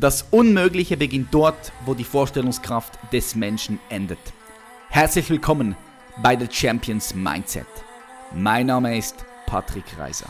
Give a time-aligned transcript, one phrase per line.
[0.00, 4.20] Das Unmögliche beginnt dort, wo die Vorstellungskraft des Menschen endet.
[4.90, 5.74] Herzlich willkommen
[6.22, 7.66] bei The Champions Mindset.
[8.32, 9.16] Mein Name ist
[9.46, 10.28] Patrick Reiser.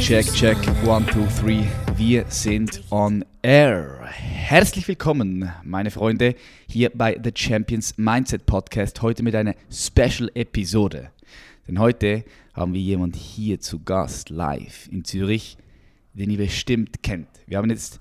[0.00, 1.64] Check, check, one, two, three.
[1.96, 4.08] Wir sind on air.
[4.10, 6.34] Herzlich willkommen, meine Freunde,
[6.68, 9.00] hier bei The Champions Mindset Podcast.
[9.02, 11.12] Heute mit einer Special-Episode.
[11.68, 12.24] Denn heute
[12.54, 15.58] haben wir jemanden hier zu Gast, live in Zürich,
[16.12, 17.28] den ihr bestimmt kennt.
[17.46, 18.00] Wir haben jetzt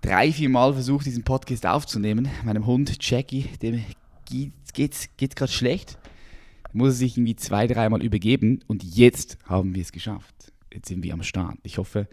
[0.00, 2.30] drei, vier Mal versucht, diesen Podcast aufzunehmen.
[2.42, 3.84] Meinem Hund Jackie, dem
[4.72, 5.98] geht es gerade schlecht.
[6.72, 10.50] Muss er sich irgendwie zwei, dreimal übergeben und jetzt haben wir es geschafft.
[10.72, 11.58] Jetzt sind wir am Start.
[11.62, 12.08] Ich hoffe,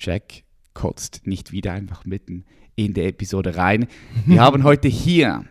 [0.00, 0.42] Jack
[0.76, 2.44] kotzt nicht wieder einfach mitten
[2.76, 3.86] in der Episode rein.
[4.26, 5.46] Wir haben heute hier,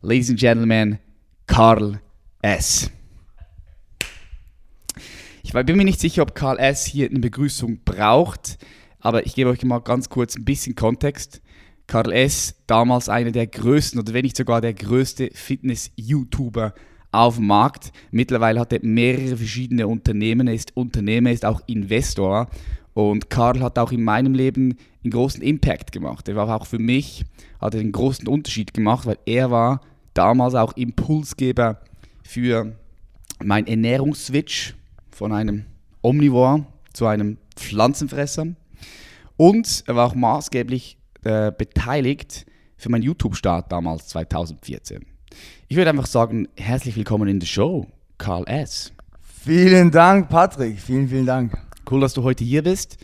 [0.00, 0.98] Ladies and Gentlemen,
[1.46, 2.00] Karl
[2.40, 2.90] S.
[5.42, 6.86] Ich bin mir nicht sicher, ob Karl S.
[6.86, 8.56] hier eine Begrüßung braucht,
[8.98, 11.42] aber ich gebe euch mal ganz kurz ein bisschen Kontext.
[11.86, 16.72] Karl S., damals einer der größten oder wenn nicht sogar der größte Fitness-YouTuber
[17.12, 17.92] auf dem Markt.
[18.10, 22.48] Mittlerweile hat er mehrere verschiedene Unternehmen, er ist Unternehmer, er ist auch Investor
[22.96, 26.26] und Karl hat auch in meinem Leben einen großen Impact gemacht.
[26.30, 27.26] Er war auch für mich,
[27.60, 29.82] hat einen großen Unterschied gemacht, weil er war
[30.14, 31.78] damals auch Impulsgeber
[32.22, 32.74] für
[33.44, 34.76] mein Ernährungsswitch
[35.10, 35.66] von einem
[36.00, 38.46] Omnivore zu einem Pflanzenfresser.
[39.36, 42.46] Und er war auch maßgeblich äh, beteiligt
[42.78, 45.04] für meinen YouTube-Start damals 2014.
[45.68, 48.90] Ich würde einfach sagen, herzlich willkommen in der Show, Karl S.
[49.44, 50.80] Vielen Dank, Patrick.
[50.80, 51.65] Vielen, vielen Dank.
[51.88, 52.96] Cool, dass du heute hier bist.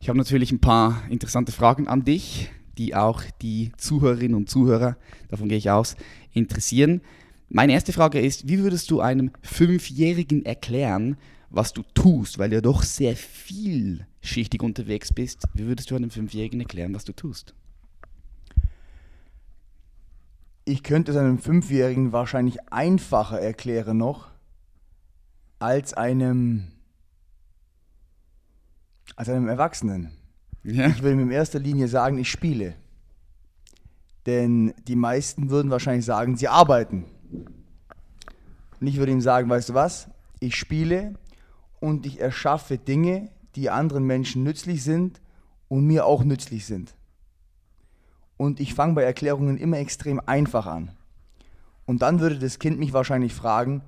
[0.00, 4.96] Ich habe natürlich ein paar interessante Fragen an dich, die auch die Zuhörerinnen und Zuhörer,
[5.28, 5.94] davon gehe ich aus,
[6.32, 7.02] interessieren.
[7.50, 11.18] Meine erste Frage ist, wie würdest du einem Fünfjährigen erklären,
[11.50, 15.42] was du tust, weil du ja doch sehr vielschichtig unterwegs bist.
[15.52, 17.54] Wie würdest du einem Fünfjährigen erklären, was du tust?
[20.64, 24.28] Ich könnte es einem Fünfjährigen wahrscheinlich einfacher erklären noch,
[25.58, 26.68] als einem
[29.18, 30.12] als einem Erwachsenen.
[30.62, 30.86] Ja.
[30.86, 32.74] Ich will ihm in erster Linie sagen, ich spiele.
[34.26, 37.04] Denn die meisten würden wahrscheinlich sagen, sie arbeiten.
[38.80, 40.08] Und ich würde ihm sagen, weißt du was?
[40.38, 41.14] Ich spiele
[41.80, 45.20] und ich erschaffe Dinge, die anderen Menschen nützlich sind
[45.66, 46.94] und mir auch nützlich sind.
[48.36, 50.92] Und ich fange bei Erklärungen immer extrem einfach an.
[51.86, 53.82] Und dann würde das Kind mich wahrscheinlich fragen,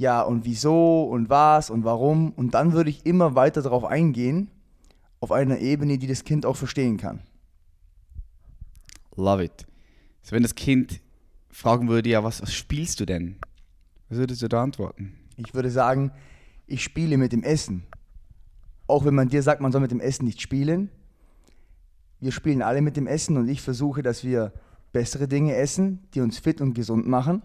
[0.00, 2.32] ja und wieso und was und warum.
[2.32, 4.50] Und dann würde ich immer weiter darauf eingehen,
[5.20, 7.20] auf einer Ebene, die das Kind auch verstehen kann.
[9.14, 9.66] Love it.
[10.22, 11.00] Also wenn das Kind
[11.50, 13.36] fragen würde, ja, was, was spielst du denn?
[14.08, 15.18] Was würdest du da antworten?
[15.36, 16.12] Ich würde sagen,
[16.66, 17.84] ich spiele mit dem Essen.
[18.86, 20.90] Auch wenn man dir sagt, man soll mit dem Essen nicht spielen.
[22.20, 24.52] Wir spielen alle mit dem Essen und ich versuche, dass wir
[24.92, 27.42] bessere Dinge essen, die uns fit und gesund machen,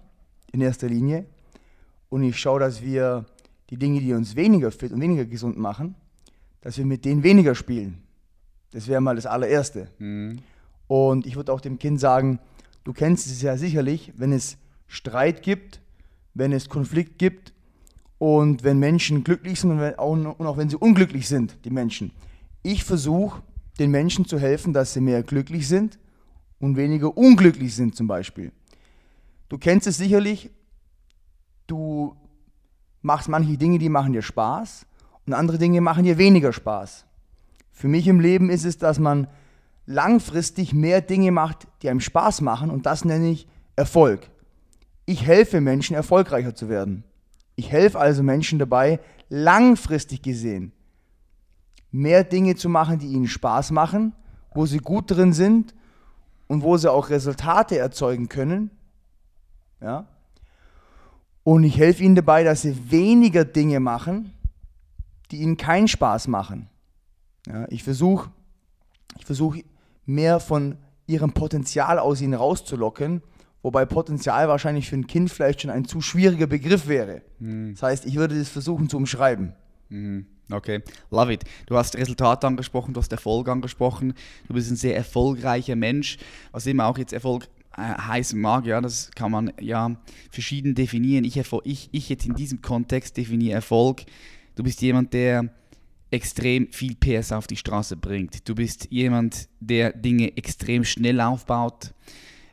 [0.54, 1.26] in erster Linie
[2.10, 3.26] und ich schaue, dass wir
[3.70, 5.96] die Dinge, die uns weniger fit und weniger gesund machen,
[6.62, 8.04] dass wir mit denen weniger spielen.
[8.72, 9.88] Das wäre mal das allererste.
[10.00, 10.40] Mhm.
[10.88, 12.40] Und ich würde auch dem Kind sagen,
[12.84, 14.58] du kennst es ja sicherlich, wenn es
[14.88, 15.82] Streit gibt,
[16.34, 17.54] wenn es Konflikt gibt
[18.18, 22.12] und wenn Menschen glücklich sind und, wenn, und auch wenn sie unglücklich sind, die Menschen.
[22.62, 23.42] Ich versuche
[23.80, 26.00] den Menschen zu helfen, dass sie mehr glücklich sind
[26.60, 28.52] und weniger unglücklich sind zum Beispiel.
[29.50, 30.50] Du kennst es sicherlich,
[31.68, 32.16] du
[33.02, 34.86] machst manche Dinge, die machen dir Spaß
[35.26, 37.06] und andere Dinge machen dir weniger Spaß.
[37.72, 39.28] Für mich im Leben ist es, dass man
[39.86, 44.30] langfristig mehr Dinge macht, die einem Spaß machen und das nenne ich Erfolg.
[45.06, 47.04] Ich helfe Menschen, erfolgreicher zu werden.
[47.56, 49.00] Ich helfe also Menschen dabei,
[49.30, 50.72] langfristig gesehen,
[51.92, 54.14] mehr Dinge zu machen, die ihnen Spaß machen,
[54.54, 55.76] wo sie gut drin sind
[56.48, 58.72] und wo sie auch Resultate erzeugen können.
[59.82, 60.08] Ja?
[61.46, 64.34] Und ich helfe ihnen dabei, dass sie weniger Dinge machen,
[65.30, 66.70] die ihnen keinen Spaß machen.
[67.48, 68.32] Ja, ich versuche
[69.18, 69.56] ich versuch
[70.06, 70.78] mehr von
[71.08, 73.22] ihrem Potenzial aus ihnen rauszulocken,
[73.62, 77.22] wobei Potenzial wahrscheinlich für ein Kind vielleicht schon ein zu schwieriger Begriff wäre.
[77.40, 77.74] Mhm.
[77.74, 79.54] Das heißt, ich würde das versuchen zu umschreiben.
[79.90, 80.26] Mhm.
[80.52, 81.44] Okay, love it.
[81.68, 84.14] Du hast Resultat angesprochen, du hast Erfolg angesprochen.
[84.48, 86.18] Du bist ein sehr erfolgreicher Mensch,
[86.52, 89.96] was immer auch jetzt Erfolg heißen mag, ja, das kann man ja
[90.30, 91.26] verschieden definieren.
[91.26, 94.04] Ich, ich, ich jetzt in diesem Kontext definiere Erfolg.
[94.56, 95.50] Du bist jemand, der
[96.12, 98.48] extrem viel PS auf die Straße bringt.
[98.48, 101.94] Du bist jemand, der Dinge extrem schnell aufbaut,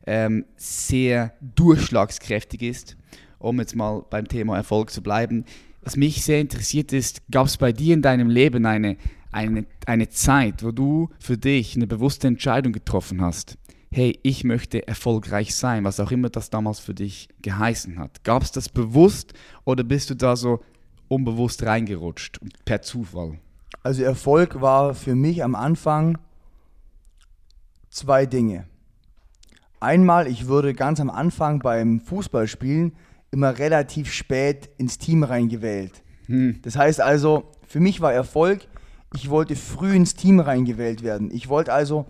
[0.05, 2.97] ähm, sehr durchschlagskräftig ist
[3.43, 5.45] um jetzt mal beim Thema Erfolg zu bleiben.
[5.83, 8.97] Was mich sehr interessiert ist, gab es bei dir in deinem Leben eine,
[9.33, 13.59] eine, eine Zeit, wo du für dich eine bewusste Entscheidung getroffen hast?
[13.95, 18.25] Hey, ich möchte erfolgreich sein, was auch immer das damals für dich geheißen hat.
[18.25, 19.35] Gab es das bewusst
[19.65, 20.61] oder bist du da so
[21.09, 23.39] unbewusst reingerutscht, per Zufall?
[23.83, 26.17] Also Erfolg war für mich am Anfang
[27.91, 28.65] zwei Dinge.
[29.79, 32.95] Einmal, ich wurde ganz am Anfang beim Fußballspielen
[33.31, 36.03] immer relativ spät ins Team reingewählt.
[36.29, 36.61] Hm.
[36.63, 38.67] Das heißt also, für mich war Erfolg,
[39.15, 41.31] ich wollte früh ins Team reingewählt werden.
[41.31, 42.07] Ich wollte also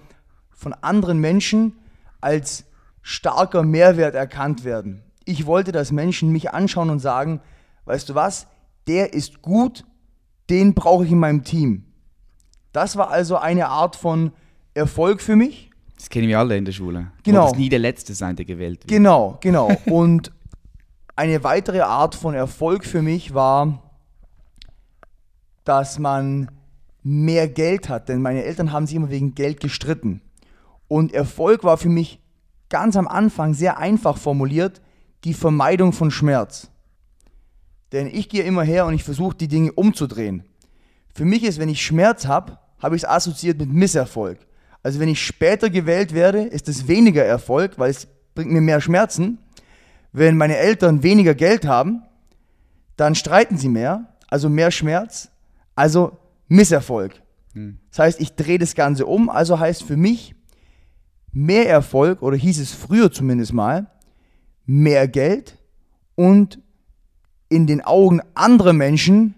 [0.62, 1.75] von anderen Menschen
[2.20, 2.64] als
[3.03, 5.03] starker Mehrwert erkannt werden.
[5.25, 7.41] Ich wollte, dass Menschen mich anschauen und sagen,
[7.85, 8.47] weißt du was,
[8.87, 9.85] der ist gut,
[10.49, 11.85] den brauche ich in meinem Team.
[12.73, 14.32] Das war also eine Art von
[14.75, 15.70] Erfolg für mich.
[15.97, 17.12] Das kennen wir alle in der Schule.
[17.23, 17.53] Genau.
[17.53, 18.88] Du nie der Letzte sein, der gewählt wird.
[18.88, 19.70] Genau, genau.
[19.87, 20.32] Und
[21.14, 23.82] eine weitere Art von Erfolg für mich war,
[25.64, 26.50] dass man
[27.03, 30.23] mehr Geld hat, denn meine Eltern haben sich immer wegen Geld gestritten.
[30.92, 32.20] Und Erfolg war für mich
[32.68, 34.82] ganz am Anfang sehr einfach formuliert,
[35.24, 36.68] die Vermeidung von Schmerz.
[37.92, 40.44] Denn ich gehe immer her und ich versuche die Dinge umzudrehen.
[41.14, 44.40] Für mich ist, wenn ich Schmerz habe, habe ich es assoziiert mit Misserfolg.
[44.82, 48.82] Also wenn ich später gewählt werde, ist es weniger Erfolg, weil es bringt mir mehr
[48.82, 49.38] Schmerzen.
[50.12, 52.02] Wenn meine Eltern weniger Geld haben,
[52.96, 55.30] dann streiten sie mehr, also mehr Schmerz,
[55.74, 56.18] also
[56.48, 57.14] Misserfolg.
[57.54, 57.78] Hm.
[57.88, 60.34] Das heißt, ich drehe das Ganze um, also heißt für mich
[61.32, 63.90] mehr Erfolg, oder hieß es früher zumindest mal,
[64.67, 65.58] mehr Geld
[66.14, 66.61] und
[67.49, 69.34] in den Augen anderer Menschen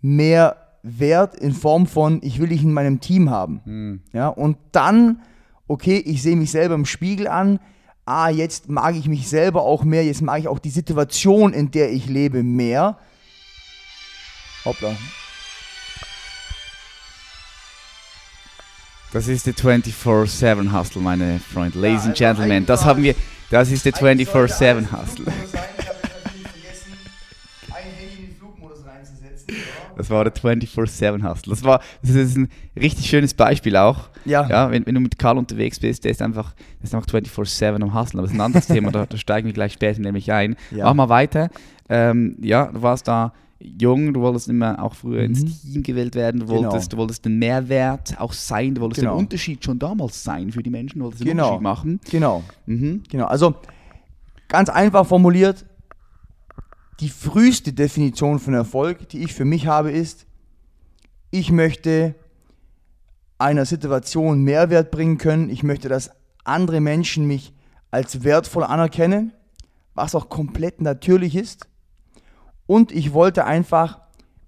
[0.00, 3.60] mehr Wert in Form von, ich will dich in meinem Team haben.
[3.64, 4.00] Hm.
[4.12, 5.22] Ja, und dann,
[5.68, 7.60] okay, ich sehe mich selber im Spiegel an,
[8.04, 11.70] ah, jetzt mag ich mich selber auch mehr, jetzt mag ich auch die Situation, in
[11.70, 12.98] der ich lebe, mehr.
[14.64, 14.96] Hoppla.
[19.12, 21.78] Das ist der 24-7 Hustle, meine Freunde.
[21.78, 23.14] Ladies ja, and Gentlemen, das haben wir,
[23.50, 25.26] das ist der 24-7 Hustle.
[29.98, 31.50] Das war der 24-7 Hustle.
[31.50, 34.08] Das, war, das ist ein richtig schönes Beispiel auch.
[34.24, 34.48] Ja.
[34.48, 37.82] ja wenn, wenn du mit Karl unterwegs bist, der ist einfach, der ist einfach 24-7
[37.82, 38.18] am Hustlen.
[38.18, 40.56] Aber das ist ein anderes Thema, da, da, steigen wir gleich später nämlich ein.
[40.70, 40.86] Ja.
[40.86, 41.50] Mach mal weiter.
[41.90, 45.34] Ähm, ja, du warst da jung, du wolltest immer auch früher mhm.
[45.34, 46.90] ins Team gewählt werden, du wolltest, genau.
[46.90, 49.14] du wolltest den Mehrwert auch sein, du wolltest genau.
[49.14, 51.56] den Unterschied schon damals sein für die Menschen, du wolltest den genau.
[51.56, 52.00] Unterschied machen.
[52.10, 52.42] Genau.
[52.66, 53.02] Mhm.
[53.10, 53.26] Genau.
[53.26, 53.54] Also
[54.48, 55.64] ganz einfach formuliert,
[57.00, 60.26] die früheste Definition von Erfolg, die ich für mich habe, ist,
[61.30, 62.14] ich möchte
[63.38, 65.50] einer Situation Mehrwert bringen können.
[65.50, 66.10] Ich möchte, dass
[66.44, 67.52] andere Menschen mich
[67.90, 69.32] als wertvoll anerkennen,
[69.94, 71.66] was auch komplett natürlich ist.
[72.72, 74.00] Und ich wollte einfach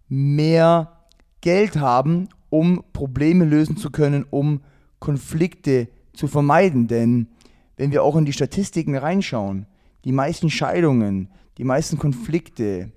[0.08, 0.96] mehr
[1.42, 4.62] Geld haben, um Probleme lösen zu können, um
[4.98, 6.88] Konflikte zu vermeiden.
[6.88, 7.28] Denn
[7.76, 9.66] wenn wir auch in die Statistiken reinschauen,
[10.06, 11.28] die meisten Scheidungen,
[11.58, 12.92] die meisten Konflikte,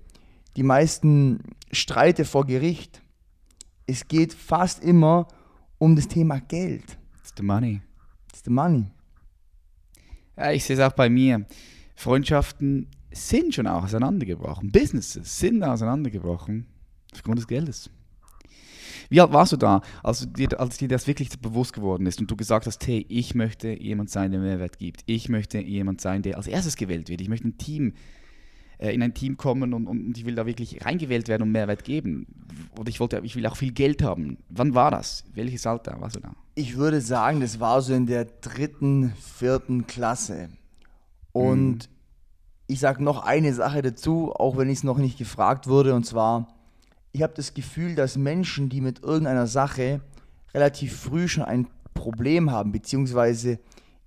[0.56, 1.40] die meisten
[1.72, 3.02] Streite vor Gericht,
[3.86, 5.28] es geht fast immer
[5.76, 6.96] um das Thema Geld.
[7.20, 7.82] It's the money.
[8.30, 8.86] It's the money.
[10.38, 11.44] Ja, ich sehe es auch bei mir.
[11.96, 14.70] Freundschaften sind schon auch auseinandergebrochen.
[14.70, 16.66] Businesses sind auseinandergebrochen
[17.12, 17.90] aufgrund des Geldes.
[19.10, 22.30] Wie alt warst du da, als dir, als dir das wirklich bewusst geworden ist und
[22.30, 25.02] du gesagt hast, hey, ich möchte jemand sein, der Mehrwert gibt.
[25.06, 27.20] Ich möchte jemand sein, der als erstes gewählt wird.
[27.22, 27.94] Ich möchte ein Team
[28.78, 31.84] äh, in ein Team kommen und, und ich will da wirklich reingewählt werden und Mehrwert
[31.84, 32.26] geben.
[32.78, 34.38] Oder ich wollte, ich will auch viel Geld haben.
[34.48, 35.24] Wann war das?
[35.34, 36.34] Welches Alter warst du da?
[36.54, 40.48] Ich würde sagen, das war so in der dritten, vierten Klasse.
[41.32, 41.97] Und mhm.
[42.68, 46.06] Ich sage noch eine Sache dazu, auch wenn ich es noch nicht gefragt wurde, und
[46.06, 46.46] zwar,
[47.10, 50.00] ich habe das Gefühl, dass Menschen, die mit irgendeiner Sache
[50.54, 53.58] relativ früh schon ein Problem haben, beziehungsweise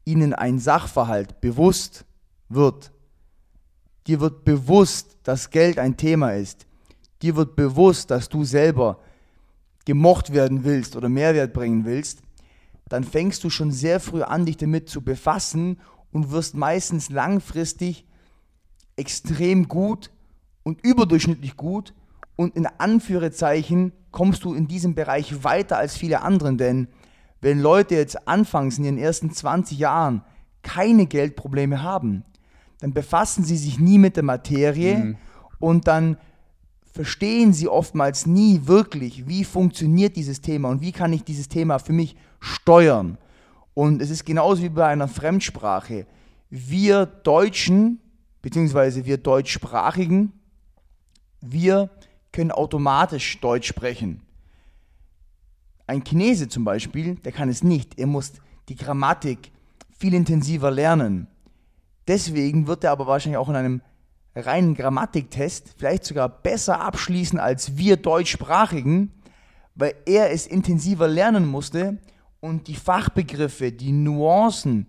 [0.06, 2.06] ihnen ein Sachverhalt bewusst
[2.48, 2.92] wird,
[4.08, 6.66] Dir wird bewusst, dass Geld ein Thema ist.
[7.22, 9.00] Dir wird bewusst, dass du selber
[9.86, 12.22] gemocht werden willst oder Mehrwert bringen willst.
[12.90, 15.80] Dann fängst du schon sehr früh an, dich damit zu befassen
[16.12, 18.06] und wirst meistens langfristig
[18.96, 20.12] extrem gut
[20.64, 21.94] und überdurchschnittlich gut
[22.36, 26.88] und in Anführungszeichen kommst du in diesem Bereich weiter als viele anderen, denn
[27.42, 30.22] wenn Leute jetzt anfangs in ihren ersten 20 Jahren
[30.62, 32.24] keine Geldprobleme haben,
[32.80, 35.18] dann befassen sie sich nie mit der Materie mhm.
[35.60, 36.18] und dann
[36.92, 41.80] verstehen sie oftmals nie wirklich, wie funktioniert dieses Thema und wie kann ich dieses Thema
[41.80, 43.18] für mich steuern.
[43.74, 46.06] Und es ist genauso wie bei einer Fremdsprache.
[46.50, 48.00] Wir Deutschen
[48.42, 50.34] beziehungsweise wir Deutschsprachigen,
[51.42, 51.90] wir
[52.32, 54.22] können automatisch Deutsch sprechen.
[55.88, 58.00] Ein Chinese zum Beispiel, der kann es nicht.
[58.00, 58.34] Er muss
[58.70, 59.52] die Grammatik
[59.98, 61.28] viel intensiver lernen.
[62.08, 63.82] Deswegen wird er aber wahrscheinlich auch in einem
[64.36, 69.12] reinen Grammatiktest vielleicht sogar besser abschließen als wir Deutschsprachigen,
[69.76, 71.98] weil er es intensiver lernen musste
[72.40, 74.88] und die Fachbegriffe, die Nuancen,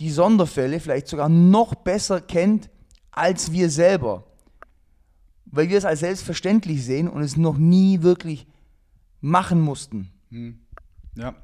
[0.00, 2.68] die Sonderfälle vielleicht sogar noch besser kennt
[3.14, 4.24] als wir selber.
[5.46, 8.46] Weil wir es als selbstverständlich sehen und es noch nie wirklich
[9.20, 10.10] machen mussten.
[10.30, 10.58] Hm.
[11.16, 11.34] Ja,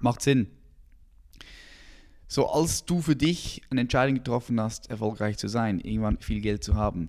[0.00, 0.48] macht Sinn.
[2.26, 6.62] So, als du für dich eine Entscheidung getroffen hast, erfolgreich zu sein, irgendwann viel Geld
[6.62, 7.08] zu haben,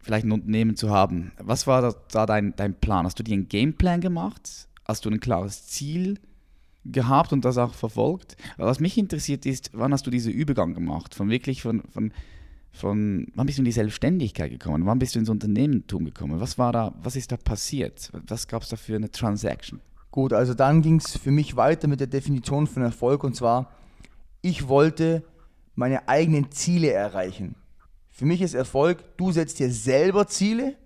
[0.00, 3.04] vielleicht ein Unternehmen zu haben, was war da, dein, dein Plan?
[3.04, 4.68] Hast du dir einen Gameplan gemacht?
[4.84, 6.20] Hast du ein klares Ziel
[6.84, 8.36] gehabt und das auch verfolgt?
[8.58, 11.14] Was mich interessiert ist, wann hast du diesen Übergang gemacht?
[11.14, 12.12] Von wirklich von, von,
[12.72, 14.86] von wann bist du in die Selbstständigkeit gekommen?
[14.86, 16.40] Wann bist du ins Unternehmertum gekommen?
[16.40, 18.10] Was war da, was ist da passiert?
[18.26, 19.80] Was gab es da für eine Transaction?
[20.10, 23.70] Gut, also dann ging es für mich weiter mit der Definition von Erfolg und zwar,
[24.40, 25.22] ich wollte
[25.74, 27.54] meine eigenen Ziele erreichen.
[28.10, 30.76] Für mich ist Erfolg, du setzt dir selber Ziele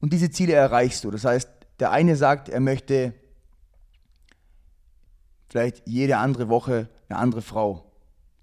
[0.00, 1.10] und diese Ziele erreichst du.
[1.10, 1.48] Das heißt,
[1.80, 3.14] der eine sagt, er möchte
[5.48, 7.90] vielleicht jede andere Woche eine andere Frau.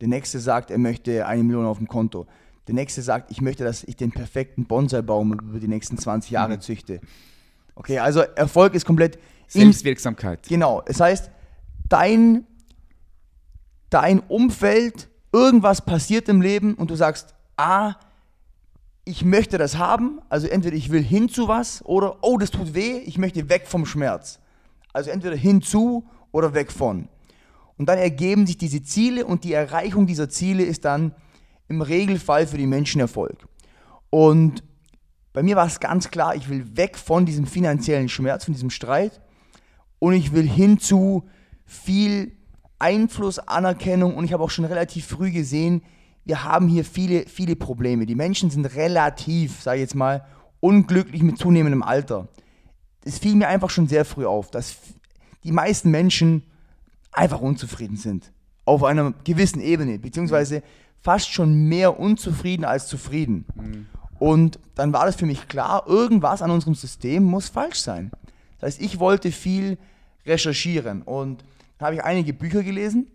[0.01, 2.27] Der nächste sagt, er möchte eine Million auf dem Konto.
[2.69, 6.57] Der nächste sagt, ich möchte, dass ich den perfekten Bonsai-Baum über die nächsten 20 Jahre
[6.57, 6.61] mhm.
[6.61, 7.01] züchte.
[7.73, 10.47] Okay, also Erfolg ist komplett Selbstwirksamkeit.
[10.47, 10.83] Genau.
[10.85, 11.31] Das heißt,
[11.87, 12.45] dein,
[13.89, 17.95] dein Umfeld, irgendwas passiert im Leben und du sagst, ah,
[19.03, 22.75] ich möchte das haben, also entweder ich will hin zu was oder, oh, das tut
[22.75, 24.37] weh, ich möchte weg vom Schmerz.
[24.93, 27.09] Also entweder hinzu oder weg von.
[27.79, 31.15] Und dann ergeben sich diese Ziele und die Erreichung dieser Ziele ist dann
[31.69, 33.47] im Regelfall für die Menschen Erfolg.
[34.09, 34.63] Und
[35.31, 38.71] bei mir war es ganz klar, ich will weg von diesem finanziellen Schmerz, von diesem
[38.71, 39.21] Streit
[39.99, 41.29] und ich will hin zu
[41.65, 42.31] viel
[42.79, 45.83] Einfluss, Anerkennung und ich habe auch schon relativ früh gesehen,
[46.25, 48.05] wir haben hier viele, viele Probleme.
[48.05, 50.25] Die Menschen sind relativ, sage ich jetzt mal,
[50.59, 52.27] unglücklich mit zunehmendem Alter.
[53.03, 54.77] Es fiel mir einfach schon sehr früh auf, dass
[55.43, 56.43] die meisten Menschen
[57.11, 58.31] einfach unzufrieden sind.
[58.65, 60.61] Auf einer gewissen Ebene, beziehungsweise
[61.01, 63.45] fast schon mehr unzufrieden als zufrieden.
[63.55, 63.85] Mhm.
[64.19, 68.11] Und dann war das für mich klar, irgendwas an unserem System muss falsch sein.
[68.59, 69.77] Das heißt, ich wollte viel
[70.25, 71.43] recherchieren und
[71.77, 73.07] dann habe ich einige Bücher gelesen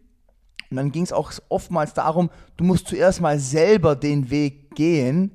[0.70, 5.32] und dann ging es auch oftmals darum, du musst zuerst mal selber den Weg gehen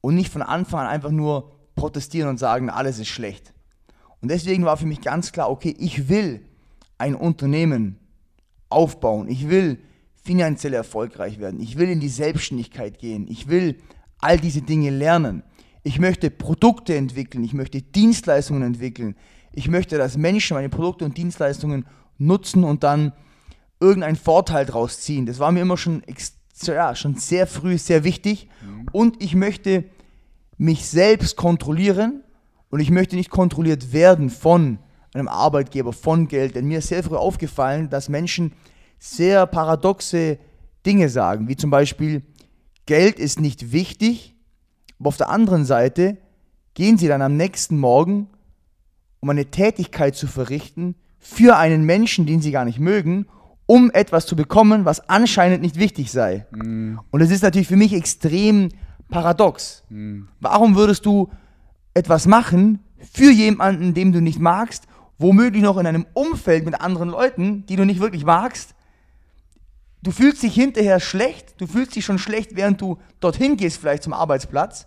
[0.00, 3.52] und nicht von Anfang an einfach nur protestieren und sagen, alles ist schlecht.
[4.20, 6.44] Und deswegen war für mich ganz klar, okay, ich will
[6.98, 7.98] ein Unternehmen
[8.68, 9.28] aufbauen.
[9.28, 9.78] Ich will
[10.28, 11.58] finanziell erfolgreich werden.
[11.58, 13.26] Ich will in die Selbstständigkeit gehen.
[13.30, 13.78] Ich will
[14.18, 15.42] all diese Dinge lernen.
[15.84, 17.42] Ich möchte Produkte entwickeln.
[17.44, 19.16] Ich möchte Dienstleistungen entwickeln.
[19.52, 21.86] Ich möchte, dass Menschen meine Produkte und Dienstleistungen
[22.18, 23.14] nutzen und dann
[23.80, 25.24] irgendeinen Vorteil daraus ziehen.
[25.24, 26.02] Das war mir immer schon,
[26.62, 28.50] ja, schon sehr früh sehr wichtig.
[28.60, 28.86] Mhm.
[28.92, 29.84] Und ich möchte
[30.58, 32.22] mich selbst kontrollieren
[32.68, 34.78] und ich möchte nicht kontrolliert werden von
[35.14, 36.54] einem Arbeitgeber, von Geld.
[36.54, 38.52] Denn mir ist sehr früh aufgefallen, dass Menschen
[38.98, 40.38] sehr paradoxe
[40.84, 42.22] Dinge sagen, wie zum Beispiel,
[42.86, 44.34] Geld ist nicht wichtig,
[44.98, 46.16] aber auf der anderen Seite
[46.74, 48.28] gehen sie dann am nächsten Morgen,
[49.20, 53.26] um eine Tätigkeit zu verrichten für einen Menschen, den sie gar nicht mögen,
[53.66, 56.46] um etwas zu bekommen, was anscheinend nicht wichtig sei.
[56.52, 56.98] Mm.
[57.10, 58.70] Und es ist natürlich für mich extrem
[59.10, 59.84] paradox.
[59.90, 60.22] Mm.
[60.40, 61.28] Warum würdest du
[61.92, 62.78] etwas machen
[63.12, 64.84] für jemanden, den du nicht magst,
[65.18, 68.74] womöglich noch in einem Umfeld mit anderen Leuten, die du nicht wirklich magst,
[70.02, 74.02] Du fühlst dich hinterher schlecht, du fühlst dich schon schlecht, während du dorthin gehst, vielleicht
[74.02, 74.86] zum Arbeitsplatz.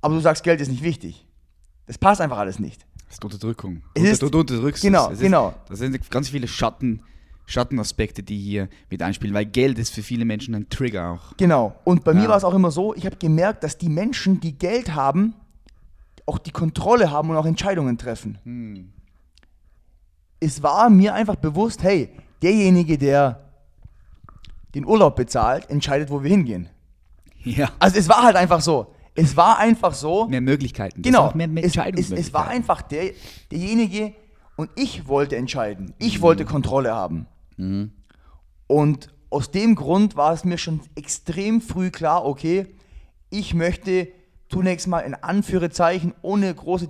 [0.00, 1.26] Aber du sagst, Geld ist nicht wichtig.
[1.86, 2.86] Das passt einfach alles nicht.
[3.06, 3.82] Das ist Unterdrückung.
[3.94, 5.14] Es ist, du, du unterdrückst genau, es.
[5.14, 5.54] Es genau.
[5.68, 7.02] das sind ganz viele Schatten,
[7.46, 11.36] Schattenaspekte, die hier mit einspielen, weil Geld ist für viele Menschen ein Trigger auch.
[11.38, 11.74] Genau.
[11.84, 12.20] Und bei ja.
[12.20, 15.34] mir war es auch immer so, ich habe gemerkt, dass die Menschen, die Geld haben,
[16.26, 18.38] auch die Kontrolle haben und auch Entscheidungen treffen.
[18.44, 18.92] Hm.
[20.40, 22.10] Es war mir einfach bewusst, hey,
[22.42, 23.47] derjenige, der
[24.74, 26.68] den Urlaub bezahlt, entscheidet, wo wir hingehen.
[27.42, 27.70] Ja.
[27.78, 28.94] Also es war halt einfach so.
[29.14, 30.28] Es war einfach so.
[30.28, 31.02] Mehr Möglichkeiten.
[31.02, 31.32] Genau.
[31.34, 33.12] Mehr, mehr es, es, es, war einfach der,
[33.50, 34.14] derjenige
[34.56, 35.94] und ich wollte entscheiden.
[35.98, 36.22] Ich mhm.
[36.22, 37.26] wollte Kontrolle haben.
[37.56, 37.92] Mhm.
[38.66, 42.66] Und aus dem Grund war es mir schon extrem früh klar, okay,
[43.30, 44.08] ich möchte
[44.48, 46.88] zunächst mal in Anführungszeichen ohne große,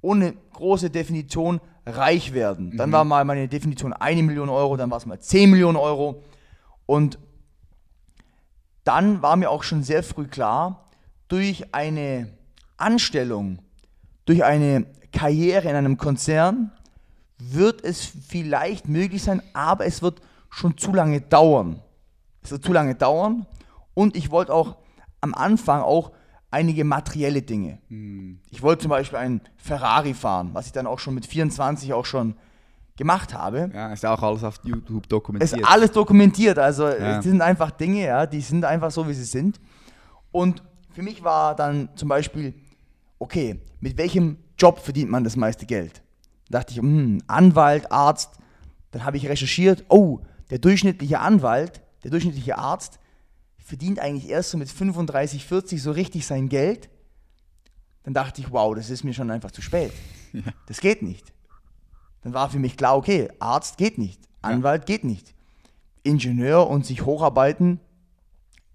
[0.00, 2.76] ohne große Definition reich werden.
[2.76, 2.92] Dann mhm.
[2.92, 6.22] war mal meine Definition eine Million Euro, dann war es mal 10 Millionen Euro.
[6.86, 7.18] Und
[8.84, 10.90] dann war mir auch schon sehr früh klar,
[11.28, 12.32] durch eine
[12.76, 13.58] Anstellung,
[14.24, 16.72] durch eine Karriere in einem Konzern
[17.38, 20.20] wird es vielleicht möglich sein, aber es wird
[20.50, 21.80] schon zu lange dauern.
[22.42, 23.46] Es wird zu lange dauern
[23.94, 24.76] und ich wollte auch
[25.20, 26.12] am Anfang auch
[26.50, 27.78] einige materielle Dinge.
[27.88, 28.40] Mhm.
[28.50, 32.04] Ich wollte zum Beispiel einen Ferrari fahren, was ich dann auch schon mit 24 auch
[32.04, 32.34] schon
[32.96, 33.70] gemacht habe.
[33.72, 35.60] Ja, ist auch alles auf YouTube dokumentiert.
[35.60, 37.16] Ist alles dokumentiert, also ja.
[37.16, 39.60] das sind einfach Dinge, ja, die sind einfach so, wie sie sind.
[40.30, 42.54] Und für mich war dann zum Beispiel,
[43.18, 46.02] okay, mit welchem Job verdient man das meiste Geld?
[46.48, 48.30] Da dachte ich, hm, Anwalt, Arzt.
[48.90, 50.20] Dann habe ich recherchiert, oh,
[50.50, 52.98] der durchschnittliche Anwalt, der durchschnittliche Arzt
[53.58, 56.90] verdient eigentlich erst so mit 35, 40 so richtig sein Geld.
[58.02, 59.92] Dann dachte ich, wow, das ist mir schon einfach zu spät.
[60.34, 60.40] Ja.
[60.66, 61.30] Das geht nicht.
[62.22, 64.94] Dann war für mich klar, okay, Arzt geht nicht, Anwalt ja.
[64.94, 65.34] geht nicht.
[66.04, 67.80] Ingenieur und sich hocharbeiten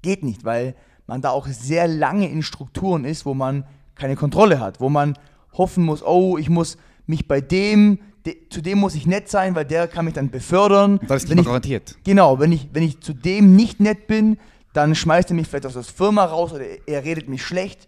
[0.01, 0.75] geht nicht, weil
[1.07, 5.17] man da auch sehr lange in Strukturen ist, wo man keine Kontrolle hat, wo man
[5.53, 9.55] hoffen muss, oh, ich muss mich bei dem, de, zu dem muss ich nett sein,
[9.55, 10.99] weil der kann mich dann befördern.
[11.07, 11.97] Das ist nicht garantiert.
[12.03, 14.37] Genau, wenn ich, wenn ich zu dem nicht nett bin,
[14.73, 17.87] dann schmeißt er mich vielleicht aus der Firma raus oder er redet mich schlecht.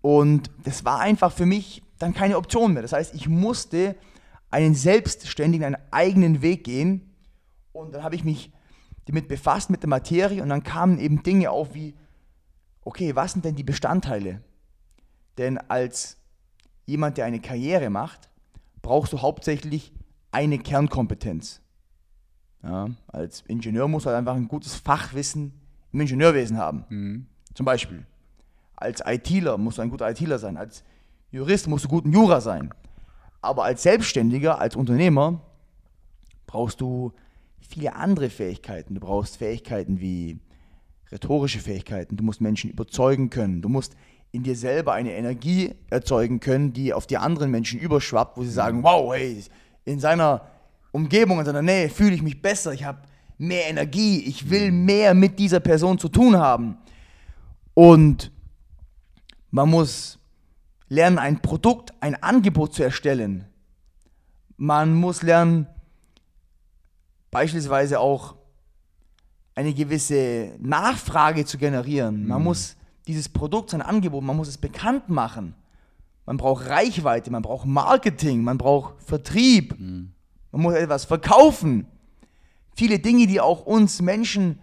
[0.00, 2.82] Und das war einfach für mich dann keine Option mehr.
[2.82, 3.96] Das heißt, ich musste
[4.52, 7.10] einen selbstständigen, einen eigenen Weg gehen.
[7.72, 8.52] Und dann habe ich mich
[9.06, 10.42] damit befasst, mit der Materie.
[10.42, 11.94] Und dann kamen eben Dinge auf wie,
[12.84, 14.42] okay, was sind denn die Bestandteile?
[15.38, 16.18] Denn als
[16.86, 18.28] jemand, der eine Karriere macht,
[18.82, 19.92] brauchst du hauptsächlich
[20.30, 21.60] eine Kernkompetenz.
[22.62, 25.52] Ja, als Ingenieur muss du halt einfach ein gutes Fachwissen
[25.92, 26.84] im Ingenieurwesen haben.
[26.88, 27.26] Mhm.
[27.54, 28.06] Zum Beispiel.
[28.76, 30.56] Als ITler musst du ein guter ITler sein.
[30.56, 30.84] Als
[31.30, 32.72] Jurist musst du gut ein Jura sein.
[33.42, 35.40] Aber als Selbstständiger, als Unternehmer
[36.46, 37.12] brauchst du
[37.60, 38.94] viele andere Fähigkeiten.
[38.94, 40.38] Du brauchst Fähigkeiten wie
[41.10, 42.16] rhetorische Fähigkeiten.
[42.16, 43.60] Du musst Menschen überzeugen können.
[43.60, 43.96] Du musst
[44.30, 48.50] in dir selber eine Energie erzeugen können, die auf die anderen Menschen überschwappt, wo sie
[48.50, 49.42] sagen, wow, hey,
[49.84, 50.48] in seiner
[50.90, 53.02] Umgebung, in seiner Nähe fühle ich mich besser, ich habe
[53.36, 56.78] mehr Energie, ich will mehr mit dieser Person zu tun haben.
[57.74, 58.30] Und
[59.50, 60.18] man muss
[60.92, 63.46] lernen, ein Produkt, ein Angebot zu erstellen.
[64.58, 65.66] Man muss lernen,
[67.30, 68.36] beispielsweise auch
[69.54, 72.26] eine gewisse Nachfrage zu generieren.
[72.26, 72.44] Man mhm.
[72.44, 72.76] muss
[73.06, 75.54] dieses Produkt, sein Angebot, man muss es bekannt machen.
[76.26, 80.12] Man braucht Reichweite, man braucht Marketing, man braucht Vertrieb, mhm.
[80.52, 81.86] man muss etwas verkaufen.
[82.76, 84.60] Viele Dinge, die auch uns Menschen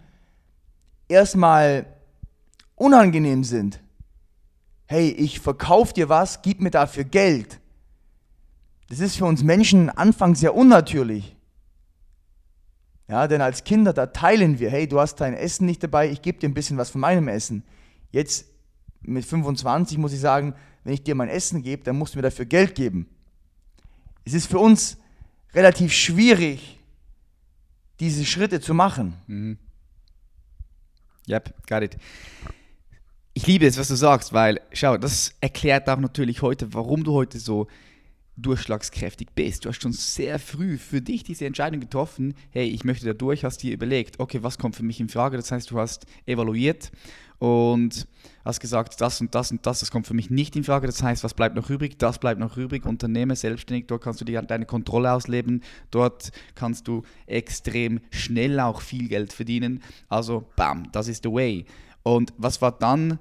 [1.08, 1.86] erstmal
[2.76, 3.80] unangenehm sind.
[4.90, 7.60] Hey, ich verkaufe dir was, gib mir dafür Geld.
[8.88, 11.36] Das ist für uns Menschen anfangs sehr unnatürlich.
[13.06, 16.22] Ja, denn als Kinder, da teilen wir, hey, du hast dein Essen nicht dabei, ich
[16.22, 17.62] gebe dir ein bisschen was von meinem Essen.
[18.10, 18.46] Jetzt
[19.00, 22.22] mit 25 muss ich sagen, wenn ich dir mein Essen gebe, dann musst du mir
[22.22, 23.06] dafür Geld geben.
[24.24, 24.96] Es ist für uns
[25.54, 26.80] relativ schwierig,
[28.00, 29.14] diese Schritte zu machen.
[29.28, 29.56] Mhm.
[31.28, 31.96] Yep, got it.
[33.32, 37.12] Ich liebe es, was du sagst, weil, schau, das erklärt auch natürlich heute, warum du
[37.12, 37.68] heute so
[38.36, 39.64] durchschlagskräftig bist.
[39.64, 43.44] Du hast schon sehr früh für dich diese Entscheidung getroffen, hey, ich möchte da durch,
[43.44, 45.36] hast dir überlegt, okay, was kommt für mich in Frage?
[45.36, 46.90] Das heißt, du hast evaluiert
[47.38, 48.08] und
[48.44, 50.86] hast gesagt, das und das und das, das kommt für mich nicht in Frage.
[50.86, 51.98] Das heißt, was bleibt noch übrig?
[51.98, 52.84] Das bleibt noch übrig.
[52.84, 58.80] Unternehme selbstständig, dort kannst du die, deine Kontrolle ausleben, dort kannst du extrem schnell auch
[58.80, 59.82] viel Geld verdienen.
[60.08, 61.64] Also, bam, das ist the way.
[62.02, 63.18] Und was war dann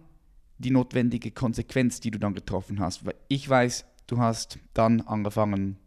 [0.58, 3.06] die notwendige Konsequenz, die du dann getroffen hast?
[3.06, 5.78] Weil ich weiß, du hast dann angefangen,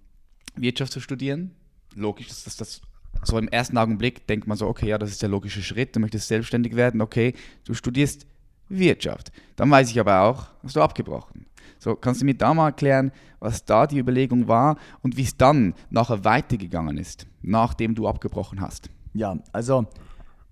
[0.55, 1.53] Wirtschaft zu studieren.
[1.95, 2.81] Logisch, dass das, das
[3.25, 6.01] so im ersten Augenblick denkt man so, okay, ja, das ist der logische Schritt, du
[6.01, 8.27] möchtest selbstständig werden, okay, du studierst
[8.69, 9.33] Wirtschaft.
[9.57, 11.47] Dann weiß ich aber auch, hast du abgebrochen.
[11.79, 15.37] So, kannst du mir da mal erklären, was da die Überlegung war und wie es
[15.37, 18.89] dann nachher weitergegangen ist, nachdem du abgebrochen hast?
[19.15, 19.87] Ja, also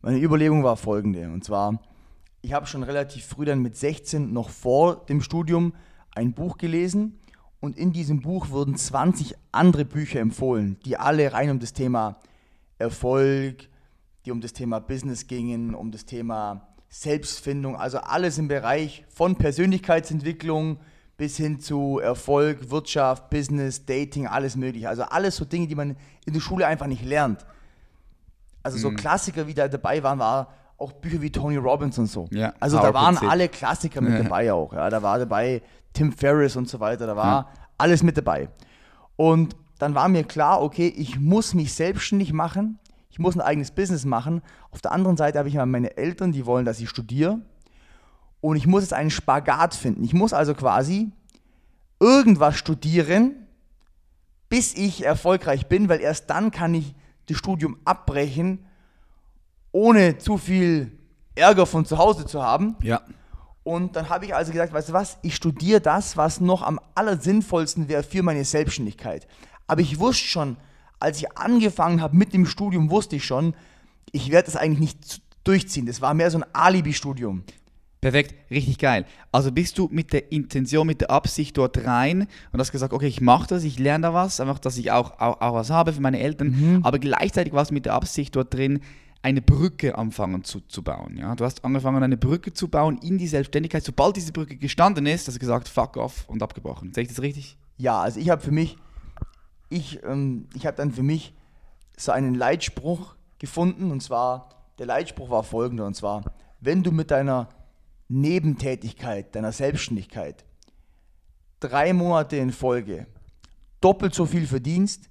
[0.03, 1.31] meine Überlegung war folgende.
[1.31, 1.81] Und zwar,
[2.43, 5.75] ich habe schon relativ früh dann mit 16 noch vor dem Studium
[6.15, 7.19] ein Buch gelesen
[7.61, 12.19] und in diesem Buch wurden 20 andere Bücher empfohlen, die alle rein um das Thema
[12.79, 13.69] Erfolg,
[14.25, 19.37] die um das Thema Business gingen, um das Thema Selbstfindung, also alles im Bereich von
[19.37, 20.79] Persönlichkeitsentwicklung
[21.17, 24.89] bis hin zu Erfolg, Wirtschaft, Business, Dating, alles mögliche.
[24.89, 27.45] Also alles so Dinge, die man in der Schule einfach nicht lernt.
[28.63, 28.97] Also so mhm.
[28.97, 32.27] Klassiker, wie da dabei waren, war auch Bücher wie Tony Robbins und so.
[32.31, 34.73] Ja, also da waren alle Klassiker mit dabei auch.
[34.73, 34.89] Ja.
[34.89, 35.63] Da war dabei
[35.93, 37.49] Tim Ferriss und so weiter, da war ja.
[37.79, 38.49] alles mit dabei.
[39.17, 42.79] Und dann war mir klar, okay, ich muss mich selbstständig machen,
[43.11, 44.41] ich muss ein eigenes Business machen.
[44.71, 47.41] Auf der anderen Seite habe ich meine Eltern, die wollen, dass ich studiere.
[48.41, 50.05] Und ich muss jetzt einen Spagat finden.
[50.05, 51.11] Ich muss also quasi
[51.99, 53.47] irgendwas studieren,
[54.49, 56.95] bis ich erfolgreich bin, weil erst dann kann ich
[57.27, 58.65] das Studium abbrechen,
[59.73, 60.93] ohne zu viel
[61.35, 62.77] Ärger von zu Hause zu haben.
[62.83, 63.03] Ja.
[63.63, 66.81] Und dann habe ich also gesagt, weißt du was, ich studiere das, was noch am
[66.95, 69.27] allersinnvollsten wäre für meine Selbstständigkeit.
[69.67, 70.57] Aber ich wusste schon,
[70.99, 73.55] als ich angefangen habe mit dem Studium, wusste ich schon,
[74.13, 75.87] ich werde das eigentlich nicht durchziehen.
[75.87, 77.45] Das war mehr so ein Alibi-Studium.
[78.01, 79.05] Perfekt, richtig geil.
[79.31, 83.07] Also bist du mit der Intention, mit der Absicht dort rein und hast gesagt, okay,
[83.07, 85.93] ich mache das, ich lerne da was, einfach, dass ich auch, auch, auch was habe
[85.93, 86.81] für meine Eltern, mhm.
[86.83, 88.81] aber gleichzeitig warst du mit der Absicht dort drin,
[89.23, 91.17] eine Brücke anfangen zu, zu bauen.
[91.17, 91.35] Ja?
[91.35, 93.85] Du hast angefangen, eine Brücke zu bauen in die Selbstständigkeit.
[93.85, 96.95] Sobald diese Brücke gestanden ist, hast du gesagt, fuck off und abgebrochen.
[96.95, 97.59] Sehe ich das richtig?
[97.77, 98.77] Ja, also ich habe für mich,
[99.69, 101.35] ich, ähm, ich habe dann für mich
[101.97, 106.23] so einen Leitspruch gefunden und zwar, der Leitspruch war folgender und zwar,
[106.61, 107.49] wenn du mit deiner
[108.09, 110.45] Nebentätigkeit, deiner Selbstständigkeit
[111.61, 113.07] drei Monate in Folge
[113.81, 115.09] doppelt so viel verdienst,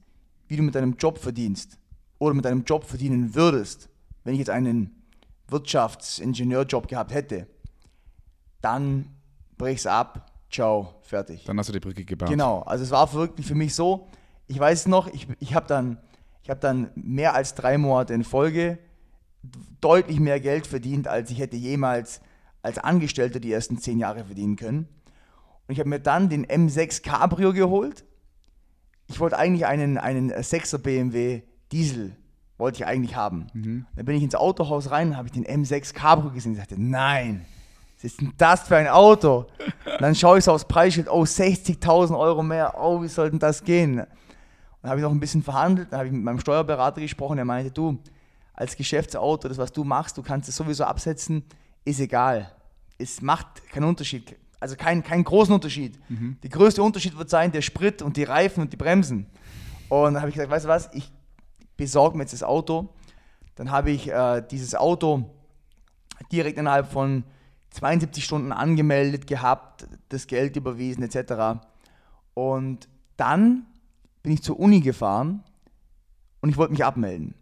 [0.48, 1.78] wie du mit deinem Job verdienst
[2.18, 3.90] oder mit deinem Job verdienen würdest,
[4.30, 4.92] wenn ich jetzt einen
[5.48, 7.48] Wirtschaftsingenieurjob gehabt hätte,
[8.62, 9.10] dann
[9.58, 11.46] brich's ab, ciao, fertig.
[11.46, 12.30] Dann hast du die Brücke gebaut.
[12.30, 14.08] Genau, also es war wirklich für mich so,
[14.46, 15.98] ich weiß noch, ich, ich habe dann,
[16.48, 18.78] hab dann mehr als drei Monate in Folge
[19.82, 22.22] deutlich mehr Geld verdient, als ich hätte jemals
[22.62, 24.88] als Angestellter die ersten zehn Jahre verdienen können.
[25.68, 28.06] Und ich habe mir dann den M6 Cabrio geholt.
[29.08, 32.16] Ich wollte eigentlich einen, einen 6er BMW Diesel,
[32.60, 33.48] wollte ich eigentlich haben.
[33.54, 33.86] Mhm.
[33.96, 37.46] Dann bin ich ins Autohaus rein, habe ich den M6 Cabrio gesehen und sagte, nein,
[37.96, 39.48] was ist denn das für ein Auto?
[39.86, 43.40] Und dann schaue ich so aufs Preisschild, oh, 60.000 Euro mehr, oh, wie soll denn
[43.40, 44.00] das gehen?
[44.00, 44.08] Und
[44.84, 47.46] dann habe ich noch ein bisschen verhandelt, dann habe ich mit meinem Steuerberater gesprochen, der
[47.46, 47.98] meinte, du,
[48.54, 51.44] als Geschäftsauto, das, was du machst, du kannst es sowieso absetzen,
[51.86, 52.52] ist egal.
[52.98, 54.36] Es macht keinen Unterschied.
[54.60, 55.98] Also keinen kein großen Unterschied.
[56.10, 56.38] Mhm.
[56.44, 59.28] Der größte Unterschied wird sein, der Sprit und die Reifen und die Bremsen.
[59.88, 61.10] Und dann habe ich gesagt, weißt du was, ich
[61.80, 62.90] besorge mir jetzt das Auto.
[63.56, 65.24] Dann habe ich äh, dieses Auto
[66.32, 67.24] direkt innerhalb von
[67.72, 71.62] 72 Stunden angemeldet gehabt, das Geld überwiesen etc.
[72.34, 73.66] Und dann
[74.22, 75.44] bin ich zur Uni gefahren
[76.42, 77.34] und ich wollte mich abmelden.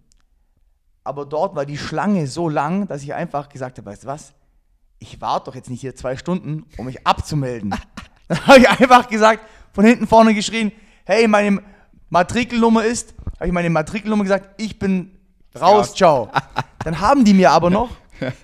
[1.04, 4.34] Aber dort war die Schlange so lang, dass ich einfach gesagt habe, weißt du was,
[5.00, 7.74] ich warte doch jetzt nicht hier zwei Stunden, um mich abzumelden.
[8.28, 10.72] Dann habe ich einfach gesagt, von hinten vorne geschrien,
[11.06, 11.64] hey, meine
[12.10, 15.18] Matrikelnummer ist, habe ich meine Matrikelnummer gesagt, ich bin
[15.60, 16.30] raus, ciao.
[16.84, 17.90] Dann haben die mir aber noch,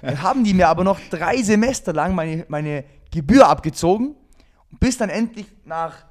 [0.02, 4.16] dann haben die mir aber noch drei Semester lang meine, meine Gebühr abgezogen,
[4.80, 6.04] bis dann endlich nach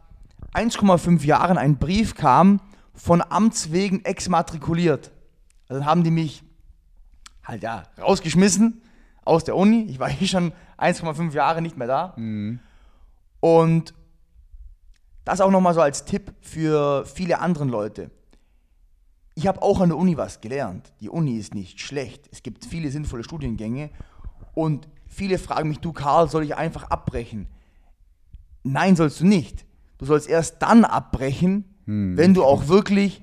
[0.55, 2.61] 1,5 Jahren ein Brief kam,
[2.95, 5.11] von Amts wegen exmatrikuliert.
[5.69, 6.43] Also dann haben die mich
[7.45, 8.83] halt ja rausgeschmissen
[9.25, 9.83] aus der Uni.
[9.91, 12.15] Ich war hier schon 1,5 Jahre nicht mehr da.
[12.17, 12.61] Mhm.
[13.41, 13.95] Und
[15.25, 18.11] das auch nochmal so als Tipp für viele andere Leute.
[19.35, 20.93] Ich habe auch an der Uni was gelernt.
[21.01, 22.29] Die Uni ist nicht schlecht.
[22.33, 23.91] Es gibt viele sinnvolle Studiengänge.
[24.55, 27.49] Und viele fragen mich, du Karl, soll ich einfach abbrechen?
[28.63, 29.65] Nein, sollst du nicht.
[29.99, 32.17] Du sollst erst dann abbrechen, hm.
[32.17, 33.23] wenn du auch wirklich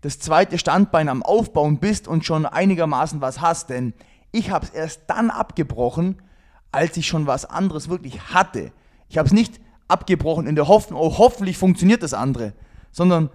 [0.00, 3.68] das zweite Standbein am Aufbauen bist und schon einigermaßen was hast.
[3.68, 3.92] Denn
[4.32, 6.16] ich habe es erst dann abgebrochen,
[6.72, 8.72] als ich schon was anderes wirklich hatte.
[9.08, 12.52] Ich habe es nicht abgebrochen in der Hoffnung, oh, hoffentlich funktioniert das andere,
[12.92, 13.28] sondern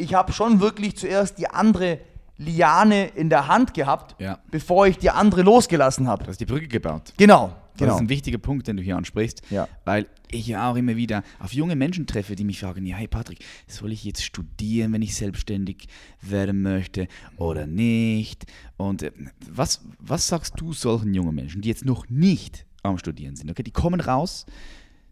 [0.00, 1.98] ich habe schon wirklich zuerst die andere
[2.36, 4.38] Liane in der Hand gehabt, ja.
[4.50, 6.24] bevor ich die andere losgelassen habe.
[6.24, 7.12] Du hast die Brücke gebaut.
[7.18, 7.54] Genau.
[7.72, 7.94] Das genau.
[7.94, 9.68] ist ein wichtiger Punkt, den du hier ansprichst, ja.
[9.84, 13.08] weil ich ja auch immer wieder auf junge Menschen treffe, die mich fragen, ja, hey
[13.08, 15.86] Patrick, soll ich jetzt studieren, wenn ich selbstständig
[16.20, 18.44] werden möchte oder nicht?
[18.76, 19.12] Und äh,
[19.50, 23.50] was, was sagst du solchen jungen Menschen, die jetzt noch nicht am Studieren sind?
[23.50, 24.44] Okay, die kommen raus,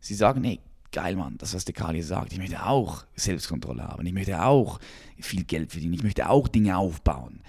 [0.01, 0.61] sie sagen, hey,
[0.93, 2.33] geil, Mann, das, was der Kali sagt.
[2.33, 4.05] Ich möchte auch Selbstkontrolle haben.
[4.07, 4.79] Ich möchte auch
[5.19, 5.95] viel Geld verdienen.
[5.95, 7.43] Ich möchte auch Dinge aufbauen.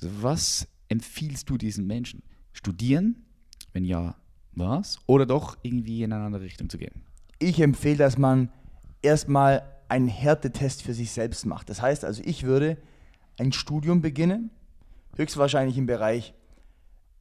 [0.00, 2.22] Was empfiehlst du diesen Menschen?
[2.52, 3.24] Studieren?
[3.72, 4.16] Wenn ja,
[4.52, 4.98] was?
[5.06, 7.02] Oder doch irgendwie in eine andere Richtung zu gehen?
[7.38, 8.50] Ich empfehle, dass man
[9.00, 11.68] erstmal einen Härtetest für sich selbst macht.
[11.68, 12.78] Das heißt also, ich würde
[13.38, 14.50] ein Studium beginnen,
[15.16, 16.34] höchstwahrscheinlich im Bereich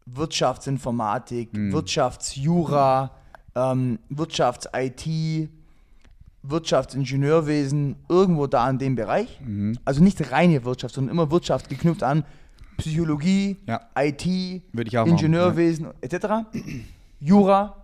[0.06, 1.72] Wirtschaftsinformatik, hm.
[1.74, 3.16] Wirtschaftsjura,
[3.56, 5.50] ähm, Wirtschafts-IT,
[6.44, 9.40] Wirtschaftsingenieurwesen, irgendwo da in dem Bereich.
[9.42, 9.78] Mhm.
[9.86, 12.24] Also nicht reine Wirtschaft, sondern immer Wirtschaft geknüpft an
[12.78, 13.82] Psychologie, ja.
[13.96, 16.10] IT, Ingenieurwesen machen, ja.
[16.10, 16.28] etc.
[17.20, 17.76] Jura.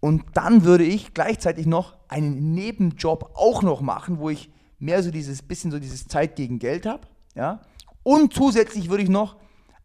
[0.00, 5.10] Und dann würde ich gleichzeitig noch einen Nebenjob auch noch machen, wo ich mehr so
[5.10, 7.02] dieses bisschen so dieses Zeit gegen Geld habe.
[7.34, 7.60] Ja?
[8.02, 9.36] Und zusätzlich würde ich noch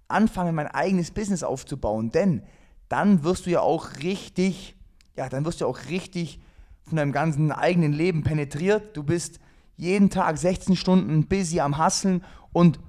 [0.07, 2.43] anfangen, mein eigenes Business aufzubauen, denn
[2.87, 4.74] dann wirst du ja auch richtig,
[5.15, 6.39] ja, dann wirst du auch richtig
[6.83, 8.95] von deinem ganzen eigenen Leben penetriert.
[8.95, 9.39] Du bist
[9.77, 12.23] jeden Tag 16 Stunden busy am Hasseln
[12.53, 12.79] und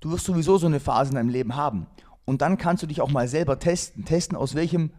[0.00, 1.86] du wirst sowieso so eine Phase in deinem Leben haben.
[2.24, 4.04] Und dann kannst du dich auch mal selber testen.
[4.04, 4.90] Testen, aus welchem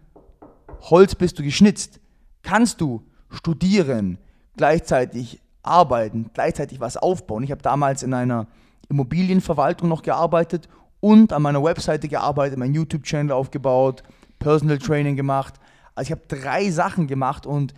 [0.81, 1.99] Holz bist du geschnitzt.
[2.41, 4.17] Kannst du studieren,
[4.55, 7.43] gleichzeitig arbeiten, gleichzeitig was aufbauen.
[7.43, 8.47] Ich habe damals in einer
[8.89, 10.69] Immobilienverwaltung noch gearbeitet
[11.01, 14.03] und an meiner Webseite gearbeitet, meinen YouTube-Channel aufgebaut,
[14.39, 15.55] Personal Training gemacht.
[15.95, 17.73] Also ich habe drei Sachen gemacht und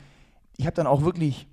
[0.58, 1.48] ich habe dann auch wirklich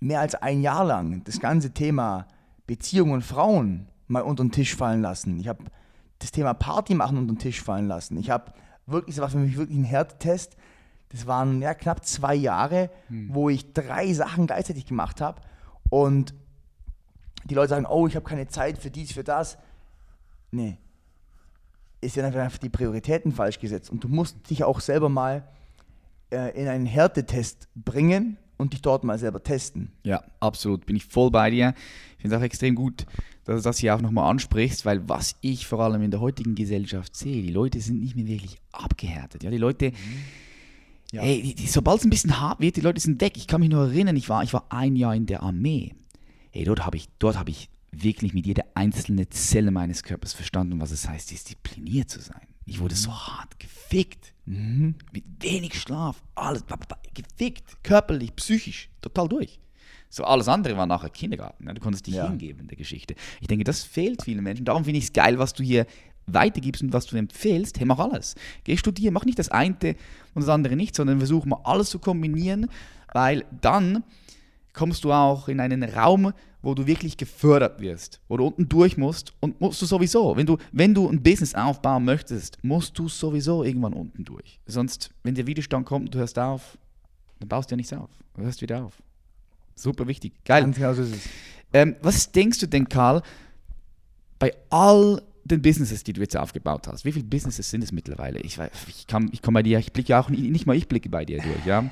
[0.00, 2.26] mehr als ein Jahr lang das ganze Thema
[2.66, 5.38] Beziehungen und Frauen mal unter den Tisch fallen lassen.
[5.38, 5.64] Ich habe
[6.18, 8.16] das Thema Party machen unter den Tisch fallen lassen.
[8.16, 8.52] Ich habe
[8.86, 10.56] wirklich, das war für mich wirklich ein Härtetest.
[11.08, 13.28] Das waren ja knapp zwei Jahre, hm.
[13.32, 15.40] wo ich drei Sachen gleichzeitig gemacht habe.
[15.90, 16.34] Und
[17.44, 19.58] die Leute sagen, oh, ich habe keine Zeit für dies, für das.
[20.50, 20.78] Nee.
[22.02, 23.90] Ist ja einfach die Prioritäten falsch gesetzt.
[23.90, 25.48] Und du musst dich auch selber mal
[26.30, 29.92] äh, in einen Härtetest bringen und dich dort mal selber testen.
[30.04, 30.86] Ja, absolut.
[30.86, 31.74] Bin ich voll bei dir.
[32.16, 33.06] Ich finde es auch extrem gut,
[33.44, 36.54] dass du das hier auch nochmal ansprichst, weil was ich vor allem in der heutigen
[36.54, 39.42] Gesellschaft sehe, die Leute sind nicht mehr wirklich abgehärtet.
[39.42, 39.92] Ja, die Leute.
[41.12, 41.22] Ja.
[41.22, 43.36] Hey, sobald es ein bisschen hart wird, die Leute sind weg.
[43.36, 45.94] Ich kann mich nur erinnern, ich war, ich war ein Jahr in der Armee.
[46.50, 50.90] Hey, dort habe ich, hab ich wirklich mit jeder einzelnen Zelle meines Körpers verstanden, was
[50.90, 52.48] es heißt, diszipliniert zu sein.
[52.64, 54.32] Ich wurde so hart gefickt.
[54.46, 54.94] Mhm.
[55.12, 56.22] Mit wenig Schlaf.
[56.34, 56.64] Alles
[57.14, 57.82] gefickt.
[57.82, 58.88] Körperlich, psychisch.
[59.00, 59.60] Total durch.
[60.08, 61.64] So alles andere war nachher Kindergarten.
[61.64, 61.74] Ne?
[61.74, 62.28] Du konntest dich ja.
[62.28, 63.14] hingeben in der Geschichte.
[63.40, 64.64] Ich denke, das fehlt vielen Menschen.
[64.64, 65.86] Darum finde ich es geil, was du hier
[66.26, 67.78] weitergibst und was du empfehlst.
[67.78, 68.34] Hey, mach alles.
[68.64, 69.74] Geh studieren, mach nicht das eine
[70.34, 72.68] und das andere nicht, sondern versuch mal alles zu kombinieren,
[73.12, 74.04] weil dann
[74.72, 78.96] kommst du auch in einen Raum, wo du wirklich gefördert wirst, wo du unten durch
[78.96, 83.08] musst und musst du sowieso, wenn du, wenn du ein Business aufbauen möchtest, musst du
[83.08, 84.60] sowieso irgendwann unten durch.
[84.66, 86.78] Sonst, wenn der Widerstand kommt und du hörst auf,
[87.40, 88.10] dann baust du ja nichts auf.
[88.34, 89.02] Du hörst wieder auf.
[89.74, 90.32] Super wichtig.
[90.44, 90.62] Geil.
[90.62, 91.28] Ganz genau so ist es.
[91.72, 93.22] Ähm, was denkst du denn, Karl,
[94.38, 98.38] bei all den Businesses, die du jetzt aufgebaut hast, wie viele Businesses sind es mittlerweile?
[98.40, 101.08] Ich, ich, ich komme bei dir, ich blicke ja auch nicht, nicht mal ich blicke
[101.08, 101.90] bei dir durch, ja.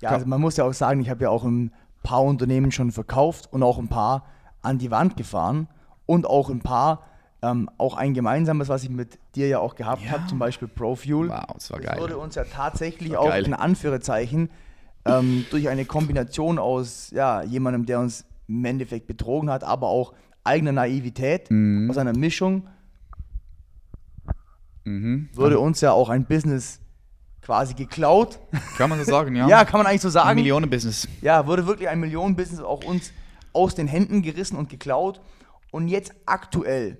[0.00, 2.92] Ja, also man muss ja auch sagen, ich habe ja auch ein paar Unternehmen schon
[2.92, 4.26] verkauft und auch ein paar
[4.62, 5.68] an die Wand gefahren
[6.06, 7.04] und auch ein paar,
[7.42, 10.12] ähm, auch ein gemeinsames, was ich mit dir ja auch gehabt ja.
[10.12, 11.28] habe, zum Beispiel ProFuel.
[11.28, 11.94] Wow, das war das geil.
[11.96, 13.46] Das wurde uns ja tatsächlich auch geil.
[13.46, 14.50] in Anführungszeichen
[15.04, 20.12] ähm, durch eine Kombination aus ja, jemandem, der uns im Endeffekt betrogen hat, aber auch
[20.44, 21.88] eigener Naivität, mhm.
[21.90, 22.66] aus einer Mischung,
[24.84, 25.28] mhm.
[25.34, 26.80] wurde uns ja auch ein Business
[27.50, 28.38] quasi geklaut.
[28.76, 29.48] Kann man so sagen, ja.
[29.48, 30.28] ja, kann man eigentlich so sagen.
[30.28, 31.08] Ein Millionenbusiness.
[31.20, 33.12] Ja, wurde wirklich ein Millionenbusiness auch uns
[33.52, 35.20] aus den Händen gerissen und geklaut.
[35.72, 36.98] Und jetzt aktuell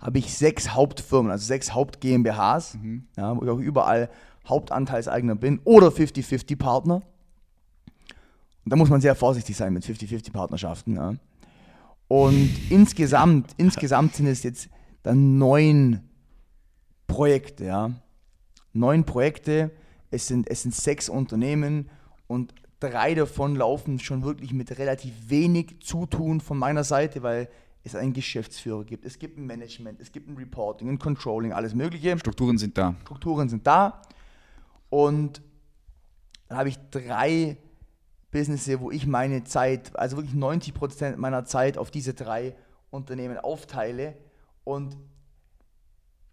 [0.00, 3.08] habe ich sechs Hauptfirmen, also sechs Haupt-GmbHs, mhm.
[3.16, 4.10] ja, wo ich auch überall
[4.46, 6.96] Hauptanteilseigner bin oder 50-50-Partner.
[6.96, 7.02] Und
[8.66, 10.96] da muss man sehr vorsichtig sein mit 50-50-Partnerschaften.
[10.96, 11.14] Ja.
[12.06, 14.68] Und insgesamt, insgesamt sind es jetzt
[15.02, 16.02] dann neun
[17.06, 17.92] Projekte, ja
[18.72, 19.70] neun Projekte,
[20.10, 21.90] es sind, es sind sechs Unternehmen
[22.26, 27.48] und drei davon laufen schon wirklich mit relativ wenig Zutun von meiner Seite, weil
[27.84, 31.74] es einen Geschäftsführer gibt, es gibt ein Management, es gibt ein Reporting, ein Controlling, alles
[31.74, 32.18] Mögliche.
[32.18, 32.94] Strukturen sind da.
[33.02, 34.02] Strukturen sind da.
[34.90, 35.42] Und
[36.48, 37.56] dann habe ich drei
[38.30, 42.54] Businesses, wo ich meine Zeit, also wirklich 90 Prozent meiner Zeit auf diese drei
[42.90, 44.16] Unternehmen aufteile.
[44.64, 44.96] Und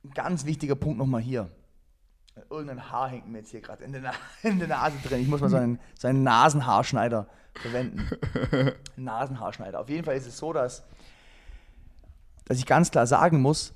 [0.03, 1.49] ein ganz wichtiger Punkt nochmal hier.
[2.49, 5.21] Irgendein Haar hängt mir jetzt hier gerade in, der in der Nase drin.
[5.21, 8.09] Ich muss mal so einen, so einen Nasenhaarschneider verwenden.
[8.97, 9.79] Nasenhaarschneider.
[9.79, 10.83] Auf jeden Fall ist es so, dass,
[12.45, 13.73] dass ich ganz klar sagen muss,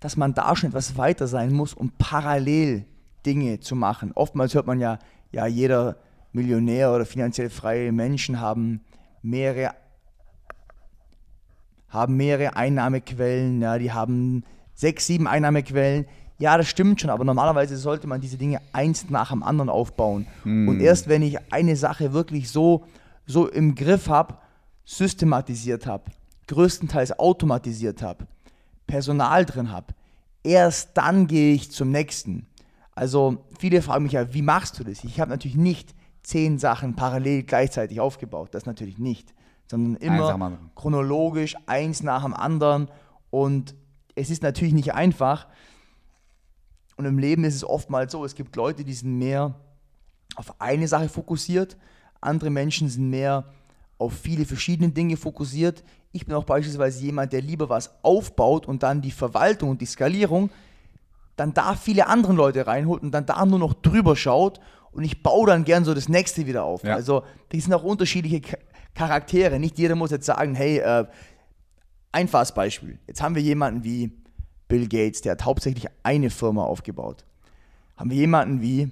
[0.00, 2.84] dass man da schon etwas weiter sein muss, um parallel
[3.24, 4.12] Dinge zu machen.
[4.14, 4.98] Oftmals hört man ja,
[5.30, 5.96] ja, jeder
[6.32, 8.82] Millionär oder finanziell freie Menschen haben
[9.22, 9.74] mehrere,
[11.88, 14.44] haben mehrere Einnahmequellen, ja, die haben
[14.74, 16.06] sechs, sieben Einnahmequellen.
[16.40, 20.26] Ja, das stimmt schon, aber normalerweise sollte man diese Dinge eins nach dem anderen aufbauen.
[20.44, 20.68] Mm.
[20.68, 22.86] Und erst wenn ich eine Sache wirklich so,
[23.26, 24.38] so im Griff habe,
[24.86, 26.04] systematisiert habe,
[26.46, 28.26] größtenteils automatisiert habe,
[28.86, 29.88] Personal drin habe,
[30.42, 32.46] erst dann gehe ich zum nächsten.
[32.94, 35.04] Also viele fragen mich ja, wie machst du das?
[35.04, 39.34] Ich habe natürlich nicht zehn Sachen parallel gleichzeitig aufgebaut, das natürlich nicht,
[39.66, 42.88] sondern immer chronologisch eins nach dem anderen
[43.28, 43.74] und
[44.14, 45.46] es ist natürlich nicht einfach,
[47.00, 49.54] und im Leben ist es oftmals so, es gibt Leute, die sind mehr
[50.36, 51.76] auf eine Sache fokussiert,
[52.20, 53.46] andere Menschen sind mehr
[53.98, 55.82] auf viele verschiedene Dinge fokussiert.
[56.12, 59.86] Ich bin auch beispielsweise jemand, der lieber was aufbaut und dann die Verwaltung und die
[59.86, 60.50] Skalierung
[61.36, 64.60] dann da viele andere Leute reinholt und dann da nur noch drüber schaut
[64.92, 66.84] und ich baue dann gern so das nächste wieder auf.
[66.84, 66.94] Ja.
[66.94, 68.58] Also die sind auch unterschiedliche Cha-
[68.94, 69.58] Charaktere.
[69.58, 71.06] Nicht jeder muss jetzt sagen, hey, äh,
[72.12, 72.98] einfaches Beispiel.
[73.06, 74.19] Jetzt haben wir jemanden wie
[74.70, 77.26] Bill Gates, der hat hauptsächlich eine Firma aufgebaut.
[77.96, 78.88] Haben wir jemanden wie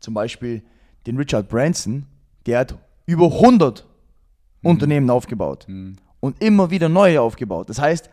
[0.00, 0.62] zum Beispiel
[1.06, 2.04] den Richard Branson,
[2.44, 3.86] der hat über 100
[4.62, 5.66] Unternehmen aufgebaut
[6.20, 7.70] und immer wieder neue aufgebaut.
[7.70, 8.10] Das heißt,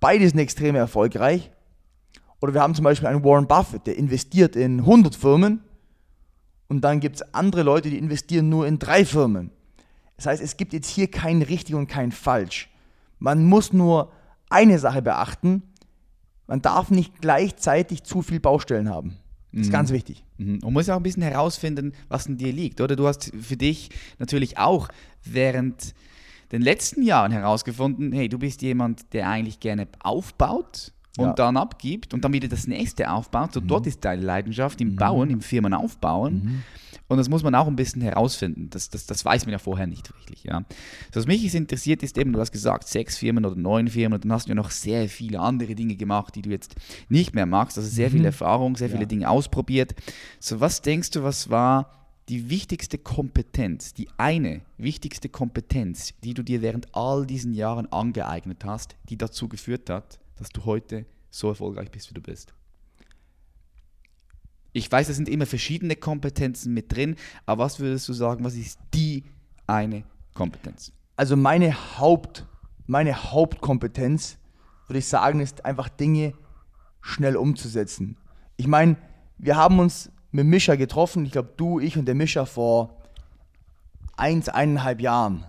[0.00, 1.52] beide sind extrem erfolgreich.
[2.40, 5.62] Oder wir haben zum Beispiel einen Warren Buffett, der investiert in 100 Firmen
[6.68, 9.50] und dann gibt es andere Leute, die investieren nur in drei Firmen.
[10.16, 12.70] Das heißt, es gibt jetzt hier kein richtig und kein falsch.
[13.18, 14.10] Man muss nur
[14.50, 15.62] eine Sache beachten.
[16.46, 19.16] Man darf nicht gleichzeitig zu viel Baustellen haben.
[19.52, 20.24] Das ist ganz wichtig.
[20.38, 20.60] Mhm.
[20.62, 22.94] Und muss auch ein bisschen herausfinden, was in dir liegt, oder?
[22.94, 24.88] Du hast für dich natürlich auch
[25.24, 25.94] während
[26.52, 31.32] den letzten Jahren herausgefunden, hey, du bist jemand, der eigentlich gerne aufbaut und Ja.
[31.34, 33.52] dann abgibt und dann wieder das nächste aufbaut.
[33.54, 36.62] So dort ist deine Leidenschaft im Bauen, im Firmen aufbauen.
[37.08, 38.68] Und das muss man auch ein bisschen herausfinden.
[38.70, 40.44] Das, das, das weiß man ja vorher nicht wirklich.
[40.44, 40.64] Ja.
[41.12, 44.14] So, was mich jetzt interessiert ist eben, du hast gesagt, sechs Firmen oder neun Firmen
[44.14, 46.76] und dann hast du ja noch sehr viele andere Dinge gemacht, die du jetzt
[47.08, 47.76] nicht mehr magst.
[47.78, 49.06] Also sehr viel Erfahrung, sehr viele Ja.
[49.08, 49.94] Dinge ausprobiert.
[50.38, 51.90] So, was denkst du, was war
[52.28, 58.64] die wichtigste Kompetenz, die eine wichtigste Kompetenz, die du dir während all diesen Jahren angeeignet
[58.64, 62.52] hast, die dazu geführt hat, dass du heute so erfolgreich bist, wie du bist?
[64.72, 68.54] Ich weiß, es sind immer verschiedene Kompetenzen mit drin, aber was würdest du sagen, was
[68.54, 69.24] ist die
[69.66, 70.92] eine Kompetenz?
[71.16, 72.46] Also meine Haupt,
[72.86, 74.38] meine Hauptkompetenz,
[74.86, 76.32] würde ich sagen, ist einfach Dinge
[77.00, 78.16] schnell umzusetzen.
[78.56, 78.96] Ich meine,
[79.38, 82.96] wir haben uns mit Mischa getroffen, ich glaube du, ich und der Mischa vor
[84.16, 85.44] eins, eineinhalb Jahren,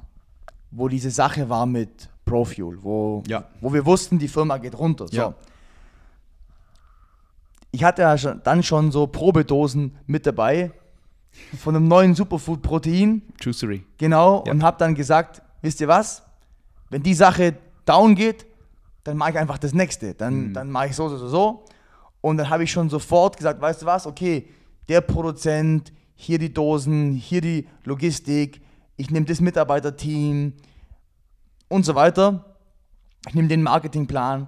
[0.72, 3.44] wo diese Sache war mit Profuel, wo, Ja.
[3.60, 5.08] wo wir wussten, die Firma geht runter.
[5.08, 5.16] So.
[5.18, 5.34] Ja.
[7.72, 10.72] Ich hatte ja schon, dann schon so Probedosen mit dabei
[11.60, 13.22] von einem neuen Superfood-Protein.
[13.40, 13.84] Juicery.
[13.98, 14.52] Genau, Ja.
[14.52, 16.24] und habe dann gesagt, wisst ihr was,
[16.90, 18.46] wenn die Sache down geht,
[19.04, 20.14] dann mache ich einfach das nächste.
[20.14, 20.54] Dann, Mhm.
[20.54, 21.66] dann mache ich so, so, so, so.
[22.22, 24.48] Und dann habe ich schon sofort gesagt, weißt du was, okay,
[24.90, 28.62] der Produzent, hier die Dosen, hier die Logistik,
[28.98, 30.54] ich nehme das Mitarbeiterteam
[31.72, 32.58] und so weiter.
[33.28, 34.48] Ich nehme den Marketingplan.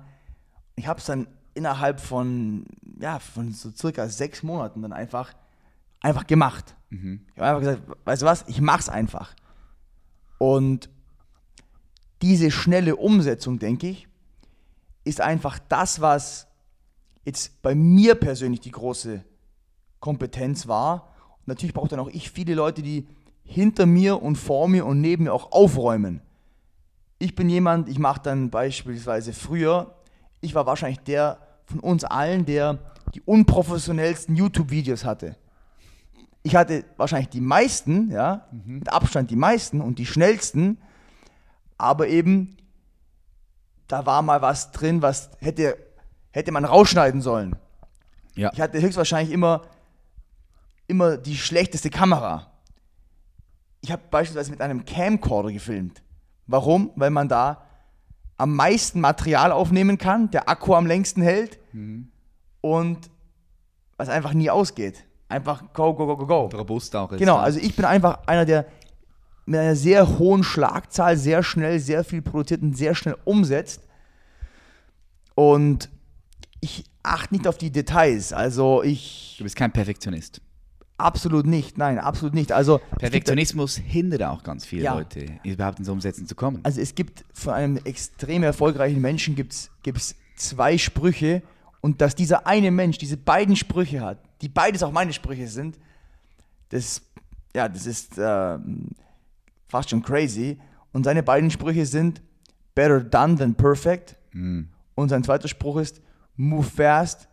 [0.75, 2.65] Ich habe es dann innerhalb von,
[2.99, 5.33] ja, von so circa sechs Monaten dann einfach,
[6.01, 6.75] einfach gemacht.
[6.89, 9.33] Ich habe einfach gesagt, weißt du was, ich mach's einfach.
[10.37, 10.89] Und
[12.21, 14.07] diese schnelle Umsetzung, denke ich,
[15.03, 16.47] ist einfach das, was
[17.25, 19.23] jetzt bei mir persönlich die große
[19.99, 21.13] Kompetenz war.
[21.39, 23.07] Und natürlich braucht dann auch ich viele Leute, die
[23.43, 26.21] hinter mir und vor mir und neben mir auch aufräumen.
[27.23, 29.95] Ich bin jemand, ich mache dann beispielsweise früher,
[30.41, 32.79] ich war wahrscheinlich der von uns allen, der
[33.15, 35.37] die unprofessionellsten YouTube-Videos hatte.
[36.41, 40.79] Ich hatte wahrscheinlich die meisten, ja, mit Abstand die meisten und die schnellsten,
[41.77, 42.57] aber eben,
[43.87, 45.77] da war mal was drin, was hätte,
[46.31, 47.55] hätte man rausschneiden sollen.
[48.35, 48.51] Ja.
[48.51, 49.61] Ich hatte höchstwahrscheinlich immer,
[50.87, 52.51] immer die schlechteste Kamera.
[53.79, 56.02] Ich habe beispielsweise mit einem Camcorder gefilmt.
[56.47, 56.91] Warum?
[56.95, 57.63] Weil man da
[58.37, 61.59] am meisten Material aufnehmen kann, der Akku am längsten hält
[62.61, 63.09] und
[63.97, 65.05] was einfach nie ausgeht.
[65.29, 66.57] Einfach go, go, go, go, go.
[66.57, 67.19] Robust auch ist.
[67.19, 68.65] Genau, also ich bin einfach einer, der
[69.45, 73.81] mit einer sehr hohen Schlagzahl sehr schnell, sehr viel produziert und sehr schnell umsetzt.
[75.35, 75.89] Und
[76.61, 78.31] ich achte nicht auf die Details.
[78.33, 80.41] Also ich Du bist kein Perfektionist.
[80.97, 82.51] Absolut nicht, nein, absolut nicht.
[82.51, 84.93] Also gibt, Perfektionismus hindert auch ganz viele Ja.
[84.95, 86.59] Leute, überhaupt ins Umsetzen zu kommen.
[86.63, 91.41] also es gibt von einem extrem erfolgreichen Menschen gibt's, gibt's zwei Sprüche
[91.81, 95.77] und dass dieser eine Mensch diese beiden Sprüche hat, die beides auch meine Sprüche sind,
[96.69, 97.01] das,
[97.55, 98.89] ja, das ist ähm,
[99.67, 100.59] fast schon crazy.
[100.91, 102.21] Und seine beiden Sprüche sind
[102.75, 104.15] better done than perfect.
[104.31, 104.69] Mhm.
[104.95, 106.01] Und sein zweiter Spruch ist
[106.35, 107.27] move fast,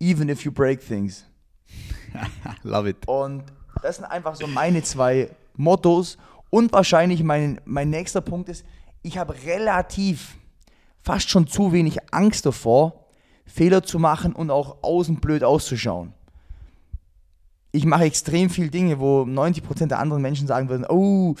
[0.00, 1.24] even if you break things.
[2.62, 3.08] Love it.
[3.08, 3.44] Und
[3.82, 6.18] das sind einfach so meine zwei Mottos.
[6.50, 8.64] Und wahrscheinlich mein, mein nächster Punkt ist,
[9.02, 10.36] ich habe relativ
[11.02, 13.06] fast schon zu wenig Angst davor,
[13.44, 16.14] Fehler zu machen und auch außen blöd auszuschauen.
[17.72, 21.34] Ich mache extrem viel Dinge, wo 90% der anderen Menschen sagen würden, oh,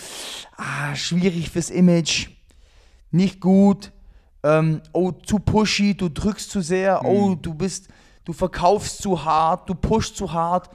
[0.56, 2.30] ah, schwierig fürs Image,
[3.10, 3.92] nicht gut,
[4.42, 7.88] ähm, oh, zu pushy, du drückst zu sehr, oh, du bist,
[8.24, 10.70] du verkaufst zu hart, du pushst zu hart,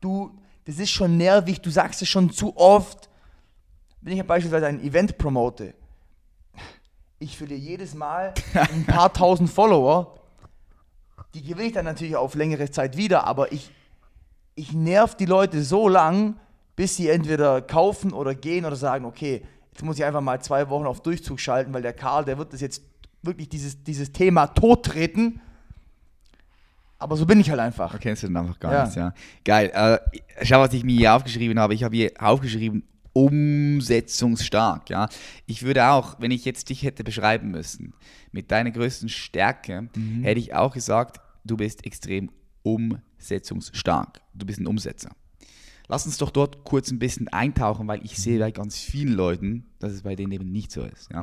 [0.00, 0.30] du,
[0.64, 3.08] das ist schon nervig, du sagst es schon zu oft.
[4.00, 5.74] Wenn ich beispielsweise ein Event promote,
[7.18, 10.18] ich verliere jedes Mal ein paar tausend Follower.
[11.34, 13.70] Die gewinne ich dann natürlich auf längere Zeit wieder, aber ich,
[14.54, 16.36] ich nerv die Leute so lang,
[16.74, 20.68] bis sie entweder kaufen oder gehen oder sagen, okay, jetzt muss ich einfach mal zwei
[20.68, 22.82] Wochen auf Durchzug schalten, weil der Karl, der wird das jetzt
[23.22, 25.40] wirklich dieses, dieses Thema tottreten.
[27.02, 27.92] Aber so bin ich halt einfach.
[27.92, 28.80] Du kennst du dann einfach gar Ja.
[28.82, 29.12] nichts, ja.
[29.44, 29.70] Geil.
[29.74, 29.98] Äh,
[30.44, 31.74] schau, was ich mir hier aufgeschrieben habe.
[31.74, 35.08] Ich habe hier aufgeschrieben, umsetzungsstark, ja.
[35.46, 37.92] Ich würde auch, wenn ich jetzt dich hätte beschreiben müssen,
[38.30, 40.22] mit deiner größten Stärke, Mhm.
[40.22, 42.30] hätte ich auch gesagt, du bist extrem
[42.62, 44.20] umsetzungsstark.
[44.34, 45.10] Du bist ein Umsetzer.
[45.88, 49.66] Lass uns doch dort kurz ein bisschen eintauchen, weil ich sehe bei ganz vielen Leuten,
[49.78, 51.10] dass es bei denen eben nicht so ist.
[51.12, 51.22] Ja?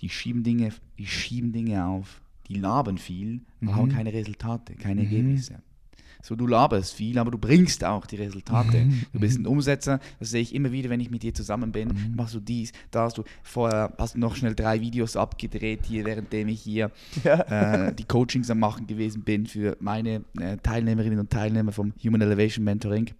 [0.00, 0.68] Die, schieben Dinge,
[0.98, 5.62] die schieben Dinge auf, die labern viel, aber haben keine Resultate, keine Ergebnisse.
[6.22, 8.86] So, du laberst viel, aber du bringst auch die Resultate.
[9.12, 11.92] Du bist ein Umsetzer, das sehe ich immer wieder, wenn ich mit dir zusammen bin.
[12.16, 16.06] Machst du dies, da hast du vorher hast du noch schnell drei Videos abgedreht hier,
[16.06, 16.90] währenddem ich hier
[17.24, 22.22] äh, die Coachings am machen gewesen bin für meine äh, Teilnehmerinnen und Teilnehmer vom Human
[22.22, 23.10] Elevation Mentoring.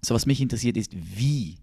[0.00, 1.58] So, was mich interessiert ist, wie,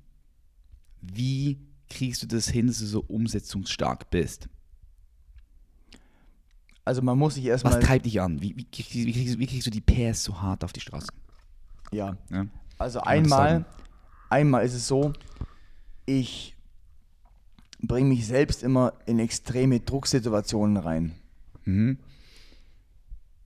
[1.01, 1.57] wie
[1.89, 4.47] kriegst du das hin, dass du so umsetzungsstark bist?
[6.89, 7.79] Also man muss sich Was erstmal.
[7.81, 8.41] treibt dich an?
[8.41, 11.09] Wie, wie, kriegst, wie, kriegst, wie kriegst du die PS so hart auf die Straße?
[11.91, 12.17] Ja.
[12.31, 12.47] Ja?
[12.79, 13.63] Also einmal,
[14.31, 15.13] einmal ist es so,
[16.07, 16.55] ich
[17.79, 21.13] bringe mich selbst immer in extreme Drucksituationen rein.
[21.65, 21.99] Mhm.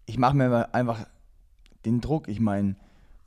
[0.06, 1.06] Ich mache mir einfach
[1.84, 2.30] den Druck.
[2.30, 2.78] Ich meine,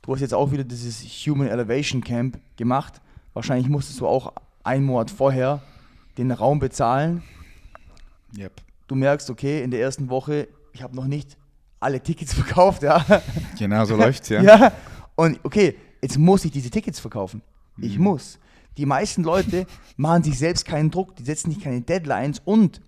[0.01, 3.01] du hast jetzt auch wieder dieses Human Elevation Camp gemacht.
[3.33, 5.61] Wahrscheinlich musstest du auch einen Monat vorher
[6.17, 7.21] den Raum bezahlen.
[8.35, 8.63] Yep.
[8.87, 11.37] Du merkst, okay, in der ersten Woche, ich habe noch nicht
[11.79, 13.05] alle Tickets verkauft, ja.
[13.57, 14.41] Genau so läuft's, ja.
[14.43, 14.71] Ja.
[15.15, 17.41] Und okay, jetzt muss ich diese Tickets verkaufen.
[17.75, 17.83] Mhm.
[17.83, 18.39] Ich muss.
[18.77, 19.65] Die meisten Leute
[19.97, 22.81] machen sich selbst keinen Druck, die setzen sich keine Deadlines und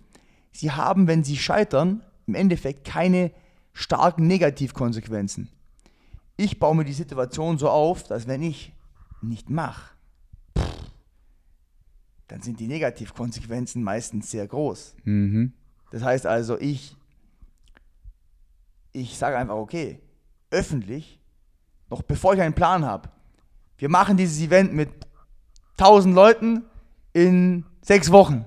[0.52, 3.32] sie haben, wenn sie scheitern, im Endeffekt keine
[3.72, 5.48] starken Negativkonsequenzen.
[6.36, 8.72] Ich baue mir die Situation so auf, dass wenn ich
[9.20, 9.90] nicht mache,
[12.28, 14.94] dann sind die Negativkonsequenzen meistens sehr groß.
[15.04, 15.52] Mhm.
[15.90, 16.96] Das heißt also, ich,
[18.92, 20.00] ich sage einfach, okay,
[20.50, 21.18] öffentlich,
[21.88, 23.08] noch bevor ich einen Plan habe,
[23.78, 24.90] wir machen dieses Event mit
[25.78, 26.62] 1000 Leuten
[27.12, 28.44] in sechs Wochen.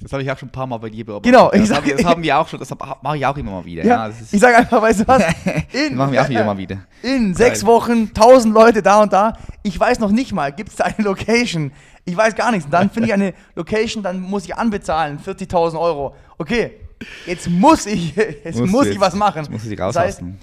[0.00, 1.32] Das habe ich auch schon ein paar Mal bei dir beobachtet.
[1.32, 3.26] Genau, ich das, sag- haben wir, das haben wir auch schon, das hab- mache ich
[3.26, 3.84] auch immer mal wieder.
[3.84, 5.22] Ja, Ja, ich sage einfach, weißt du was?
[5.72, 6.78] In, machen wir auch immer mal wieder.
[7.02, 9.32] in sechs Wochen 1000 Leute da und da.
[9.64, 11.72] Ich weiß noch nicht mal, gibt es da eine Location?
[12.04, 12.64] Ich weiß gar nichts.
[12.66, 16.14] Und dann finde ich eine Location, dann muss ich anbezahlen, 40.000 Euro.
[16.38, 16.78] Okay,
[17.26, 19.38] jetzt muss ich, jetzt Musst muss du ich was machen.
[19.38, 20.38] Jetzt musst du dich Das heißt, rauslassen.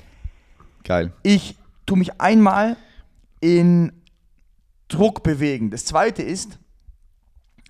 [0.84, 1.14] Geil.
[1.24, 2.78] ich tue mich einmal
[3.41, 3.91] in
[4.88, 5.70] Druck bewegen.
[5.72, 6.57] Das zweite ist,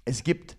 [0.05, 0.57] es gibt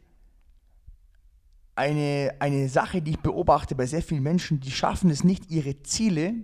[1.74, 5.82] eine, eine Sache, die ich beobachte bei sehr vielen Menschen, die schaffen es nicht, ihre
[5.82, 6.34] Ziele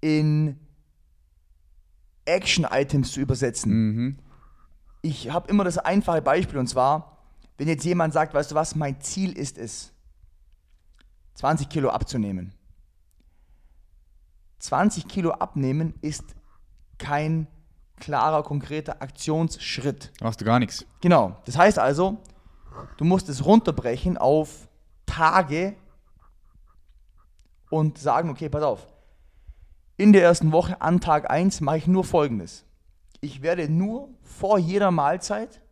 [0.00, 0.56] in
[2.24, 3.72] Action-Items zu übersetzen.
[3.72, 4.18] Mhm.
[5.02, 7.18] Ich habe immer das einfache Beispiel und zwar,
[7.58, 9.92] wenn jetzt jemand sagt, weißt du was, mein Ziel ist es,
[11.40, 12.52] 20 Kilo abzunehmen.
[14.58, 16.34] 20 Kilo abnehmen ist
[16.98, 17.46] kein
[17.98, 20.12] klarer, konkreter Aktionsschritt.
[20.20, 20.84] Machst du gar nichts.
[21.00, 21.38] Genau.
[21.46, 22.18] Das heißt also,
[22.98, 24.68] du musst es runterbrechen auf
[25.06, 25.76] Tage
[27.70, 28.86] und sagen, okay, pass auf.
[29.96, 32.66] In der ersten Woche an Tag 1 mache ich nur folgendes.
[33.22, 35.62] Ich werde nur vor jeder Mahlzeit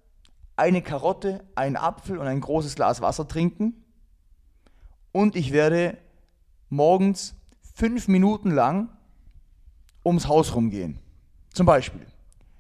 [0.57, 3.85] eine Karotte, einen Apfel und ein großes Glas Wasser trinken.
[5.13, 5.99] Und ich werde
[6.69, 7.35] morgens
[7.75, 8.89] fünf Minuten lang
[10.05, 10.99] ums Haus rumgehen.
[11.53, 12.07] Zum Beispiel.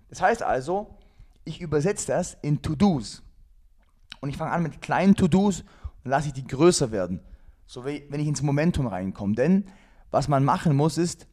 [0.08, 0.98] Das heißt also,
[1.44, 3.22] ich übersetze das in To-Dos.
[4.20, 5.60] Und ich fange an mit kleinen To-Dos
[6.04, 7.20] und lasse ich die größer werden.
[7.66, 9.34] So wie wenn ich ins Momentum reinkomme.
[9.34, 9.64] Denn
[10.10, 11.26] was man machen muss, ist,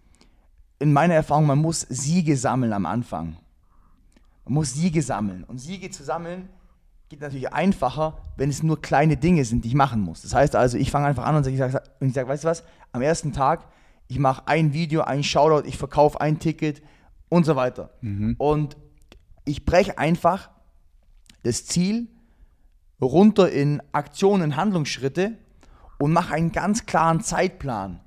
[0.79, 3.37] in meiner Erfahrung, man muss Siege sammeln am Anfang.
[4.43, 5.43] Man muss Siege sammeln.
[5.45, 6.49] Und Siege zu sammeln
[7.09, 10.21] geht natürlich einfacher, wenn es nur kleine Dinge sind, die ich machen muss.
[10.21, 12.63] Das heißt also, ich fange einfach an und ich sage, ich sag, weißt du was,
[12.91, 13.67] am ersten Tag,
[14.07, 16.81] ich mache ein Video, ein Shoutout, ich verkaufe ein Ticket
[17.29, 17.91] und so weiter.
[18.37, 18.77] Und
[19.45, 20.49] ich breche einfach
[21.43, 22.07] das Ziel
[23.01, 25.37] runter in Aktionen, Handlungsschritte
[25.99, 27.99] und mache einen ganz klaren Zeitplan.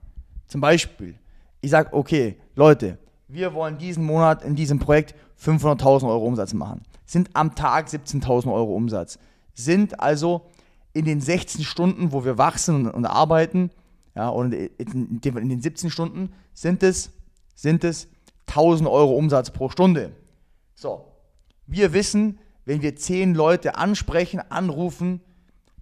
[0.47, 1.19] Zum Beispiel,
[1.61, 6.83] ich sage, okay, Leute, wir wollen diesen Monat in diesem Projekt 500.000 Euro Umsatz machen.
[7.09, 9.19] Sind am Tag 17.000 Euro Umsatz.
[9.55, 10.43] Sind also
[10.93, 13.71] in den 16 Stunden, wo wir wachsen und, arbeiten,
[14.15, 17.11] ja, und in, in den 17 Stunden sind es,
[17.55, 18.09] sind es
[18.49, 20.13] 1000 Euro Umsatz pro Stunde.
[20.75, 21.07] So,
[21.67, 25.23] wir wissen, wenn wir 10 Leute ansprechen, anrufen,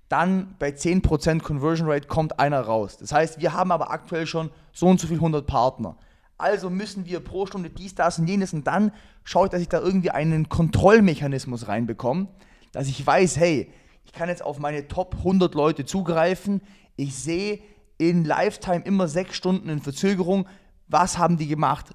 [0.08, 2.96] dann bei 10% Conversion Rate kommt einer raus.
[2.98, 5.96] Das heißt, wir haben aber aktuell schon so und so viel 100 Partner.
[6.38, 8.92] Also müssen wir pro Stunde dies, das und jenes und dann
[9.24, 12.28] schaue ich, dass ich da irgendwie einen Kontrollmechanismus reinbekomme,
[12.72, 13.72] dass ich weiß, hey,
[14.04, 16.60] ich kann jetzt auf meine Top 100 Leute zugreifen.
[16.96, 17.60] Ich sehe
[17.98, 20.46] in Lifetime immer sechs Stunden in Verzögerung.
[20.88, 21.94] Was haben die gemacht?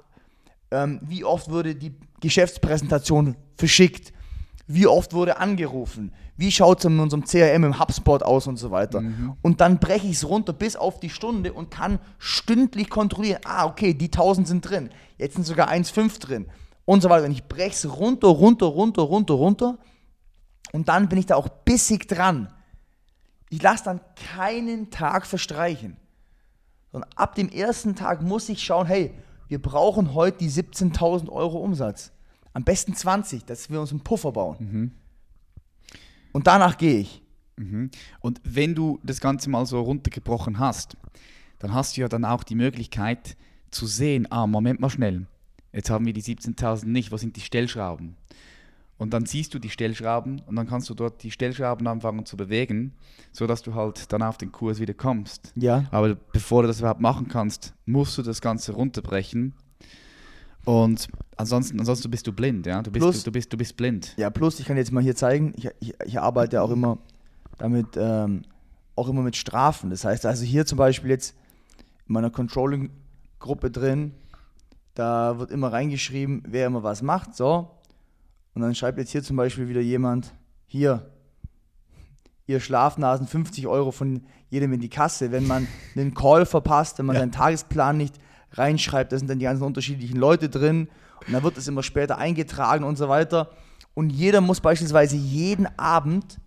[0.72, 4.12] Ähm, wie oft wurde die Geschäftspräsentation verschickt?
[4.74, 6.14] Wie oft wurde angerufen?
[6.38, 9.02] Wie schaut es in unserem CRM im HubSpot aus und so weiter?
[9.02, 9.34] Mhm.
[9.42, 13.42] Und dann breche ich es runter bis auf die Stunde und kann stündlich kontrollieren.
[13.44, 14.90] Ah, okay, die 1000 sind drin.
[15.18, 16.48] Jetzt sind sogar 1,5 drin.
[16.86, 17.26] Und so weiter.
[17.26, 19.78] Und ich breche es runter, runter, runter, runter, runter.
[20.72, 22.52] Und dann bin ich da auch bissig dran.
[23.50, 24.00] Ich lasse dann
[24.36, 25.98] keinen Tag verstreichen.
[26.92, 29.14] Und ab dem ersten Tag muss ich schauen, hey,
[29.48, 32.12] wir brauchen heute die 17.000 Euro Umsatz.
[32.54, 34.58] Am besten 20, dass wir uns einen Puffer bauen.
[34.60, 34.92] Mhm.
[36.34, 37.22] Und danach gehe ich.
[37.58, 37.92] Mhm.
[38.20, 40.98] Und wenn du das Ganze mal so runtergebrochen hast,
[41.60, 43.38] dann hast du ja dann auch die Möglichkeit
[43.70, 45.28] zu sehen, ah, Moment mal schnell,
[45.72, 48.16] jetzt haben wir die 17.000 nicht, wo sind die Stellschrauben?
[48.98, 52.38] Und dann siehst du die Stellschrauben und dann kannst du dort die Stellschrauben anfangen zu
[52.38, 52.94] bewegen,
[53.32, 55.54] sodass du halt dann auf den Kurs wieder kommst.
[55.56, 55.86] Ja.
[55.90, 59.56] Aber bevor du das überhaupt machen kannst, musst du das Ganze runterbrechen.
[60.66, 61.08] Und
[61.38, 62.82] ansonsten, ansonsten bist du blind, ja.
[62.82, 64.14] Du bist, plus, du, du, bist, du bist blind.
[64.18, 67.00] Ja, plus, ich kann jetzt mal hier zeigen, ich, ich, ich arbeite auch immer
[67.58, 68.44] damit, ähm,
[68.96, 69.90] auch immer mit Strafen.
[69.90, 71.36] Das heißt also hier zum Beispiel jetzt
[72.08, 74.14] in meiner Controlling-Gruppe drin,
[74.94, 77.36] da wird immer reingeschrieben, wer immer was macht.
[77.36, 77.72] So,
[78.54, 80.34] und dann schreibt jetzt hier zum Beispiel wieder jemand,
[80.66, 81.10] hier,
[82.48, 85.32] ihr Schlafnasen, 50 Euro von jedem in die Kasse.
[85.32, 87.22] Wenn man einen Call verpasst, wenn man ja.
[87.22, 88.16] seinen Tagesplan nicht
[88.54, 90.90] reinschreibt, da sind dann die ganzen unterschiedlichen Leute drin
[91.26, 93.52] und dann wird es immer später eingetragen und so weiter.
[93.94, 96.40] Und jeder muss beispielsweise jeden Abend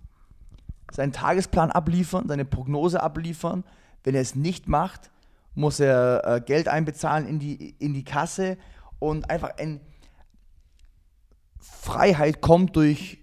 [0.91, 3.65] seinen Tagesplan abliefern, seine Prognose abliefern.
[4.03, 5.11] Wenn er es nicht macht,
[5.55, 8.57] muss er äh, Geld einbezahlen in die, in die Kasse
[8.99, 9.81] und einfach ein
[11.59, 13.19] Freiheit kommt durch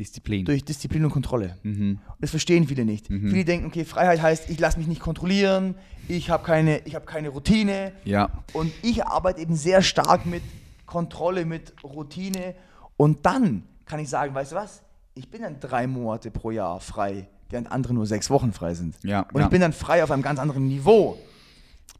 [0.00, 0.46] Disziplin.
[0.46, 1.58] Durch Disziplin und Kontrolle.
[1.62, 1.98] Mhm.
[2.20, 3.10] Das verstehen viele nicht.
[3.10, 3.30] Mhm.
[3.30, 5.74] Viele denken, okay, Freiheit heißt, ich lasse mich nicht kontrollieren,
[6.08, 7.92] ich habe keine, hab keine Routine.
[8.04, 8.30] Ja.
[8.54, 10.42] Und ich arbeite eben sehr stark mit
[10.86, 12.54] Kontrolle, mit Routine.
[12.96, 14.82] Und dann kann ich sagen, weißt du was?
[15.14, 18.96] Ich bin dann drei Monate pro Jahr frei, während andere nur sechs Wochen frei sind.
[19.02, 19.46] Ja, und ja.
[19.46, 21.18] ich bin dann frei auf einem ganz anderen Niveau.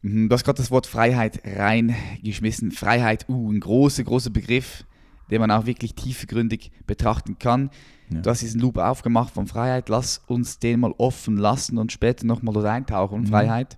[0.01, 2.71] Mhm, du hast gerade das Wort Freiheit reingeschmissen.
[2.71, 4.85] Freiheit, uh, ein großer, großer Begriff
[5.31, 7.71] den man auch wirklich tiefgründig betrachten kann.
[8.09, 8.21] Ja.
[8.21, 12.25] Du hast diesen Loop aufgemacht von Freiheit, lass uns den mal offen lassen und später
[12.25, 13.27] nochmal dort eintauchen, mhm.
[13.27, 13.77] Freiheit.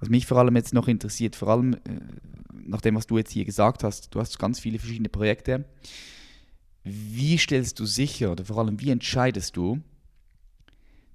[0.00, 1.78] Was mich vor allem jetzt noch interessiert, vor allem äh,
[2.52, 5.64] nach dem, was du jetzt hier gesagt hast, du hast ganz viele verschiedene Projekte.
[6.82, 9.80] Wie stellst du sicher oder vor allem wie entscheidest du,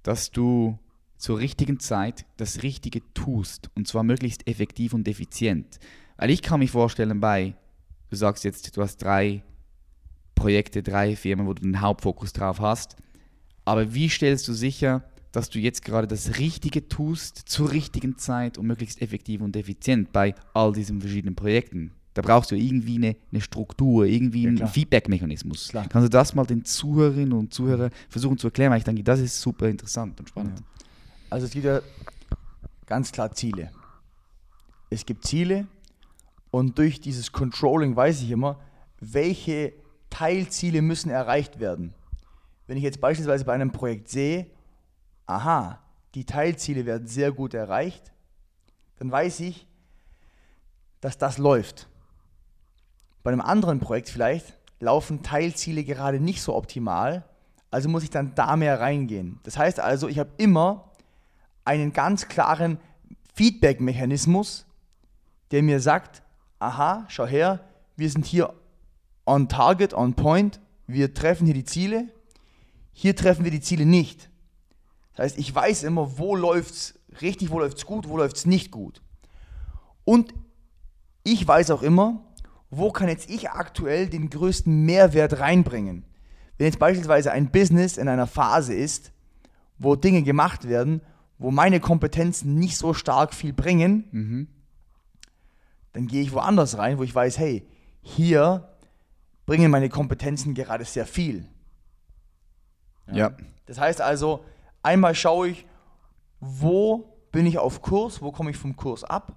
[0.02, 0.78] dass du
[1.18, 5.78] zur richtigen Zeit das Richtige tust und zwar möglichst effektiv und effizient?
[6.16, 7.54] Weil ich kann mich vorstellen, bei,
[8.08, 9.42] du sagst jetzt, du hast drei
[10.36, 12.94] Projekte, drei Firmen, wo du den Hauptfokus drauf hast.
[13.64, 18.56] Aber wie stellst du sicher, dass du jetzt gerade das Richtige tust zur richtigen Zeit
[18.56, 21.90] und möglichst effektiv und effizient bei all diesen verschiedenen Projekten?
[22.14, 25.70] Da brauchst du irgendwie eine, eine Struktur, irgendwie ja, einen Feedback-Mechanismus.
[25.72, 28.70] Kannst du das mal den Zuhörerinnen und Zuhörern versuchen zu erklären?
[28.70, 30.60] Weil ich denke, das ist super interessant und spannend.
[30.60, 30.86] Ja.
[31.28, 31.80] Also es gibt ja
[32.86, 33.70] ganz klar Ziele.
[34.88, 35.66] Es gibt Ziele
[36.50, 38.60] und durch dieses Controlling weiß ich immer,
[39.00, 39.74] welche
[40.10, 41.94] Teilziele müssen erreicht werden.
[42.66, 44.46] Wenn ich jetzt beispielsweise bei einem Projekt sehe,
[45.26, 45.80] aha,
[46.14, 48.12] die Teilziele werden sehr gut erreicht,
[48.98, 49.66] dann weiß ich,
[51.00, 51.88] dass das läuft.
[53.22, 57.24] Bei einem anderen Projekt vielleicht laufen Teilziele gerade nicht so optimal,
[57.70, 59.40] also muss ich dann da mehr reingehen.
[59.42, 60.92] Das heißt also, ich habe immer
[61.64, 62.78] einen ganz klaren
[63.34, 64.64] Feedback-Mechanismus,
[65.50, 66.22] der mir sagt,
[66.58, 67.60] aha, schau her,
[67.96, 68.54] wir sind hier
[69.26, 70.60] on target, on point.
[70.86, 72.08] Wir treffen hier die Ziele.
[72.92, 74.30] Hier treffen wir die Ziele nicht.
[75.14, 78.36] Das heißt, ich weiß immer, wo läuft es richtig, wo läuft es gut, wo läuft
[78.36, 79.02] es nicht gut.
[80.04, 80.32] Und
[81.24, 82.24] ich weiß auch immer,
[82.70, 86.04] wo kann jetzt ich aktuell den größten Mehrwert reinbringen.
[86.58, 89.12] Wenn jetzt beispielsweise ein Business in einer Phase ist,
[89.78, 91.02] wo Dinge gemacht werden,
[91.38, 94.48] wo meine Kompetenzen nicht so stark viel bringen, mhm.
[95.92, 97.66] dann gehe ich woanders rein, wo ich weiß, hey,
[98.00, 98.75] hier
[99.46, 101.48] bringen meine Kompetenzen gerade sehr viel.
[103.06, 103.14] Ja.
[103.14, 103.36] ja.
[103.66, 104.44] Das heißt also,
[104.82, 105.66] einmal schaue ich,
[106.40, 109.36] wo bin ich auf Kurs, wo komme ich vom Kurs ab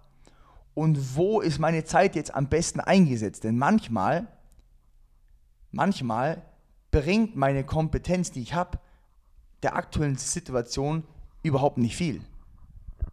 [0.74, 3.44] und wo ist meine Zeit jetzt am besten eingesetzt.
[3.44, 4.28] Denn manchmal,
[5.72, 6.42] manchmal
[6.92, 8.80] bringt meine Kompetenz, die ich habe,
[9.62, 11.04] der aktuellen Situation
[11.44, 12.22] überhaupt nicht viel.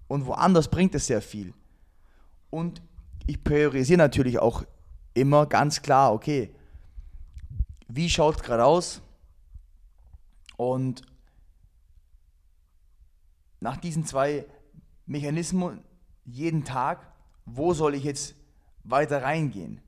[0.08, 1.52] Und woanders bringt es sehr viel.
[2.50, 2.80] Und
[3.26, 4.62] ich priorisiere natürlich auch
[5.14, 6.54] immer ganz klar, okay,
[7.88, 9.02] wie schaut es gerade aus?
[10.56, 11.02] Und
[13.60, 14.46] nach diesen zwei
[15.06, 15.82] Mechanismen
[16.24, 17.12] jeden Tag,
[17.44, 18.34] wo soll ich jetzt
[18.84, 19.80] weiter reingehen?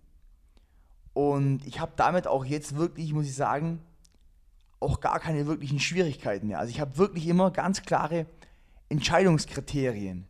[1.13, 3.81] Und ich habe damit auch jetzt wirklich, muss ich sagen,
[4.81, 6.61] auch gar keine wirklichen Schwierigkeiten mehr.
[6.61, 8.27] Also ich habe wirklich immer ganz klare
[8.89, 10.27] Entscheidungskriterien.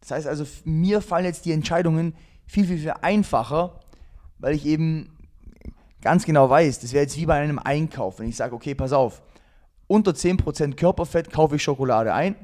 [0.00, 2.14] Das heißt also, mir fallen jetzt die Entscheidungen
[2.46, 3.80] viel, viel, viel einfacher,
[4.38, 5.15] weil ich eben
[6.06, 8.92] ganz genau weiß, das wäre jetzt wie bei einem Einkauf, wenn ich sage, okay, pass
[8.92, 9.22] auf,
[9.88, 12.36] unter 10% Körperfett kaufe ich Schokolade ein,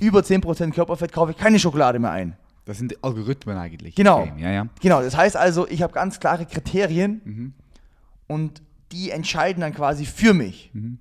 [0.00, 2.36] über 10% Körperfett kaufe ich keine Schokolade mehr ein.
[2.64, 3.94] Das sind Algorithmen eigentlich.
[3.94, 4.26] Genau.
[4.36, 4.66] Ja, ja.
[4.82, 7.54] Genau, das heißt also, ich habe ganz klare Kriterien mhm.
[8.26, 10.70] und die entscheiden dann quasi für mich.
[10.72, 10.98] Mhm.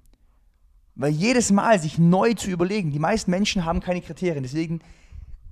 [0.94, 4.82] Weil jedes Mal sich neu zu überlegen, die meisten Menschen haben keine Kriterien, deswegen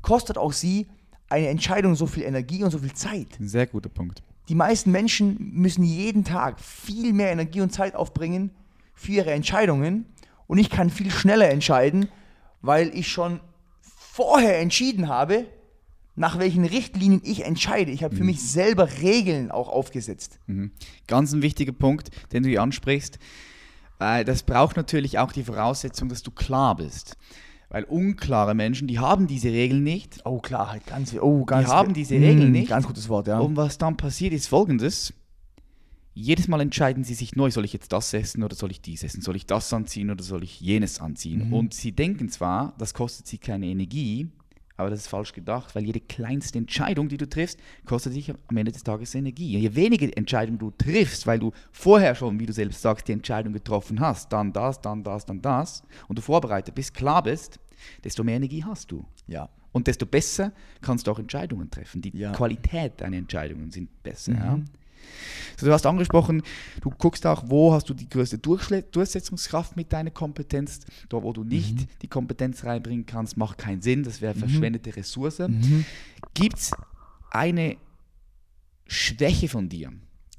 [0.04, 0.86] kostet auch sie
[1.28, 3.30] eine Entscheidung so viel Energie und so viel Zeit.
[3.40, 4.22] Sehr guter Punkt.
[4.52, 8.52] Die meisten Menschen müssen jeden Tag viel mehr Energie und Zeit aufbringen
[8.94, 10.08] für ihre Entscheidungen
[10.46, 12.10] und ich kann viel schneller entscheiden,
[12.62, 13.40] weil ich schon
[13.86, 15.46] vorher entschieden habe,
[16.18, 17.92] nach welchen Richtlinien ich entscheide.
[17.92, 18.28] Ich habe für mhm.
[18.28, 20.42] mich selber Regeln auch aufgesetzt.
[20.48, 20.72] Mhm.
[21.08, 23.20] Ganz ein wichtiger Punkt, den du hier ansprichst.
[24.02, 27.16] Äh, das braucht natürlich auch die Voraussetzung, dass du klar bist.
[27.72, 30.20] Weil unklare Menschen, die haben diese Regeln nicht.
[30.26, 31.70] Oh, Klarheit, ganz, oh, ganz.
[31.70, 32.70] Die haben diese Regeln mm, nicht.
[32.70, 33.40] Ganz gutes Wort, ja.
[33.40, 35.14] Und was dann passiert, ist folgendes.
[36.14, 39.04] Jedes Mal entscheiden sie sich neu, soll ich jetzt das essen oder soll ich dies
[39.04, 39.22] essen?
[39.22, 41.48] Soll ich das anziehen oder soll ich jenes anziehen?
[41.48, 41.54] Mhm.
[41.54, 44.28] Und sie denken zwar, das kostet sie keine Energie,
[44.82, 48.58] aber das ist falsch gedacht, weil jede kleinste Entscheidung, die du triffst, kostet dich am
[48.58, 49.58] Ende des Tages Energie.
[49.58, 53.54] Je weniger Entscheidungen du triffst, weil du vorher schon, wie du selbst sagst, die Entscheidung
[53.54, 57.60] getroffen hast, dann das, dann das, dann das, und du vorbereitet bist, klar bist,
[58.04, 59.06] desto mehr Energie hast du.
[59.28, 59.50] Ja.
[59.72, 60.52] Und desto besser
[60.82, 62.02] kannst du auch Entscheidungen treffen.
[62.02, 62.32] Die ja.
[62.32, 64.34] Qualität deiner Entscheidungen sind besser.
[64.34, 64.38] Mhm.
[64.38, 64.60] Ja.
[65.58, 66.44] So, du hast angesprochen,
[66.82, 70.82] du guckst auch, wo hast du die größte Durchsetzungskraft mit deiner Kompetenz.
[71.10, 71.88] Dort, wo du nicht mhm.
[72.02, 74.40] die Kompetenz reinbringen kannst, macht keinen Sinn, das wäre mhm.
[74.40, 75.40] verschwendete Ressource.
[75.40, 75.86] Mhm.
[76.34, 76.72] Gibt es
[77.30, 77.78] eine
[78.88, 79.92] Schwäche von dir,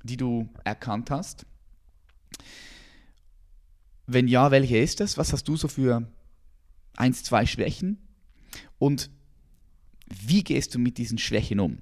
[0.03, 1.47] die du erkannt hast?
[4.07, 5.17] Wenn ja, welche ist das?
[5.17, 6.07] Was hast du so für
[6.97, 7.99] eins, zwei Schwächen?
[8.79, 9.11] Und
[10.07, 11.79] wie gehst du mit diesen Schwächen um?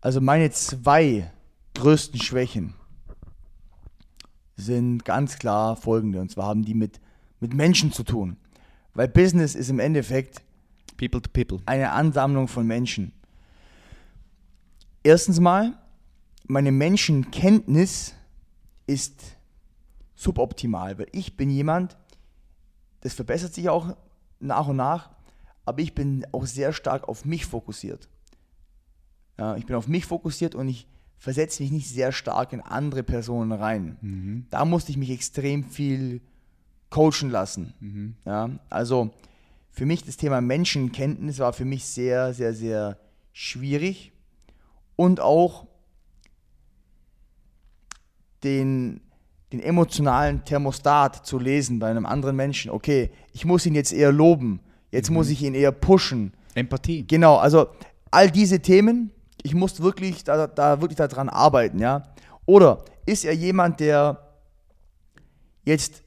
[0.00, 1.30] Also meine zwei
[1.74, 2.74] größten Schwächen
[4.56, 6.20] sind ganz klar folgende.
[6.20, 7.00] Und zwar haben die mit,
[7.40, 8.36] mit Menschen zu tun.
[8.94, 10.42] Weil Business ist im Endeffekt
[10.96, 11.60] people to people.
[11.66, 13.12] eine Ansammlung von Menschen.
[15.02, 15.78] Erstens mal,
[16.46, 18.14] meine Menschenkenntnis
[18.86, 19.20] ist
[20.14, 21.96] suboptimal, weil ich bin jemand,
[23.00, 23.96] das verbessert sich auch
[24.40, 25.10] nach und nach,
[25.64, 28.08] aber ich bin auch sehr stark auf mich fokussiert.
[29.38, 30.86] Ja, ich bin auf mich fokussiert und ich
[31.18, 33.96] versetze mich nicht sehr stark in andere Personen rein.
[34.00, 34.46] Mhm.
[34.50, 36.20] Da musste ich mich extrem viel
[36.90, 37.74] coachen lassen.
[37.80, 38.16] Mhm.
[38.24, 39.10] Ja, also
[39.70, 42.98] für mich das Thema Menschenkenntnis war für mich sehr, sehr, sehr
[43.32, 44.12] schwierig
[44.94, 45.66] und auch
[48.42, 49.00] den,
[49.52, 52.70] den emotionalen Thermostat zu lesen bei einem anderen Menschen.
[52.70, 55.16] Okay, ich muss ihn jetzt eher loben, jetzt mhm.
[55.16, 56.32] muss ich ihn eher pushen.
[56.54, 57.06] Empathie.
[57.06, 57.68] Genau, also
[58.10, 59.10] all diese Themen,
[59.42, 62.02] ich muss wirklich da, da wirklich daran arbeiten, ja.
[62.46, 64.20] Oder ist er jemand, der
[65.64, 66.02] jetzt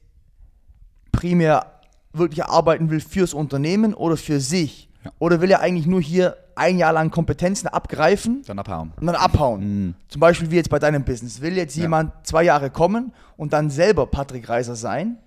[1.12, 1.80] primär
[2.12, 4.90] wirklich arbeiten will fürs Unternehmen oder für sich?
[5.04, 5.12] Ja.
[5.18, 8.42] Oder will er eigentlich nur hier ein Jahr lang Kompetenzen abgreifen?
[8.46, 8.92] Dann abhauen.
[9.00, 9.60] Und dann abhauen.
[9.60, 9.94] Mhm.
[10.08, 11.40] Zum Beispiel wie jetzt bei deinem Business.
[11.40, 11.82] Will jetzt ja.
[11.82, 15.18] jemand zwei Jahre kommen und dann selber Patrick Reiser sein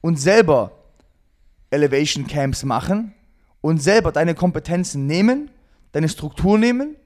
[0.00, 0.72] und selber
[1.70, 3.12] Elevation Camps machen
[3.60, 5.50] und selber deine Kompetenzen nehmen,
[5.92, 6.96] deine Struktur nehmen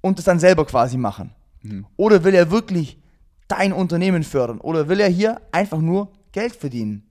[0.00, 1.30] und es dann selber quasi machen?
[1.62, 1.86] Mhm.
[1.96, 2.98] Oder will er wirklich
[3.48, 4.60] dein Unternehmen fördern?
[4.60, 7.03] Oder will er hier einfach nur Geld verdienen?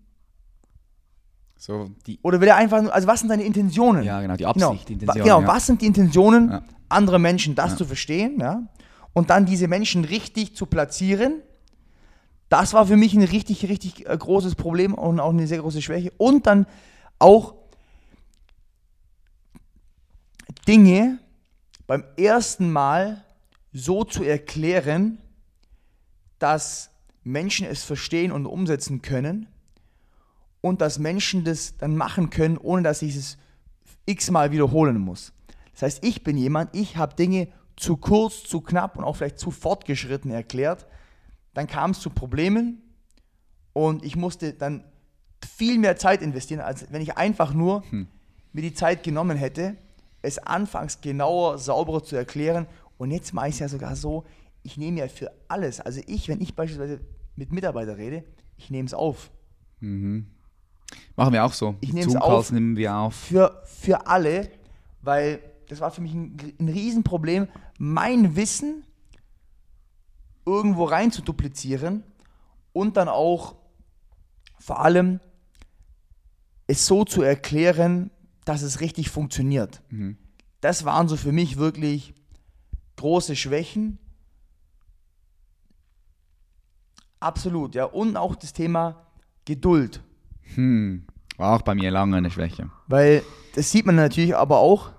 [1.65, 1.89] So
[2.23, 4.03] Oder will er einfach nur, also was sind deine Intentionen?
[4.03, 5.23] Ja, genau, die Absicht, genau, die Intention.
[5.23, 5.47] Genau, ja.
[5.47, 6.63] was sind die Intentionen ja.
[6.89, 7.77] anderer Menschen, das ja.
[7.77, 8.67] zu verstehen, ja?
[9.13, 11.41] Und dann diese Menschen richtig zu platzieren.
[12.49, 15.81] Das war für mich ein richtig, richtig äh, großes Problem und auch eine sehr große
[15.81, 16.11] Schwäche.
[16.17, 16.65] Und dann
[17.17, 17.55] auch
[20.67, 21.19] Dinge
[21.87, 23.23] beim ersten Mal
[23.71, 25.17] so zu erklären,
[26.39, 26.89] dass
[27.23, 29.47] Menschen es verstehen und umsetzen können
[30.63, 33.37] und dass Menschen das dann machen können, ohne dass ich es
[34.05, 35.33] x-mal wiederholen muss.
[35.73, 39.39] Das heißt, ich bin jemand, ich habe Dinge zu kurz, zu knapp und auch vielleicht
[39.39, 40.87] zu fortgeschritten erklärt.
[41.53, 42.81] Dann kam es zu Problemen
[43.73, 44.85] und ich musste dann
[45.45, 49.75] viel mehr Zeit investieren, als wenn ich einfach nur mir die Zeit genommen hätte,
[50.21, 52.67] es anfangs genauer, sauberer zu erklären.
[52.97, 54.23] Und jetzt mache ich es ja sogar so,
[54.61, 57.01] ich nehme ja für alles, also ich, wenn ich beispielsweise
[57.35, 58.23] mit Mitarbeitern rede,
[58.55, 59.29] ich nehme es auf.
[61.15, 61.75] Machen wir auch so.
[61.81, 62.51] Ich nehme es auf.
[62.51, 63.15] nehmen wir auf.
[63.15, 64.49] Für, für alle,
[65.01, 68.85] weil das war für mich ein, ein Riesenproblem, mein Wissen
[70.45, 72.03] irgendwo rein zu duplizieren
[72.73, 73.55] und dann auch
[74.59, 75.19] vor allem
[76.67, 78.11] es so zu erklären,
[78.45, 79.81] dass es richtig funktioniert.
[80.61, 82.13] Das waren so für mich wirklich
[82.95, 83.99] große Schwächen.
[87.19, 87.85] Absolut, ja.
[87.85, 89.07] Und auch das Thema
[89.45, 90.01] Geduld.
[90.55, 91.05] Hm.
[91.37, 92.69] War auch bei mir lange eine Schwäche.
[92.87, 93.23] Weil
[93.55, 94.91] das sieht man natürlich aber auch.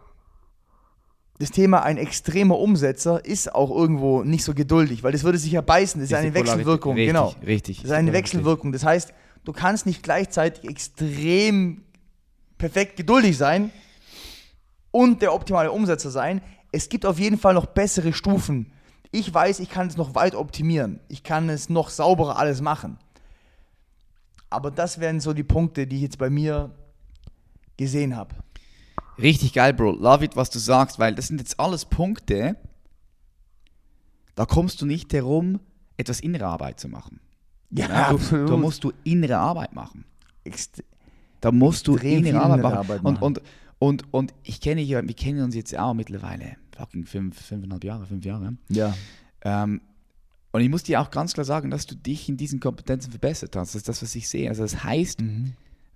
[1.38, 5.52] Das Thema ein extremer Umsetzer ist auch irgendwo nicht so geduldig, weil das würde sich
[5.52, 6.00] ja beißen.
[6.00, 6.32] Das ist, eine.
[6.32, 7.34] Wechselwirkung, Richtig, genau.
[7.44, 7.76] Richtig.
[7.78, 8.12] Das ist eine.
[8.12, 8.72] Wechselwirkung.
[8.72, 9.12] Das heißt,
[9.44, 11.82] du kannst nicht gleichzeitig extrem
[12.56, 13.70] perfekt geduldig sein
[14.90, 16.40] und der optimale Umsetzer sein.
[16.70, 18.72] Es gibt auf jeden Fall noch bessere Stufen.
[19.10, 21.00] Ich weiß, ich kann es noch weit optimieren.
[21.08, 22.98] Ich kann es noch sauberer alles machen.
[24.54, 26.70] Aber das wären so die Punkte, die ich jetzt bei mir
[27.76, 28.36] gesehen habe.
[29.18, 29.92] Richtig geil, Bro.
[29.92, 32.56] Love it, was du sagst, weil das sind jetzt alles Punkte,
[34.34, 35.60] da kommst du nicht herum,
[35.96, 37.20] etwas innere Arbeit zu machen.
[37.70, 40.04] Ja, du, da musst du innere Arbeit machen.
[40.44, 40.82] Ext
[41.40, 42.76] Da musst du innere Arbeit machen.
[42.76, 43.22] Arbeit und, machen.
[43.22, 43.42] und,
[43.78, 47.82] und, und ich kenne dich ja, wir kennen uns jetzt auch mittlerweile fucking fünf, fünfeinhalb
[47.82, 48.56] Jahre, fünf Jahre.
[48.68, 48.94] ja.
[49.42, 49.80] Ähm,
[50.54, 53.56] und ich muss dir auch ganz klar sagen, dass du dich in diesen Kompetenzen verbessert
[53.56, 53.70] hast.
[53.70, 54.48] Das ist das, was ich sehe.
[54.48, 55.18] Also das heißt,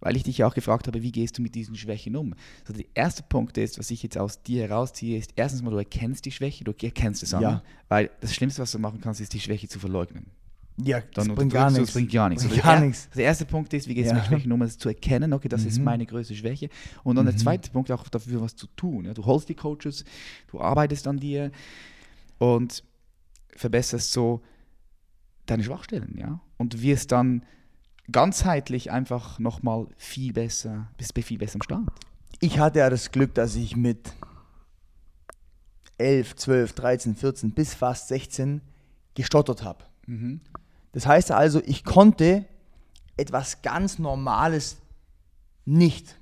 [0.00, 2.34] weil ich dich ja auch gefragt habe, wie gehst du mit diesen Schwächen um?
[2.62, 5.76] Also der erste Punkt ist, was ich jetzt aus dir herausziehe, ist erstens mal, du
[5.76, 7.42] erkennst die Schwäche, du erkennst es an.
[7.42, 7.62] Ja.
[7.88, 10.26] Weil das Schlimmste, was du machen kannst, ist die Schwäche zu verleugnen.
[10.82, 11.86] Ja, das Dann bringt gar nichts.
[11.86, 12.42] Das bringt gar nichts.
[12.44, 13.06] Bringt Also gar der, nichts.
[13.06, 14.20] also der erste Punkt ist, wie gehst du Ja.
[14.22, 15.84] mit Schwächen um, es zu erkennen, okay, das ist Mhm.
[15.84, 16.68] meine größte Schwäche.
[17.04, 19.04] Und dann der zweite Punkt, auch dafür was zu tun.
[19.04, 20.04] Ja, du holst die Coaches,
[20.50, 21.52] du arbeitest an dir
[22.38, 22.82] und
[23.56, 24.42] verbesserst so
[25.46, 26.40] deine Schwachstellen, ja.
[26.56, 27.44] Und wirst dann
[28.10, 31.88] ganzheitlich einfach nochmal viel besser, bist viel besser am Start.
[32.40, 34.12] Ich hatte ja das Glück, dass ich mit
[35.98, 38.60] 11, 12, 13, 14 bis fast 16
[39.14, 39.84] gestottert habe.
[40.92, 42.46] Das heißt also, ich konnte
[43.16, 44.78] etwas ganz Normales
[45.64, 46.18] nicht.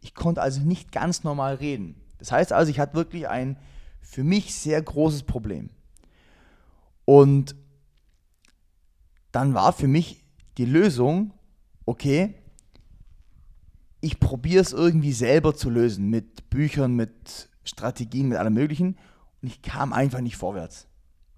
[0.00, 1.96] Ich konnte also nicht ganz normal reden.
[2.18, 3.56] Das heißt also, ich hatte wirklich ein
[4.00, 5.70] für mich sehr großes Problem.
[7.04, 7.56] Und
[9.32, 10.24] dann war für mich
[10.58, 11.32] die Lösung,
[11.86, 12.34] okay,
[14.00, 18.98] ich probiere es irgendwie selber zu lösen mit Büchern, mit Strategien, mit allem Möglichen.
[19.40, 20.86] Und ich kam einfach nicht vorwärts.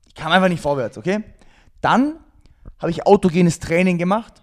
[0.07, 1.23] Ich kam einfach nicht vorwärts, okay?
[1.81, 2.19] Dann
[2.79, 4.43] habe ich autogenes Training gemacht.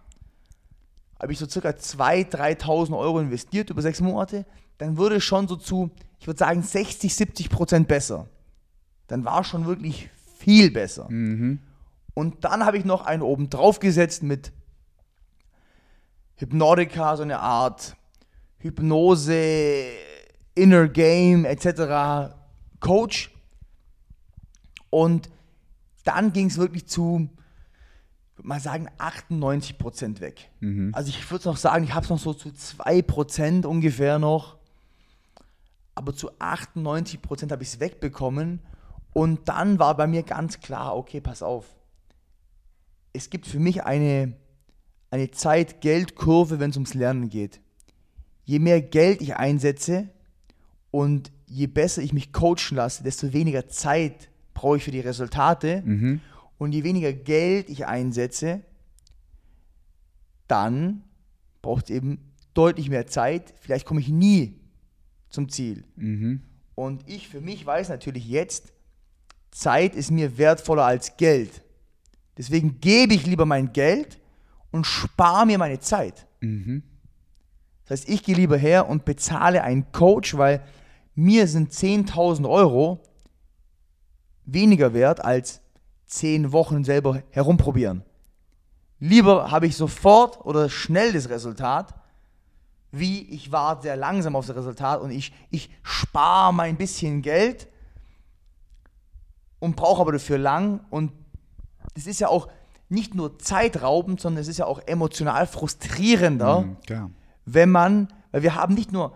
[1.19, 4.45] Habe ich so circa 2.000, 3.000 Euro investiert über sechs Monate.
[4.77, 8.27] Dann wurde es schon so zu, ich würde sagen, 60, 70 Prozent besser.
[9.07, 10.09] Dann war schon wirklich
[10.43, 11.07] viel besser.
[12.13, 14.51] Und dann habe ich noch einen oben drauf gesetzt mit
[16.35, 17.95] Hypnotica, so eine Art
[18.57, 19.85] Hypnose,
[20.55, 22.33] Inner Game etc.
[22.79, 23.31] Coach.
[24.89, 25.29] Und
[26.03, 27.29] dann ging es wirklich zu,
[28.31, 30.49] ich würde mal sagen, 98% weg.
[30.93, 34.57] Also ich würde noch sagen, ich habe es noch so zu 2% ungefähr noch.
[35.95, 38.59] Aber zu 98% habe ich es wegbekommen.
[39.13, 41.65] Und dann war bei mir ganz klar, okay, pass auf.
[43.13, 44.33] Es gibt für mich eine,
[45.09, 47.59] eine Zeit-Geld-Kurve, wenn es ums Lernen geht.
[48.45, 50.09] Je mehr Geld ich einsetze
[50.91, 55.83] und je besser ich mich coachen lasse, desto weniger Zeit brauche ich für die Resultate.
[56.57, 58.61] Und je weniger Geld ich einsetze,
[60.47, 61.03] dann
[61.61, 63.53] braucht es eben deutlich mehr Zeit.
[63.59, 64.59] Vielleicht komme ich nie
[65.29, 65.83] zum Ziel.
[66.75, 68.73] Und ich für mich weiß natürlich jetzt,
[69.51, 71.61] Zeit ist mir wertvoller als Geld.
[72.37, 74.19] Deswegen gebe ich lieber mein Geld
[74.71, 76.25] und spare mir meine Zeit.
[77.85, 80.63] Das heißt, ich gehe lieber her und bezahle einen Coach, weil
[81.13, 83.03] mir sind 10.000 Euro
[84.45, 85.61] weniger wert als
[86.07, 88.03] 10 Wochen selber herumprobieren.
[88.99, 91.93] Lieber habe ich sofort oder schnell das Resultat,
[92.91, 97.67] wie ich warte sehr langsam auf das Resultat und ich, ich spare mein bisschen Geld
[99.61, 100.81] und brauche aber dafür lang.
[100.89, 101.13] Und
[101.95, 102.49] es ist ja auch
[102.89, 106.77] nicht nur zeitraubend, sondern es ist ja auch emotional frustrierender, Mhm,
[107.45, 109.15] wenn man, weil wir haben nicht nur,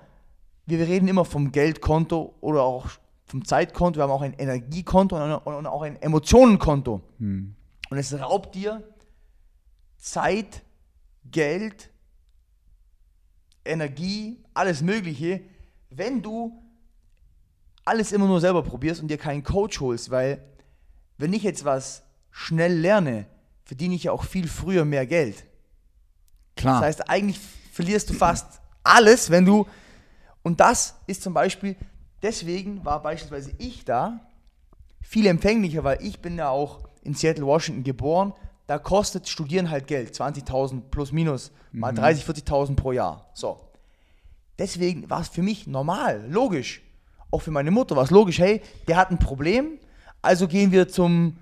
[0.65, 2.87] wir reden immer vom Geldkonto oder auch
[3.25, 7.01] vom Zeitkonto, wir haben auch ein Energiekonto und und auch ein Emotionenkonto.
[7.89, 8.81] Und es raubt dir
[9.97, 10.63] Zeit,
[11.29, 11.89] Geld
[13.65, 15.41] Energie, alles Mögliche,
[15.89, 16.61] wenn du
[17.85, 20.43] alles immer nur selber probierst und dir keinen Coach holst, weil
[21.17, 23.27] wenn ich jetzt was schnell lerne,
[23.63, 25.45] verdiene ich ja auch viel früher mehr Geld.
[26.55, 26.75] Klar.
[26.75, 27.39] Das heißt, eigentlich
[27.71, 29.67] verlierst du fast alles, wenn du.
[30.43, 31.75] Und das ist zum Beispiel,
[32.21, 34.19] deswegen war beispielsweise ich da
[35.01, 38.33] viel empfänglicher, weil ich bin ja auch in Seattle, Washington geboren.
[38.67, 43.29] Da kostet Studieren halt Geld, 20.000 plus minus, mal 30, 40.000 pro Jahr.
[43.33, 43.61] So.
[44.57, 46.81] Deswegen war es für mich normal, logisch.
[47.31, 49.79] Auch für meine Mutter war es logisch, hey, der hat ein Problem,
[50.21, 51.37] also gehen wir zum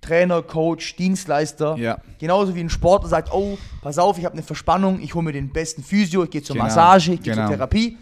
[0.00, 1.76] Trainer, Coach, Dienstleister.
[1.76, 1.98] Ja.
[2.18, 5.32] Genauso wie ein Sportler sagt, oh, pass auf, ich habe eine Verspannung, ich hole mir
[5.32, 7.46] den besten Physio, ich gehe zur Genau, Massage, ich gehe genau.
[7.48, 7.98] zur Therapie.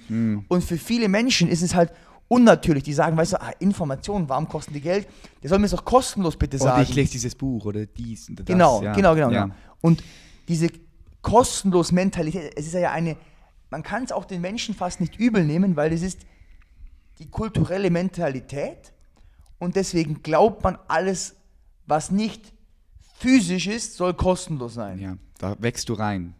[0.49, 1.93] Und für viele Menschen ist es halt
[2.29, 2.85] unnatürlich.
[2.85, 5.09] Die sagen, weißt du, ah, Informationen, warum kosten die Geld?
[5.43, 6.83] Der soll mir es doch kostenlos bitte Und sagen.
[6.83, 8.47] ich lese dieses Buch oder dies oder das.
[8.47, 8.93] Genau, ja.
[8.93, 9.43] genau, genau, Ja.
[9.45, 9.55] genau.
[9.81, 10.05] Und
[10.47, 10.68] diese
[11.22, 13.16] kostenlos Mentalität, es ist ja eine,
[13.70, 16.20] man kann es auch den Menschen fast nicht übel nehmen, weil es ist
[17.19, 18.93] die kulturelle Mentalität
[19.59, 21.37] und deswegen glaubt man alles,
[21.87, 22.53] was nicht
[23.19, 24.99] physisch ist, soll kostenlos sein.
[24.99, 26.35] ja, da wächst du rein.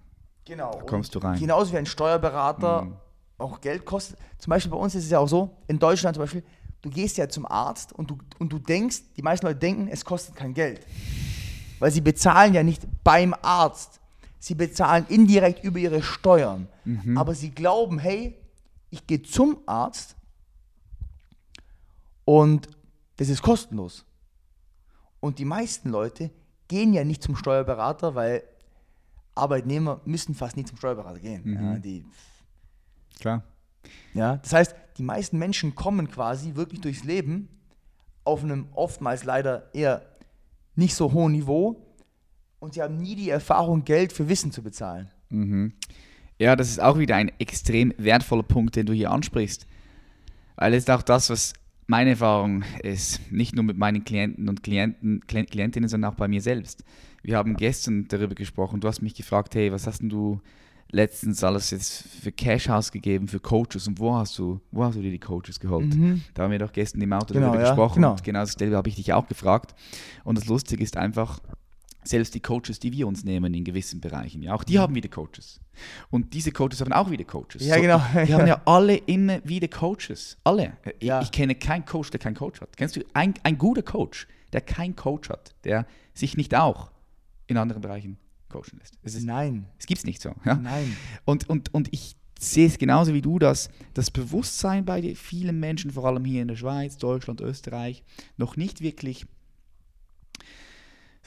[0.45, 0.73] Genau.
[0.73, 1.39] Da kommst du rein.
[1.39, 3.01] Genauso wie ein Steuerberater
[3.37, 4.19] auch Geld kostet.
[4.39, 6.43] Zum Beispiel bei uns ist es ja auch so, in Deutschland zum Beispiel,
[6.81, 10.05] du gehst ja zum Arzt und du, und du denkst, die meisten Leute denken, es
[10.05, 10.81] kostet kein Geld.
[11.79, 14.01] Weil sie bezahlen ja nicht beim Arzt.
[14.39, 16.69] Sie bezahlen indirekt über ihre Steuern.
[17.17, 18.35] Aber sie glauben, hey,
[18.91, 20.17] ich gehe zum Arzt
[22.29, 22.69] und
[23.17, 24.05] das ist kostenlos.
[25.19, 26.31] Und die meisten Leute
[26.69, 28.43] gehen ja nicht zum Steuerberater, weil
[29.35, 31.43] Arbeitnehmer müssen fast nie zum Steuerberater gehen.
[31.51, 32.05] Ja, die,
[33.19, 33.45] Klar.
[34.13, 37.49] ja, das heißt, die meisten Menschen kommen quasi wirklich durchs Leben
[38.25, 40.05] auf einem oftmals leider eher
[40.75, 41.83] nicht so hohen Niveau
[42.59, 45.11] und sie haben nie die Erfahrung, Geld für Wissen zu bezahlen.
[46.37, 49.67] Ja, das ist auch wieder ein extrem wertvoller Punkt, den du hier ansprichst.
[50.57, 51.55] Weil es ist auch das, was
[51.89, 56.29] meine Erfahrung ist, nicht nur mit meinen Klienten und Klienten, Klient- Klientinnen, sondern auch bei
[56.29, 56.85] mir selbst.
[57.23, 58.81] Wir haben gestern darüber gesprochen.
[58.81, 60.41] Du hast mich gefragt, hey, was hast denn du
[60.91, 65.03] letztens alles jetzt für Cash ausgegeben, für Coaches und wo hast du, wo hast du
[65.03, 65.95] dir die Coaches geholt?
[66.35, 68.13] Da haben wir doch gestern im Auto Genau, darüber ja, gesprochen genau.
[68.13, 69.75] und genau dasselbe habe ich dich auch gefragt.
[70.25, 71.41] Und das Lustige ist einfach,
[72.05, 75.09] selbst die Coaches, die wir uns nehmen in gewissen Bereichen, ja, auch die haben wieder
[75.09, 75.61] Coaches.
[76.11, 77.65] Und diese Coaches haben auch wieder Coaches.
[77.65, 77.99] Ja, genau.
[78.27, 80.39] Die haben ja alle immer wieder Coaches.
[80.45, 80.77] Alle.
[80.99, 81.21] Ich, Ja.
[81.21, 82.77] ich kenne keinen Coach, der keinen Coach hat.
[82.77, 86.91] Kennst du ein, ein guter Coach, der keinen Coach hat, der sich nicht auch
[87.47, 88.19] in anderen Bereichen
[88.49, 88.95] coachen lässt?
[89.03, 90.35] Es, ist, Nein, es gibt es nicht so.
[90.45, 90.55] Ja?
[90.55, 90.97] nein.
[91.25, 95.91] Und, und, und ich sehe es genauso wie du, dass das Bewusstsein bei vielen Menschen,
[95.91, 98.05] vor allem hier in der Schweiz, Deutschland, Österreich,
[98.37, 99.27] noch nicht wirklich,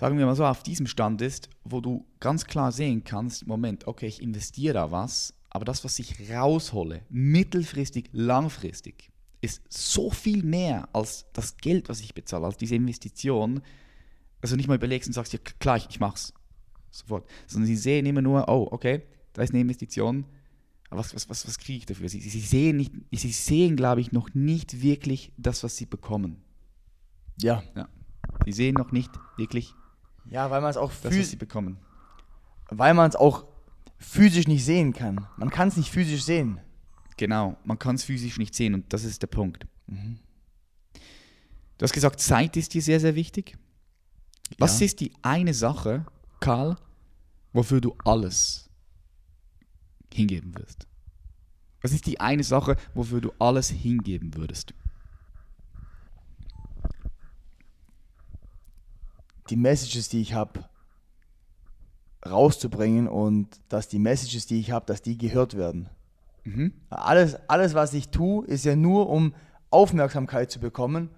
[0.02, 3.86] sagen wir mal so, auf diesem Stand ist, wo du ganz klar sehen kannst, Moment,
[3.86, 10.42] okay, ich investiere da was, aber das, was ich raushole, mittelfristig, langfristig, ist so viel
[10.42, 13.62] mehr als das Geld, was ich bezahle, als diese Investition,
[14.42, 16.34] also nicht mal überlegst und sagst, ja klar, ich, ich mach's
[16.90, 20.26] sofort, sondern sie sehen immer nur, oh, okay, da ist eine Investition,
[20.90, 22.10] aber was, was, was, was kriege ich dafür?
[22.10, 25.86] Sie, sie, sie sehen, nicht, sie sehen glaube ich, noch nicht wirklich das, was sie
[25.86, 26.42] bekommen.
[27.40, 27.62] Ja.
[27.76, 27.88] Ja.
[28.46, 29.76] Sie sehen noch nicht wirklich
[30.30, 31.78] Ja, weil man es auch das, was phys sie bekommen.
[32.70, 33.46] weil man es auch
[33.98, 35.28] physisch nicht sehen kann.
[35.38, 36.60] Man kann es nicht physisch sehen.
[37.18, 39.66] Genau, man kann es physisch nicht sehen und das ist der Punkt.
[39.88, 43.58] Du hast gesagt, Zeit ist dir sehr, sehr wichtig.
[44.58, 44.86] Was Ja.
[44.86, 46.06] ist die eine Sache,
[46.40, 46.78] Karl,
[47.54, 48.70] wofür du alles
[50.14, 50.88] hingeben wirst?
[51.82, 54.74] Was ist die eine Sache, wofür du alles hingeben würdest?
[59.52, 60.66] Die Messages, die ich habe,
[62.26, 65.90] rauszubringen und dass die Messages, die ich habe, dass die gehört werden.
[66.44, 66.74] Mhm.
[66.90, 69.34] Alles, alles, was ich tue, ist ja nur, um
[69.70, 71.10] Aufmerksamkeit zu bekommen,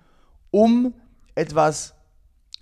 [0.51, 0.93] um
[1.35, 1.93] etwas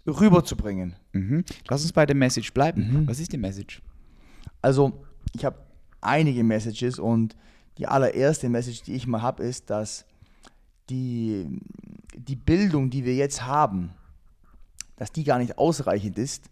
[0.08, 0.96] rüberzubringen.
[1.14, 1.44] Mhm.
[1.68, 3.02] Lass uns bei der Message bleiben.
[3.02, 3.08] Mhm.
[3.08, 3.82] Was ist die Message?
[4.62, 5.04] Also,
[5.34, 5.58] ich habe
[6.02, 7.36] einige Messages und
[7.78, 10.06] die allererste Message, die ich mal habe, ist, dass
[10.90, 11.48] die,
[12.16, 13.94] die Bildung, die wir jetzt haben,
[15.02, 16.52] dass die gar nicht ausreichend ist.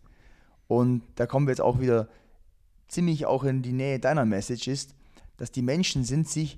[0.67, 2.07] Und da kommen wir jetzt auch wieder
[2.87, 4.95] ziemlich auch in die Nähe deiner Message ist,
[5.37, 6.57] dass die Menschen sind sich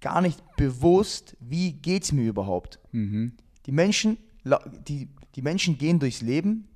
[0.00, 2.80] gar nicht bewusst, wie geht es mir überhaupt.
[2.90, 3.34] Mhm.
[3.66, 4.16] Die Menschen,
[4.88, 6.66] die, die Menschen gehen durchs Leben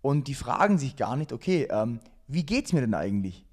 [0.00, 3.44] und die fragen sich gar nicht, okay, ähm, wie geht's mir denn eigentlich?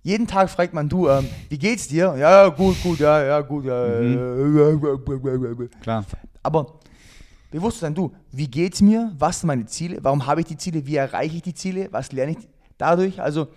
[0.00, 2.14] Jeden Tag fragt man, du, ähm, wie geht's dir?
[2.16, 4.00] Ja, ja, gut, gut, ja, ja, gut, ja.
[4.00, 4.14] Mhm.
[5.82, 6.06] Klar.
[6.42, 6.80] Aber
[7.52, 9.12] bewusst sein, du, wie geht's mir?
[9.16, 9.98] Was sind meine Ziele?
[10.02, 10.84] Warum habe ich die Ziele?
[10.86, 11.88] Wie erreiche ich die Ziele?
[11.92, 12.48] Was lerne ich
[12.78, 13.22] dadurch?
[13.22, 13.48] Also,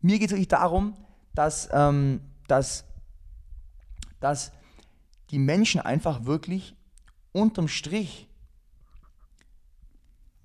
[0.00, 0.94] mir geht es wirklich darum,
[1.34, 2.84] dass, ähm, dass
[4.24, 4.52] dass
[5.30, 6.74] die Menschen einfach wirklich
[7.32, 8.26] unterm Strich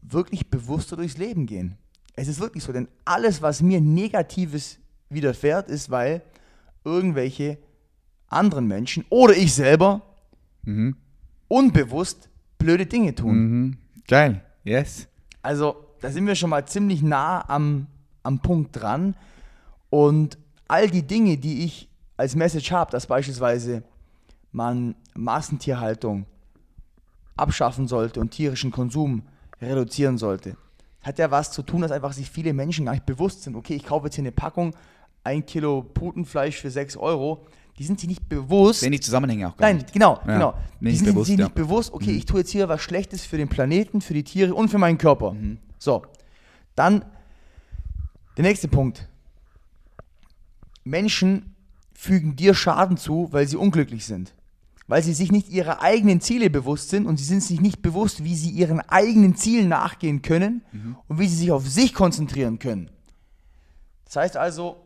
[0.02, 1.78] wirklich bewusster durchs Leben gehen.
[2.16, 4.80] Es ist wirklich so, denn alles, was mir Negatives
[5.10, 6.22] widerfährt, ist, weil
[6.84, 7.58] irgendwelche
[8.28, 10.02] anderen Menschen oder ich selber
[10.64, 10.98] Mhm.
[11.48, 12.29] unbewusst
[12.60, 13.36] blöde Dinge tun.
[13.36, 13.78] Mhm.
[14.08, 14.44] Geil.
[14.64, 15.08] Yes.
[15.42, 17.88] Also da sind wir schon mal ziemlich nah am,
[18.22, 19.16] am Punkt dran.
[19.90, 20.38] Und
[20.68, 23.84] all die Dinge, die ich als Message habe, dass beispielsweise
[24.52, 26.26] man Massentierhaltung
[27.36, 29.24] abschaffen sollte und tierischen Konsum
[29.62, 30.56] reduzieren sollte,
[31.02, 33.56] hat ja was zu tun, dass einfach sich viele Menschen gar nicht bewusst sind.
[33.56, 34.76] Okay, ich kaufe jetzt hier eine Packung,
[35.24, 37.46] ein Kilo Putenfleisch für 6 Euro.
[37.80, 38.82] Die sind sich nicht bewusst.
[38.82, 39.94] Sehen die Zusammenhänge auch gar Nein, nicht.
[39.94, 40.54] genau, Ja, genau.
[40.82, 41.46] Die sind bewusst, sich ja.
[41.46, 44.54] nicht bewusst, okay, ich tue jetzt hier was Schlechtes für den Planeten, für die Tiere
[44.54, 45.32] und für meinen Körper.
[45.32, 45.60] Mhm.
[45.78, 46.04] So,
[46.76, 47.06] dann
[48.38, 49.08] der nächste Punkt.
[50.84, 51.56] Menschen
[51.94, 54.34] fügen dir Schaden zu, weil sie unglücklich sind.
[54.88, 58.24] Weil sie sich nicht ihrer eigenen Ziele bewusst sind und sie sind sich nicht bewusst,
[58.24, 60.96] wie sie ihren eigenen Zielen nachgehen können Mhm.
[61.08, 62.90] und wie sie sich auf sich konzentrieren können.
[64.06, 64.78] Das heißt also,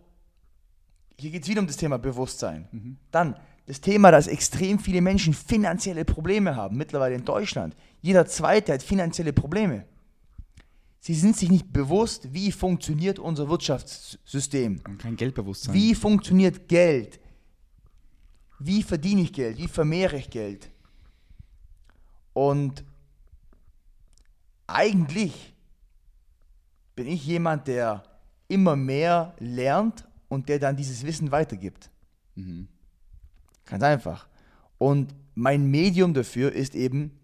[1.19, 2.67] hier geht es wieder um das Thema Bewusstsein.
[2.71, 2.97] Mhm.
[3.11, 3.35] Dann
[3.65, 7.75] das Thema, dass extrem viele Menschen finanzielle Probleme haben, mittlerweile in Deutschland.
[8.01, 9.85] Jeder Zweite hat finanzielle Probleme.
[10.99, 14.81] Sie sind sich nicht bewusst, wie funktioniert unser Wirtschaftssystem.
[14.85, 15.73] Und kein Geldbewusstsein.
[15.73, 17.19] Wie funktioniert Geld?
[18.59, 19.57] Wie verdiene ich Geld?
[19.57, 20.69] Wie vermehre ich Geld?
[22.33, 22.83] Und
[24.67, 25.53] eigentlich
[26.95, 28.03] bin ich jemand, der
[28.47, 31.89] immer mehr lernt und der dann dieses Wissen weitergibt.
[32.35, 32.67] Mhm.
[33.65, 34.27] Ganz einfach.
[34.77, 37.17] Und mein Medium dafür ist eben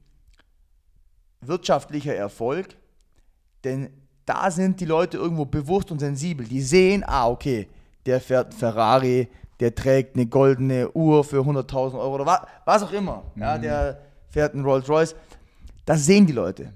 [1.41, 2.75] wirtschaftlicher Erfolg,
[3.63, 3.89] denn
[4.25, 6.47] da sind die Leute irgendwo bewusst und sensibel.
[6.47, 7.67] Die sehen, ah, okay,
[8.05, 9.27] der fährt Ferrari,
[9.59, 13.23] der trägt eine goldene Uhr für 100.000 Euro oder was, was auch immer.
[13.35, 15.15] Ja, der fährt einen Rolls Royce.
[15.85, 16.71] Das sehen die Leute.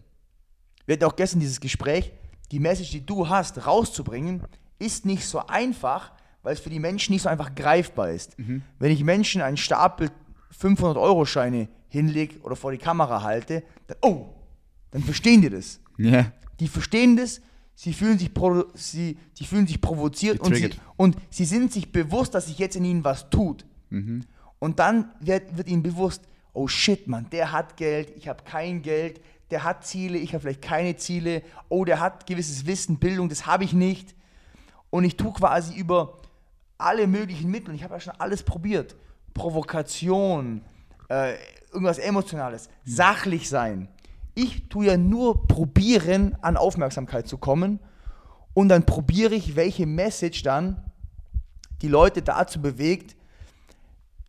[0.86, 2.12] Wir hatten auch gestern dieses Gespräch.
[2.52, 4.44] Die Message, die du hast, rauszubringen,
[4.80, 6.12] ist nicht so einfach,
[6.44, 8.38] weil es für die Menschen nicht so einfach greifbar ist.
[8.78, 10.12] Wenn ich Menschen einen Stapel
[10.62, 14.28] 500-Euro-Scheine hinlege oder vor die Kamera halte, dann, oh,
[14.92, 15.80] dann verstehen die das.
[15.98, 16.32] Ja.
[16.60, 17.42] Die verstehen das,
[17.76, 18.32] sie fühlen sich,
[18.76, 22.76] sie, die fühlen sich provoziert und sie, und sie sind sich bewusst, dass sich jetzt
[22.76, 23.66] in ihnen was tut.
[24.60, 26.24] Und dann wird, wird ihnen bewusst,
[26.54, 29.22] oh shit, Mann, der hat Geld, ich habe kein Geld,
[29.52, 33.46] der hat Ziele, ich habe vielleicht keine Ziele, oh, der hat gewisses Wissen, Bildung, das
[33.46, 34.16] habe ich nicht.
[34.90, 36.20] Und ich tue quasi über
[36.78, 38.96] alle möglichen Mittel, und ich habe ja schon alles probiert,
[39.34, 40.62] Provokation,
[41.10, 41.36] äh,
[41.72, 43.88] irgendwas Emotionales, sachlich sein.
[44.36, 47.80] Ich tue ja nur probieren, an Aufmerksamkeit zu kommen
[48.54, 50.84] und dann probiere ich, welche Message dann
[51.82, 53.16] die Leute dazu bewegt,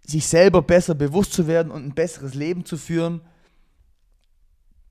[0.03, 3.23] sich selber besser bewusst zu werden und ein besseres Leben zu führen.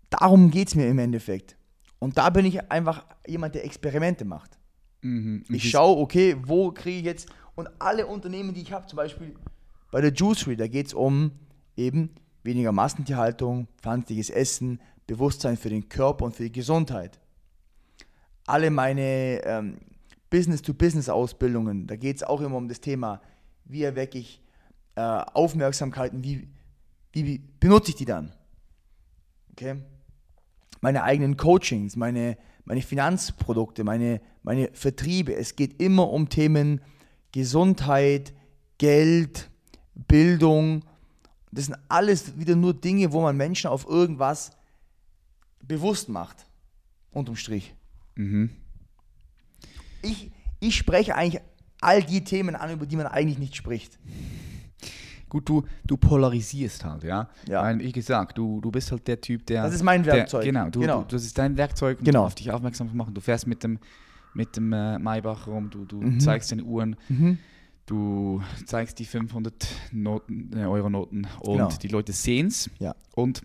[0.09, 1.55] Darum geht es mir im Endeffekt.
[1.99, 4.57] Und da bin ich einfach jemand, der Experimente macht.
[5.01, 5.43] Mhm.
[5.49, 7.29] Ich schaue, okay, wo kriege ich jetzt.
[7.55, 9.35] Und alle Unternehmen, die ich habe, zum Beispiel
[9.91, 11.31] bei der Juicery, da geht es um
[11.75, 12.09] eben
[12.43, 17.19] weniger Massentierhaltung, pflanzliches Essen, Bewusstsein für den Körper und für die Gesundheit.
[18.45, 19.77] Alle meine ähm,
[20.29, 23.21] Business-to-Business-Ausbildungen, da geht es auch immer um das Thema,
[23.65, 24.41] wie erwecke ich
[24.95, 26.47] äh, Aufmerksamkeiten, wie,
[27.11, 28.33] wie, wie benutze ich die dann?
[29.51, 29.75] Okay?
[30.81, 35.35] Meine eigenen Coachings, meine, meine Finanzprodukte, meine, meine Vertriebe.
[35.35, 36.81] Es geht immer um Themen
[37.33, 38.33] Gesundheit,
[38.77, 39.49] Geld,
[40.07, 40.85] Bildung.
[41.51, 44.51] Das sind alles wieder nur Dinge, wo man Menschen auf irgendwas
[45.61, 46.45] bewusst macht.
[47.11, 47.75] Unterm Strich.
[48.15, 48.49] Mhm.
[50.01, 51.41] Ich, ich spreche eigentlich
[51.81, 53.99] all die Themen an, über die man eigentlich nicht spricht.
[55.29, 57.27] Gut, du, du polarisierst halt, ja.
[57.47, 57.63] Ja.
[57.63, 59.63] Weil, wie gesagt, du, du bist halt der Typ, der.
[59.63, 60.43] Das ist mein Werkzeug.
[60.43, 61.01] Der, genau, du, Genau.
[61.01, 62.25] Du, das ist dein Werkzeug, um Genau.
[62.25, 63.13] auf dich aufmerksam zu machen.
[63.15, 63.79] Du fährst mit dem,
[64.33, 66.19] mit dem äh, Maybach rum, du, du Mhm.
[66.19, 67.37] zeigst deine Uhren, Mhm.
[67.85, 71.69] du zeigst die 500 Noten, äh, Euro-Noten und Genau.
[71.69, 72.69] die Leute sehen es.
[72.79, 72.95] Ja.
[73.15, 73.41] Und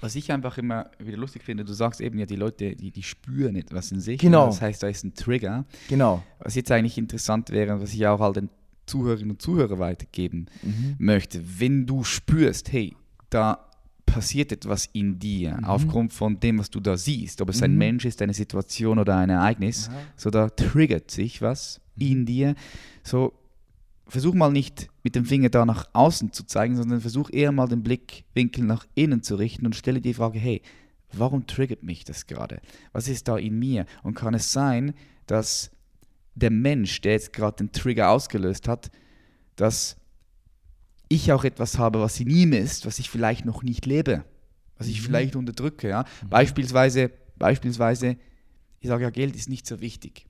[0.00, 3.02] was ich einfach immer wieder lustig finde, du sagst eben ja, die Leute, die, die
[3.02, 4.18] spüren etwas in sich.
[4.20, 4.46] Genau.
[4.46, 5.64] Das heißt, da ist ein Trigger.
[5.88, 6.22] Genau.
[6.38, 8.48] Was jetzt eigentlich interessant wäre, und was ich auch all den
[8.86, 10.96] Zuhörerinnen und Zuhörern weitergeben Mhm.
[10.98, 12.96] möchte, wenn du spürst, hey,
[13.30, 13.66] da
[14.12, 17.78] passiert etwas in dir, aufgrund von dem, was du da siehst, ob es ein Mhm.
[17.78, 19.96] Mensch ist, eine Situation oder ein Ereignis, Aha.
[20.16, 22.54] so da triggert sich was in dir,
[23.02, 23.32] so
[24.06, 27.68] versuch mal nicht mit dem Finger da nach außen zu zeigen, sondern versuch eher mal
[27.68, 30.62] den Blickwinkel nach innen zu richten und stelle die Frage, hey,
[31.12, 32.60] warum triggert mich das gerade?
[32.92, 33.86] Was ist da in mir?
[34.02, 34.94] Und kann es sein,
[35.26, 35.70] dass
[36.34, 38.90] der Mensch, der jetzt gerade den Trigger ausgelöst hat,
[39.56, 39.96] dass
[41.10, 44.24] ich auch etwas habe, was in ihm ist, was ich vielleicht noch nicht lebe,
[44.78, 45.04] was ich Mhm.
[45.04, 45.88] vielleicht unterdrücke.
[45.88, 46.04] Ja?
[46.30, 48.16] Beispielsweise, beispielsweise,
[48.80, 50.26] ich sage ja, Geld ist nicht so wichtig.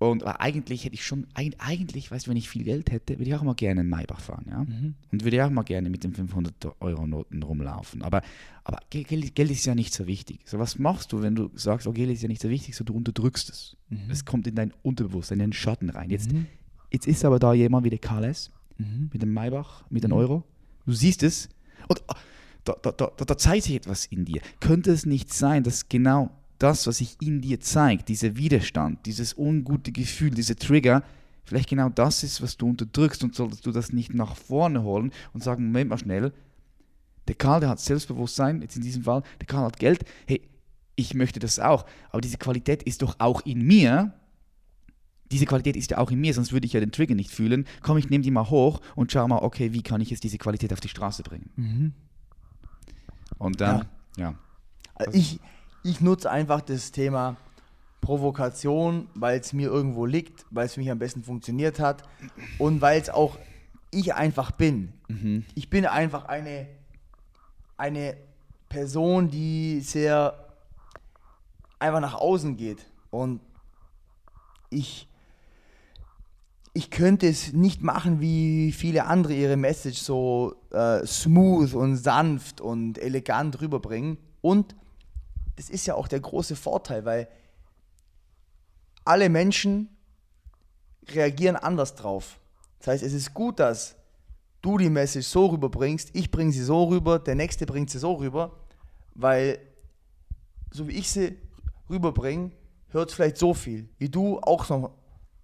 [0.00, 3.18] Und aber eigentlich hätte ich schon, eig- eigentlich, weißt du, wenn ich viel Geld hätte,
[3.18, 4.60] würde ich auch mal gerne in Maybach fahren, ja.
[4.62, 4.94] Mhm.
[5.10, 8.02] Und würde ich auch mal gerne mit den 500-Euro-Noten rumlaufen.
[8.02, 8.22] Aber,
[8.62, 10.40] aber Gel- Geld, Geld ist ja nicht so wichtig.
[10.44, 12.84] So, was machst du, wenn du sagst, oh, Geld ist ja nicht so wichtig, so
[12.84, 13.76] du unterdrückst es.
[14.08, 16.10] Es kommt in dein Unterbewusstsein, in den Schatten rein.
[16.10, 16.46] Jetzt, Mhm.
[16.92, 19.10] jetzt ist aber da jemand wie der Carles Mhm.
[19.12, 20.44] mit dem Maybach, mit dem Euro.
[20.86, 21.48] Du siehst es
[21.88, 22.16] und ah,
[22.64, 24.40] da, da, da, da, zeigt sich etwas in dir.
[24.60, 29.36] Könnte es nicht sein, dass genau das, was sich in dir zeigt, dieser Widerstand, dieses
[29.36, 31.02] ungute Gefühl, diese Trigger,
[31.44, 35.12] vielleicht genau das ist, was du unterdrückst und solltest du das nicht nach vorne holen
[35.32, 36.32] und sagen, Moment mal schnell,
[37.26, 40.42] der Karl, der hat Selbstbewusstsein, jetzt in diesem Fall, der Karl hat Geld, hey,
[40.96, 44.12] ich möchte das auch, aber diese Qualität ist doch auch in mir,
[45.30, 47.66] diese Qualität ist ja auch in mir, sonst würde ich ja den Trigger nicht fühlen.
[47.82, 50.38] Komm, ich nehme die mal hoch und schau mal, okay, wie kann ich jetzt diese
[50.38, 51.50] Qualität auf die Straße bringen?
[51.56, 51.92] Mhm.
[53.38, 54.34] Und dann, ja.
[54.94, 55.40] Also ich,
[55.84, 57.36] ich nutze einfach das Thema
[58.00, 62.02] Provokation, weil es mir irgendwo liegt, weil es für mich am besten funktioniert hat
[62.58, 63.38] und weil es auch
[63.90, 64.92] ich einfach bin.
[65.08, 65.44] Mhm.
[65.54, 66.66] Ich bin einfach eine,
[67.76, 68.16] eine
[68.68, 70.48] Person, die sehr
[71.78, 72.86] einfach nach außen geht.
[73.10, 73.40] Und
[74.70, 75.07] ich,
[76.74, 82.60] ich könnte es nicht machen, wie viele andere ihre Message so äh, smooth und sanft
[82.60, 84.18] und elegant rüberbringen.
[84.40, 84.76] Und
[85.56, 87.28] das ist ja auch der große Vorteil, weil
[89.04, 89.88] alle Menschen
[91.08, 92.38] reagieren anders drauf.
[92.78, 93.96] Das heißt, es ist gut, dass
[94.62, 98.14] du die Message so rüberbringst, ich bringe sie so rüber, der nächste bringt sie so
[98.14, 98.52] rüber,
[99.14, 99.58] weil
[100.70, 101.38] so wie ich sie
[101.88, 102.50] rüberbringe,
[102.88, 104.90] hört vielleicht so viel, wie du auch noch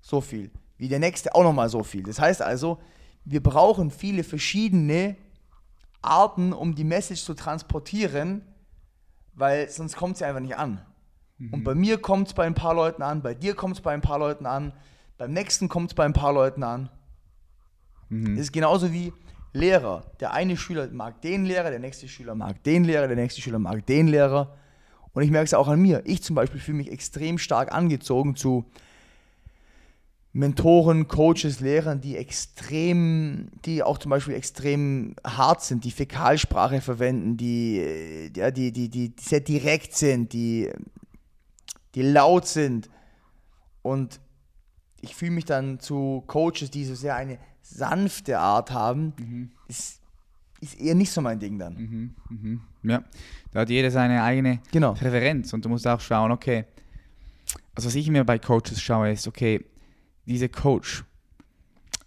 [0.01, 2.03] so viel, wie der nächste auch noch mal so viel.
[2.03, 2.79] Das heißt also,
[3.25, 5.17] wir brauchen viele verschiedene
[6.03, 8.43] Arten, um die Message zu transportieren,
[9.35, 10.85] weil sonst kommt sie einfach nicht an.
[11.51, 13.93] Und bei mir kommt es bei ein paar Leuten an, bei dir kommt es bei
[13.93, 14.73] ein paar Leuten an,
[15.19, 16.91] beim nächsten kommt es bei ein paar Leuten an.
[18.09, 18.37] Mhm.
[18.37, 19.13] Das ist genauso wie
[19.53, 20.05] Lehrer.
[20.21, 23.59] Der eine Schüler mag den Lehrer, der nächste Schüler mag den Lehrer, der nächste Schüler
[23.59, 24.57] mag den Lehrer.
[25.13, 26.03] Und ich merke es auch an mir.
[26.05, 28.65] Ich zum Beispiel fühle mich extrem stark angezogen zu
[30.37, 37.37] Mentoren, Coaches, Lehrern, die extrem, die auch zum Beispiel extrem hart sind, die Fäkalsprache verwenden,
[37.37, 40.71] die, äh, ja, die, die, die, sehr direkt sind, die,
[41.95, 42.91] die laut sind.
[43.83, 44.19] Und
[45.03, 50.01] ich fühle mich dann zu Coaches, die so sehr eine sanfte Art haben, ist,
[50.61, 51.77] ist eher nicht so mein Ding dann.
[51.77, 52.15] Mhm.
[52.29, 52.61] Mhm.
[52.83, 53.05] Ja,
[53.53, 54.95] da hat jeder seine eigene Genau.
[54.95, 56.65] Präferenz und du musst auch schauen, okay,
[57.77, 59.65] also was ich mir bei Coaches schaue, ist, okay,
[60.27, 61.05] dieser Coach,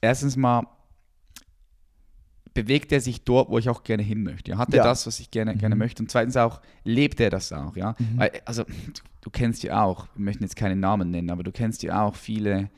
[0.02, 0.68] erstens mal
[2.54, 4.58] bewegt er sich dort, wo ich auch gerne hin möchte.
[4.58, 4.84] Hat er Ja.
[4.84, 6.02] das, was ich gerne, gerne möchte?
[6.02, 7.76] Und zweitens auch, lebt er das auch?
[7.76, 7.96] Ja?
[8.16, 11.52] Weil, also, du, du kennst ja auch, wir möchten jetzt keinen Namen nennen, aber du
[11.52, 12.70] kennst ja auch viele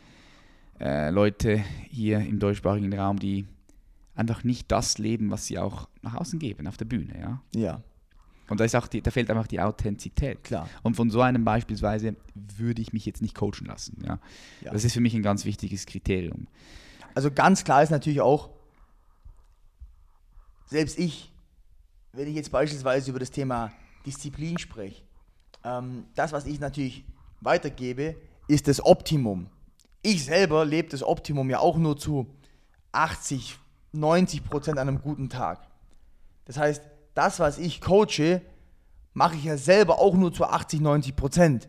[0.82, 3.46] äh, Leute hier im deutschsprachigen Raum, die
[4.16, 7.18] einfach nicht das leben, was sie auch nach außen geben, auf der Bühne.
[7.18, 7.42] Ja?
[7.56, 7.82] Ja,
[8.50, 10.44] Und da, ist auch die, da fehlt einfach die Authentizität.
[10.44, 10.70] klar.
[10.84, 14.04] Und von so einem beispielsweise würde ich mich jetzt nicht coachen lassen.
[14.06, 14.20] Ja?
[14.62, 14.72] Ja.
[14.72, 16.48] Das ist für mich ein ganz wichtiges Kriterium.
[17.16, 18.50] Also ganz klar ist natürlich auch,
[20.66, 21.32] selbst ich,
[22.14, 23.72] wenn ich jetzt beispielsweise über das Thema
[24.06, 25.02] Disziplin spreche,
[25.64, 27.04] ähm, das, was ich natürlich
[27.42, 28.16] weitergebe,
[28.48, 29.48] ist das Optimum.
[30.02, 32.28] Ich selber lebe das Optimum ja auch nur zu
[32.92, 33.58] 80,
[33.92, 35.68] 90 Prozent an einem guten Tag.
[36.46, 36.82] Das heißt,
[37.20, 38.42] das, was ich coache,
[39.14, 41.68] mache ich ja selber auch nur zu 80, 90 Prozent.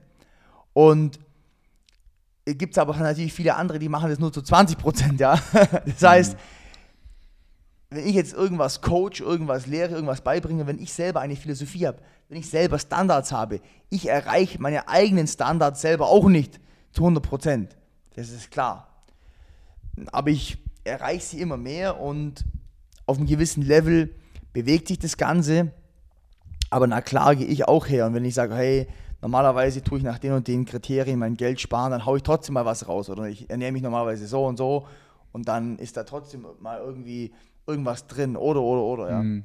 [0.73, 1.19] Und
[2.45, 5.41] gibt es aber natürlich viele andere, die machen das nur zu 20 Prozent, ja.
[5.87, 6.37] Das heißt,
[7.91, 11.99] wenn ich jetzt irgendwas coach, irgendwas lehre, irgendwas beibringe, wenn ich selber eine Philosophie habe,
[12.29, 16.61] wenn ich selber Standards habe, ich erreiche meine eigenen Standards selber auch nicht
[16.93, 17.77] zu 100 Prozent.
[18.15, 19.05] Das ist klar.
[20.13, 22.45] Aber ich erreiche sie immer mehr und
[23.07, 24.15] auf einem gewissen Level
[24.53, 25.73] bewegt sich das Ganze.
[26.71, 28.07] Aber na klar gehe ich auch her.
[28.07, 28.87] Und wenn ich sage, hey,
[29.23, 32.55] normalerweise tue ich nach den und den Kriterien mein Geld sparen, dann haue ich trotzdem
[32.55, 33.11] mal was raus.
[33.11, 34.87] Oder ich ernähre mich normalerweise so und so.
[35.33, 37.33] Und dann ist da trotzdem mal irgendwie
[37.67, 38.37] irgendwas drin.
[38.37, 39.23] Oder, oder, oder, ja.
[39.23, 39.45] Mhm.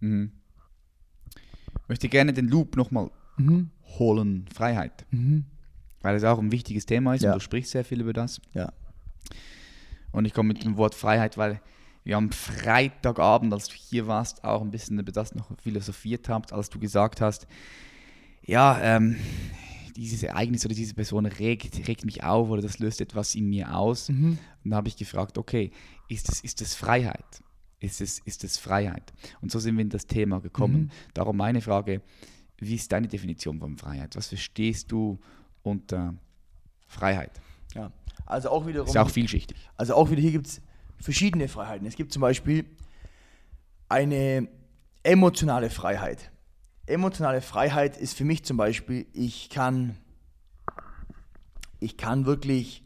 [0.00, 0.32] Mhm.
[1.82, 3.70] Ich möchte gerne den Loop nochmal Mhm.
[3.98, 5.04] holen, Freiheit.
[5.10, 5.44] Mhm.
[6.02, 7.32] Weil es auch ein wichtiges Thema ist Ja.
[7.32, 8.40] und du sprichst sehr viel über das.
[8.54, 8.72] Ja.
[10.12, 11.60] Und ich komme mit dem Wort Freiheit, weil
[12.06, 16.52] wir am Freitagabend, als du hier warst, auch ein bisschen über das noch philosophiert habt,
[16.52, 17.46] als du gesagt hast,
[18.42, 19.16] ja, ähm,
[19.96, 23.74] dieses Ereignis oder diese Person regt, regt mich auf oder das löst etwas in mir
[23.74, 24.08] aus.
[24.08, 24.38] Mhm.
[24.64, 25.70] Und da habe ich gefragt, okay,
[26.08, 27.42] ist das, ist das Freiheit?
[27.80, 29.12] ist es, ist es Freiheit.
[29.40, 30.82] Und so sind wir in das Thema gekommen.
[30.82, 30.90] Mhm.
[31.14, 32.02] Darum meine Frage,
[32.58, 34.16] wie ist deine Definition von Freiheit?
[34.16, 35.18] Was verstehst du
[35.62, 36.14] unter
[36.86, 37.40] Freiheit?
[37.74, 37.92] Ja,
[38.24, 38.88] also auch wiederum.
[38.88, 39.56] Ist auch vielschichtig.
[39.76, 40.62] Also auch wieder hier gibt es
[41.00, 41.86] verschiedene Freiheiten.
[41.86, 42.64] Es gibt zum Beispiel
[43.88, 44.48] eine
[45.02, 46.30] emotionale Freiheit.
[46.86, 49.96] Emotionale Freiheit ist für mich zum Beispiel, ich kann,
[51.80, 52.84] ich kann wirklich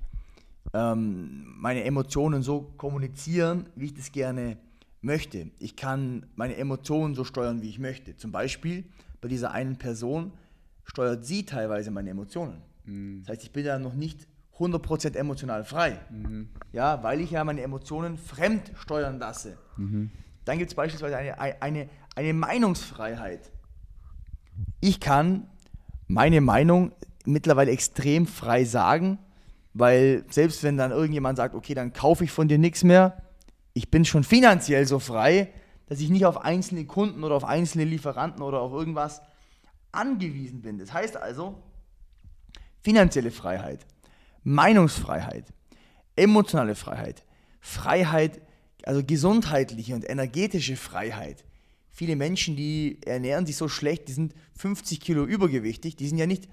[0.73, 4.57] ähm, meine Emotionen so kommunizieren, wie ich das gerne
[5.03, 5.51] möchte.
[5.59, 8.17] Ich kann meine Emotionen so steuern, wie ich möchte.
[8.17, 8.85] Zum Beispiel
[9.21, 10.33] bei dieser einen Person
[10.85, 12.63] steuert sie teilweise meine Emotionen.
[12.85, 13.21] Mhm.
[13.21, 14.27] Das heißt, ich bin ja noch nicht
[14.61, 15.99] 100% emotional frei.
[16.11, 16.51] Mhm.
[16.73, 19.57] Ja, weil ich ja meine Emotionen fremd steuern lasse.
[19.77, 20.11] Mhm.
[20.45, 23.51] Dann gibt es beispielsweise eine, eine, eine Meinungsfreiheit.
[24.81, 25.49] Ich kann
[26.07, 26.93] meine Meinung
[27.25, 29.19] mittlerweile extrem frei sagen,
[29.75, 33.23] weil selbst wenn dann irgendjemand sagt, okay, dann kaufe ich von dir nichts mehr,
[33.73, 35.53] ich bin schon finanziell so frei,
[35.87, 39.23] dass ich nicht auf einzelne Kunden oder auf einzelne Lieferanten oder auf irgendwas
[39.93, 40.79] angewiesen bin.
[40.79, 41.63] Das heißt also,
[42.83, 43.87] finanzielle Freiheit,
[44.43, 45.47] Meinungsfreiheit,
[46.17, 47.25] emotionale Freiheit,
[47.61, 48.41] Freiheit,
[48.85, 51.45] also gesundheitliche und energetische Freiheit.
[51.91, 56.27] Viele Menschen, die ernähren sich so schlecht, die sind 50 Kilo übergewichtig, die sind ja
[56.27, 56.49] nicht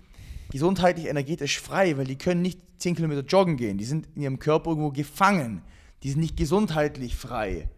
[0.52, 3.78] gesundheitlich, energetisch frei, weil die können nicht 10 Kilometer joggen gehen.
[3.78, 5.62] Die sind in ihrem Körper irgendwo gefangen.
[6.04, 7.70] Die sind nicht gesundheitlich frei.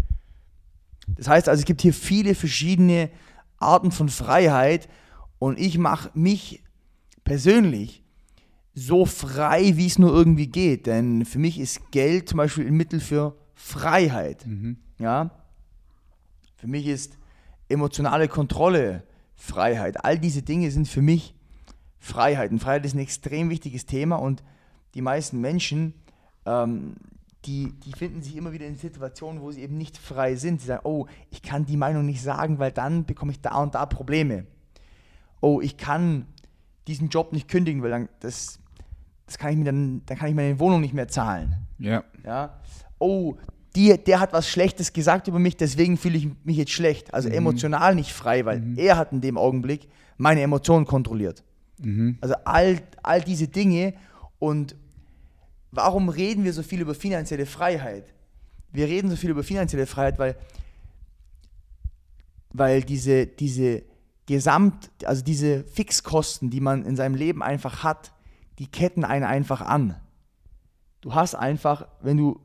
[1.07, 3.09] Das heißt also, es gibt hier viele verschiedene
[3.57, 4.87] Arten von Freiheit
[5.39, 6.63] und ich mache mich
[7.23, 8.03] persönlich
[8.79, 10.87] so frei, wie es nur irgendwie geht.
[10.87, 14.45] Denn für mich ist Geld zum Beispiel ein Mittel für Freiheit.
[14.47, 14.77] Mhm.
[14.99, 15.31] Ja?
[16.55, 17.17] Für mich ist
[17.67, 19.03] emotionale Kontrolle
[19.35, 20.03] Freiheit.
[20.03, 21.35] All diese Dinge sind für mich
[21.99, 22.51] Freiheit.
[22.51, 24.43] Und Freiheit ist ein extrem wichtiges Thema und
[24.95, 25.93] die meisten Menschen,
[26.45, 26.95] ähm,
[27.45, 30.61] die, die finden sich immer wieder in Situationen, wo sie eben nicht frei sind.
[30.61, 33.75] Sie sagen, oh, ich kann die Meinung nicht sagen, weil dann bekomme ich da und
[33.75, 34.45] da Probleme.
[35.41, 36.25] Oh, ich kann
[36.87, 38.59] diesen Job nicht kündigen, weil dann das,
[39.29, 41.55] das kann ich mir dann, dann kann ich meine Wohnung nicht mehr zahlen.
[41.77, 42.03] Ja.
[42.25, 42.59] ja?
[42.97, 43.35] Oh,
[43.75, 47.13] die, der hat was Schlechtes gesagt über mich, deswegen fühle ich mich jetzt schlecht.
[47.13, 47.35] Also mhm.
[47.35, 48.79] emotional nicht frei, weil mhm.
[48.79, 49.87] er hat in dem Augenblick
[50.17, 51.43] meine Emotionen kontrolliert.
[51.77, 52.17] Mhm.
[52.21, 53.93] Also all, all diese Dinge.
[54.39, 54.75] Und
[55.69, 58.11] warum reden wir so viel über finanzielle Freiheit?
[58.71, 60.35] Wir reden so viel über finanzielle Freiheit, weil,
[62.51, 63.83] weil diese, diese
[64.25, 68.11] Gesamt, also diese Fixkosten, die man in seinem Leben einfach hat,
[68.59, 69.95] die ketten einen einfach an.
[71.01, 72.41] Du hast einfach, wenn du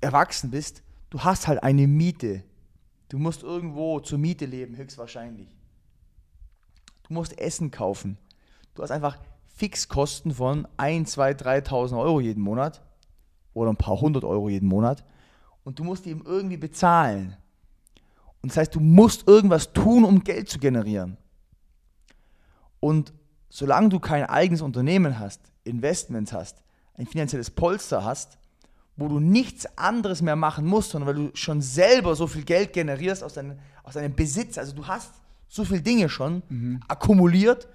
[0.00, 2.42] erwachsen bist, du hast halt eine Miete.
[3.10, 5.54] Du musst irgendwo zur Miete leben, höchstwahrscheinlich.
[7.06, 8.16] Du musst Essen kaufen.
[8.74, 9.18] Du hast einfach
[9.54, 12.82] Fixkosten von 1, 2, 3.000 Euro jeden Monat
[13.52, 15.04] oder ein paar hundert Euro jeden Monat
[15.64, 17.36] und du musst die eben irgendwie bezahlen.
[18.40, 21.18] Und das heißt, du musst irgendwas tun, um Geld zu generieren.
[22.78, 23.12] Und
[23.50, 26.62] solange du kein eigenes Unternehmen hast, Investments hast,
[26.94, 28.38] ein finanzielles Polster hast,
[28.96, 32.72] wo du nichts anderes mehr machen musst, sondern weil du schon selber so viel Geld
[32.72, 35.12] generierst aus, dein, aus deinem Besitz, also du hast
[35.48, 36.80] so viele Dinge schon mhm.
[36.86, 37.68] akkumuliert,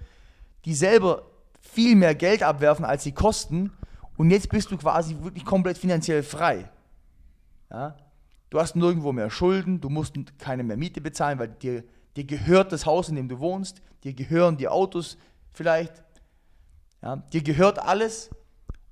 [0.64, 1.30] die selber
[1.60, 3.70] viel mehr Geld abwerfen, als sie kosten.
[4.16, 6.70] Und jetzt bist du quasi wirklich komplett finanziell frei.
[7.70, 7.96] Ja?
[8.48, 11.84] Du hast nirgendwo mehr Schulden, du musst keine mehr Miete bezahlen, weil dir,
[12.16, 15.18] dir gehört das Haus, in dem du wohnst, dir gehören die Autos
[15.56, 15.92] vielleicht,
[17.02, 17.16] ja?
[17.32, 18.30] dir gehört alles.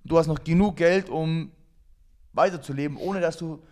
[0.05, 1.51] Du hast noch genug Geld, um
[2.33, 3.63] weiterzuleben, ohne dass du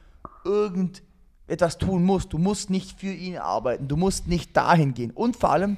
[0.45, 2.33] irgendetwas tun musst.
[2.33, 5.11] Du musst nicht für ihn arbeiten, du musst nicht dahin gehen.
[5.11, 5.77] Und vor allem,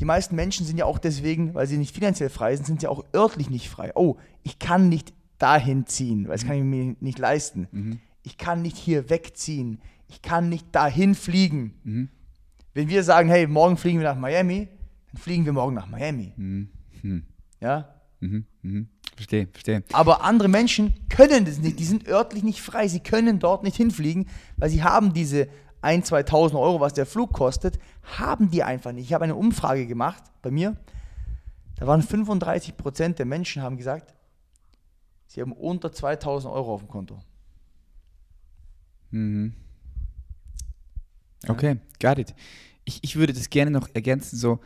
[0.00, 2.86] die meisten Menschen sind ja auch deswegen, weil sie nicht finanziell frei sind, sind sie
[2.86, 3.92] auch örtlich nicht frei.
[3.94, 7.68] Oh, ich kann nicht dahin ziehen, weil das kann ich mir nicht leisten.
[7.72, 8.00] Mhm.
[8.22, 9.80] Ich kann nicht hier wegziehen.
[10.08, 11.74] Ich kann nicht dahin fliegen.
[11.84, 12.08] Mhm.
[12.74, 14.68] Wenn wir sagen, hey, morgen fliegen wir nach Miami,
[15.16, 16.32] dann fliegen wir morgen nach Miami.
[16.36, 16.68] Mhm.
[17.60, 17.94] Ja?
[18.20, 18.44] Mhm.
[18.62, 18.88] Mhm.
[19.14, 19.82] Verstehe, verstehe.
[19.92, 21.78] Aber andere Menschen können das nicht.
[21.78, 22.86] Die sind örtlich nicht frei.
[22.86, 25.48] Sie können dort nicht hinfliegen, weil sie haben diese
[25.82, 29.06] 1.000, 2.000 Euro, was der Flug kostet, haben die einfach nicht.
[29.06, 30.76] Ich habe eine Umfrage gemacht bei mir.
[31.76, 34.14] Da waren 35 Prozent der Menschen haben gesagt,
[35.26, 37.18] sie haben unter 2.000 Euro auf dem Konto.
[39.10, 39.54] Mhm.
[41.48, 42.34] Okay, got it.
[42.84, 44.60] Ich, ich würde das gerne noch ergänzen, so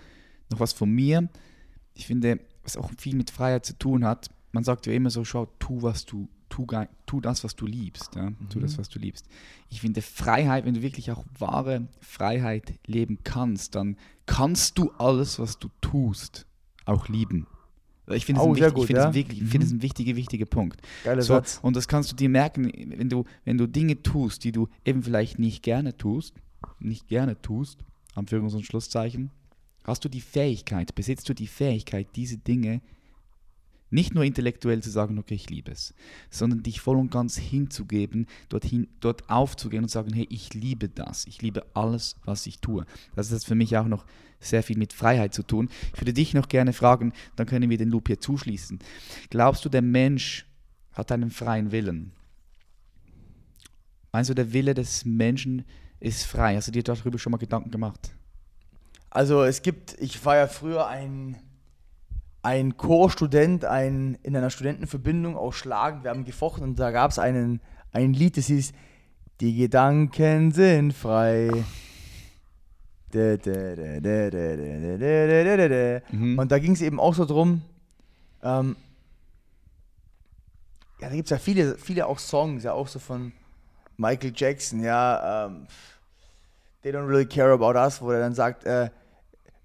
[0.51, 1.29] noch was von mir.
[1.95, 5.25] Ich finde, was auch viel mit Freiheit zu tun hat, man sagt ja immer so,
[5.25, 6.67] schau, tu, was du tu,
[7.07, 8.15] tu das, was du liebst.
[8.17, 8.31] Ja?
[8.31, 8.37] Mhm.
[8.51, 9.27] Tu das, was du liebst.
[9.69, 13.97] Ich finde Freiheit, wenn du wirklich auch wahre Freiheit leben kannst, dann
[14.27, 16.47] kannst du alles, was du tust,
[16.85, 17.47] auch lieben.
[18.09, 19.09] Ich finde es Oh, ein, wichtig, es ja.
[19.09, 20.81] ein, finde es ein wichtiger, wichtiger Punkt.
[21.05, 21.61] Geiler So, Satz.
[21.63, 25.05] und das kannst du dir merken, wenn du, wenn du Dinge tust, die du eben
[25.05, 26.35] vielleicht nicht gerne tust,
[26.81, 27.85] nicht gerne tust,
[28.17, 29.31] Anführungs- und Schlusszeichen,
[29.85, 32.81] hast du die Fähigkeit, besitzt du die Fähigkeit, diese Dinge
[33.91, 35.95] nicht nur intellektuell zu sagen, okay, ich liebe es,
[36.31, 41.27] sondern dich voll und ganz hinzugeben, dorthin, dort aufzugehen und sagen, hey, ich liebe das,
[41.27, 42.87] ich liebe alles, was ich tue.
[43.17, 44.07] Das hat für mich auch noch
[44.39, 45.69] sehr viel mit Freiheit zu tun.
[45.95, 48.79] Ich würde dich noch gerne fragen, dann können wir den Loop hier zuschließen.
[49.29, 50.47] Glaubst du, der Mensch
[50.93, 52.13] hat einen freien Willen?
[54.13, 55.65] Meinst du, der Wille des Menschen
[56.01, 56.57] ist frei?
[56.57, 58.13] Hast du dir darüber schon mal Gedanken gemacht?
[59.11, 61.37] Also es gibt, ich war ja früher ein,
[62.43, 67.19] ein Chorstudent, ein, in einer Studentenverbindung auch schlagend, wir haben gefochten und da gab es
[67.19, 67.61] ein
[67.93, 68.73] Lied, das hieß
[69.41, 71.65] Die Gedanken sind frei.
[76.11, 76.39] Mhm.
[76.39, 77.63] Und da ging es eben auch so drum,
[78.45, 78.77] ähm,
[81.01, 83.33] ja, da gibt es ja viele, viele auch Songs, ja auch so von
[83.97, 85.67] Michael Jackson, ja, ähm,
[86.83, 88.91] They Don't Really Care About Us, wo er dann sagt, äh,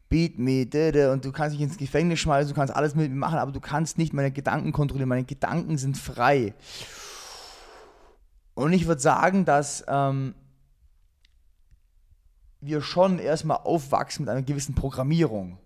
[0.09, 3.17] beat me, dä, und du kannst dich ins Gefängnis schmeißen, du kannst alles mit mir
[3.17, 6.53] machen, aber du kannst nicht meine Gedanken kontrollieren, meine Gedanken sind frei.
[8.53, 10.35] Und ich würde sagen, dass ähm,
[12.61, 15.57] wir schon erstmal aufwachsen mit einer gewissen Programmierung.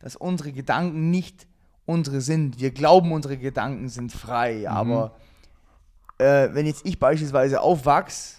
[0.00, 1.46] Dass unsere Gedanken nicht
[1.86, 2.60] unsere sind.
[2.60, 5.16] Wir glauben, unsere Gedanken sind frei, aber
[6.18, 8.36] äh, wenn jetzt ich beispielsweise aufwachse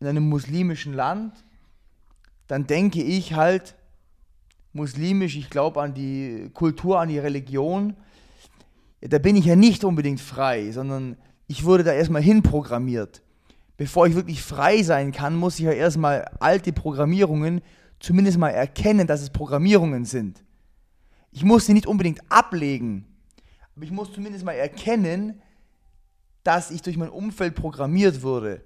[0.00, 1.44] in einem muslimischen Land,
[2.48, 3.76] dann denke ich halt
[4.72, 7.96] muslimisch, ich glaube an die Kultur, an die Religion.
[9.00, 11.16] Da bin ich ja nicht unbedingt frei, sondern
[11.46, 13.22] ich wurde da erstmal hinprogrammiert.
[13.76, 17.62] Bevor ich wirklich frei sein kann, muss ich ja erstmal alte Programmierungen
[17.98, 20.42] zumindest mal erkennen, dass es Programmierungen sind.
[21.30, 23.06] Ich muss sie nicht unbedingt ablegen,
[23.74, 25.40] aber ich muss zumindest mal erkennen,
[26.44, 28.62] dass ich durch mein Umfeld programmiert wurde.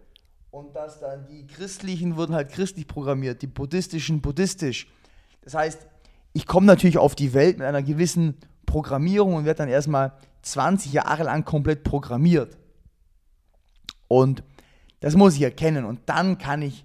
[0.50, 4.88] Und dass dann die Christlichen wurden halt christlich programmiert, die buddhistischen buddhistisch.
[5.42, 5.86] Das heißt,
[6.36, 8.36] ich komme natürlich auf die Welt mit einer gewissen
[8.66, 12.58] Programmierung und werde dann erstmal 20 Jahre lang komplett programmiert.
[14.06, 14.42] Und
[15.00, 16.84] das muss ich erkennen und dann kann ich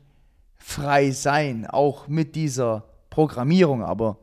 [0.55, 3.83] frei sein, auch mit dieser Programmierung.
[3.83, 4.19] Aber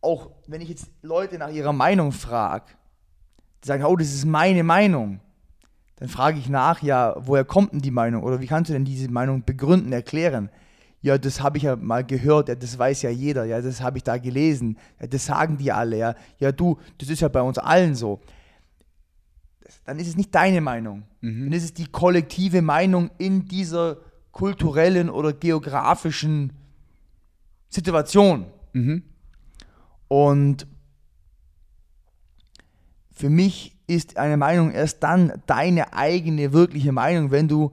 [0.00, 2.66] auch wenn ich jetzt Leute nach ihrer Meinung frage,
[3.64, 5.18] die sagen, oh, das ist meine Meinung,
[5.96, 8.22] dann frage ich nach, ja, woher kommt denn die Meinung?
[8.22, 10.50] Oder wie kannst du denn diese Meinung begründen, erklären?
[11.06, 13.96] Ja, das habe ich ja mal gehört, ja, das weiß ja jeder, ja, das habe
[13.96, 17.42] ich da gelesen, ja, das sagen die alle, ja, ja, du, das ist ja bei
[17.42, 18.20] uns allen so.
[19.84, 23.98] Dann ist es nicht deine Meinung, dann ist es die kollektive Meinung in dieser
[24.32, 26.52] kulturellen oder geografischen
[27.68, 28.46] Situation.
[28.72, 29.04] Mhm.
[30.08, 30.66] Und
[33.12, 37.70] für mich ist eine Meinung erst dann deine eigene wirkliche Meinung, wenn du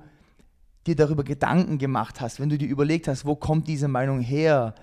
[0.88, 4.76] dir darüber Gedanken gemacht hast, wenn du dir überlegt hast, wo kommt diese Meinung her?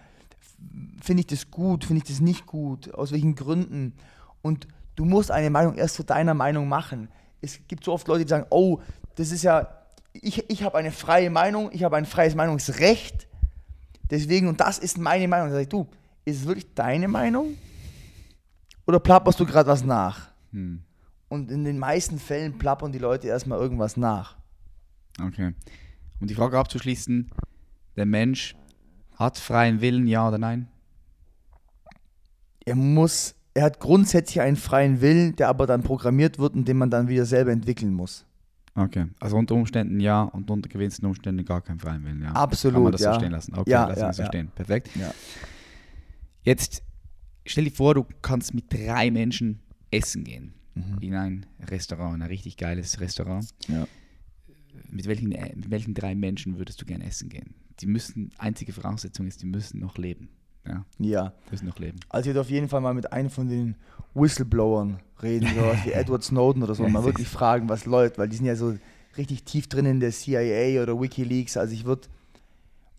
[1.02, 1.84] Finde ich das gut?
[1.84, 2.94] Finde ich das nicht gut?
[2.94, 3.94] Aus welchen Gründen?
[4.42, 4.66] Und
[4.96, 7.08] du musst eine Meinung erst zu deiner Meinung machen.
[7.40, 8.80] Es gibt so oft Leute, die sagen, oh,
[9.16, 9.68] das ist ja,
[10.12, 13.26] ich, ich habe eine freie Meinung, ich habe ein freies Meinungsrecht.
[14.10, 15.48] Deswegen, und das ist meine Meinung.
[15.48, 15.86] Da sag ich, du,
[16.24, 17.56] ist es wirklich deine Meinung?
[18.86, 20.30] Oder plapperst du gerade was nach?
[20.52, 20.82] Hm.
[21.28, 24.36] Und in den meisten Fällen plappern die Leute erstmal irgendwas nach.
[25.22, 25.54] Okay.
[26.20, 27.30] Um die Frage abzuschließen,
[27.96, 28.54] der Mensch
[29.16, 30.68] hat freien Willen, ja oder nein?
[32.64, 36.76] Er muss, er hat grundsätzlich einen freien Willen, der aber dann programmiert wird und den
[36.76, 38.26] man dann wieder selber entwickeln muss.
[38.74, 39.06] Okay.
[39.18, 42.32] Also unter Umständen ja und unter gewissen Umständen gar keinen freien Willen, ja.
[42.32, 43.14] Absolut, Kann man das ja.
[43.14, 43.54] so stehen lassen?
[43.54, 44.28] Okay, Ja, lassen ja, wir so ja.
[44.28, 44.48] stehen.
[44.54, 44.90] Perfekt.
[46.42, 46.82] Jetzt
[47.44, 49.60] stell dir vor, du kannst mit drei Menschen
[49.90, 50.54] essen gehen.
[50.74, 50.98] Mhm.
[51.00, 53.48] In ein Restaurant, ein richtig geiles Restaurant.
[53.68, 53.86] Ja.
[54.90, 57.54] Mit welchen, äh, mit welchen drei Menschen würdest du gerne essen gehen?
[57.80, 60.28] Die müssen, einzige Voraussetzung ist, die müssen noch leben.
[60.66, 61.32] Ja, Ja.
[61.50, 61.98] müssen noch leben.
[62.10, 63.76] Also ich würde auf jeden Fall mal mit einem von den
[64.14, 68.36] Whistleblowern reden, sowas wie Edward Snowden oder so, mal wirklich fragen, was läuft, weil die
[68.36, 68.76] sind ja so
[69.16, 71.56] richtig tief drin in der CIA oder Wikileaks.
[71.56, 72.08] Also ich würde,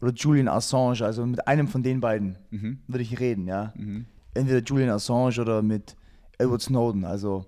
[0.01, 2.79] oder Julian Assange, also mit einem von den beiden Mhm.
[2.87, 3.73] würde ich reden, ja.
[3.77, 4.05] Mhm.
[4.33, 5.95] Entweder Julian Assange oder mit
[6.39, 7.45] Edward Snowden, also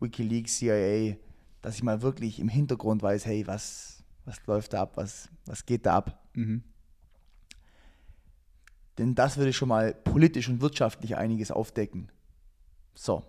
[0.00, 1.16] Wikileaks, CIA,
[1.62, 5.64] dass ich mal wirklich im Hintergrund weiß, hey, was, was läuft da ab, was, was
[5.64, 6.20] geht da ab.
[6.34, 6.62] Mhm.
[8.98, 12.10] Denn das würde schon mal politisch und wirtschaftlich einiges aufdecken.
[12.94, 13.24] So.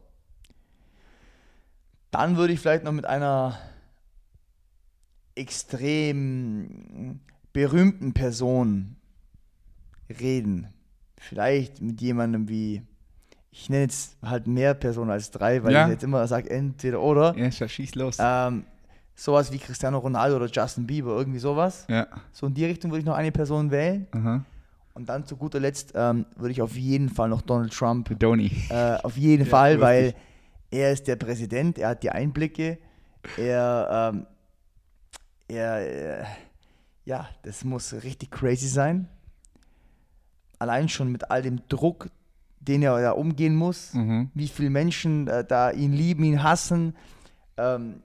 [2.12, 3.58] Dann würde ich vielleicht noch mit einer
[5.36, 7.22] extrem
[7.54, 8.98] berühmten Person
[10.10, 10.68] reden.
[11.18, 12.84] Vielleicht mit jemandem wie
[13.56, 15.86] ich nenne jetzt halt mehr Personen als drei, weil Ja.
[15.86, 17.36] ich jetzt immer sage, entweder oder.
[17.38, 18.18] Ja, schieß los.
[18.20, 18.66] Ähm,
[19.16, 21.86] sowas wie Cristiano Ronaldo oder Justin Bieber, irgendwie sowas.
[21.88, 22.08] Ja.
[22.32, 24.08] So in die Richtung würde ich noch eine Person wählen.
[24.12, 24.44] Aha.
[24.96, 28.52] Und dann zu guter Letzt ähm, würde ich auf jeden Fall noch Donald Trump Donny.
[28.70, 30.16] Äh, auf jeden Ja, Fall, weil
[30.72, 32.80] er ist der Präsident, er hat die Einblicke,
[33.38, 34.26] er, ähm,
[35.48, 36.26] er, äh,
[37.06, 39.08] ja, das muss richtig crazy sein.
[40.60, 42.08] Allein schon mit all dem Druck,
[42.68, 44.30] den er da umgehen muss, Mhm.
[44.34, 46.96] wie viele Menschen äh, da ihn lieben, ihn hassen,
[47.58, 47.96] ähm,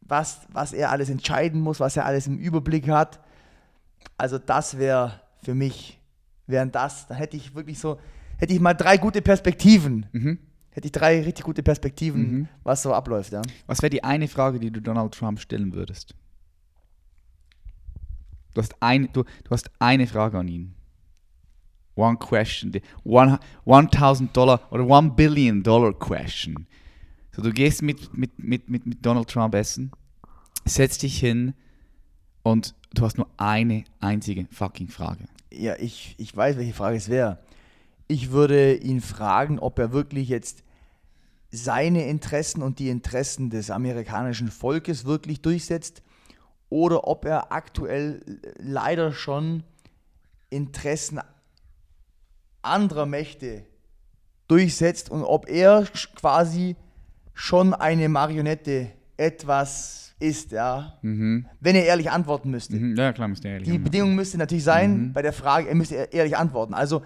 [0.00, 3.20] was, was er alles entscheiden muss, was er alles im Überblick hat.
[4.16, 5.98] Also das wäre für mich,
[6.46, 7.98] wären das, da hätte ich wirklich so,
[8.38, 10.38] hätte ich mal drei gute Perspektiven Mhm.
[10.70, 12.48] hätte ich drei richtig gute Perspektiven, Mhm.
[12.62, 13.42] was so abläuft, ja.
[13.66, 16.14] Was wäre die eine Frage, die du Donald Trump stellen würdest?
[18.54, 20.74] Du hast, ein, du, du hast eine Frage an ihn.
[21.98, 22.72] One question.
[22.72, 26.66] die one- 1000 Dollar oder One Billion Dollar Question.
[27.32, 29.90] So, du gehst mit, mit, mit, mit, mit Donald Trump essen,
[30.64, 31.54] setzt dich hin
[32.42, 35.24] und du hast nur eine einzige fucking Frage.
[35.52, 37.38] Ja, ich, ich weiß, welche Frage es wäre.
[38.06, 40.62] Ich würde ihn fragen, ob er wirklich jetzt
[41.50, 46.02] seine Interessen und die Interessen des amerikanischen Volkes wirklich durchsetzt
[46.68, 48.20] oder ob er aktuell
[48.58, 49.62] leider schon
[50.50, 51.20] Interessen
[52.62, 53.64] anderer Mächte
[54.48, 55.84] durchsetzt und ob er
[56.16, 56.76] quasi
[57.34, 60.98] schon eine Marionette etwas ist, ja.
[61.02, 61.46] Mhm.
[61.60, 62.76] Wenn er ehrlich antworten müsste.
[62.76, 62.96] Mhm.
[62.96, 63.78] Ja, klar, müsst ihr ehrlich Die.
[63.78, 65.12] Bedingung müsste natürlich sein, Mhm.
[65.12, 66.74] bei der Frage, er müsste ehr- ehrlich antworten.
[66.74, 67.02] Also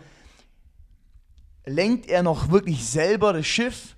[1.67, 3.97] lenkt er noch wirklich selber das Schiff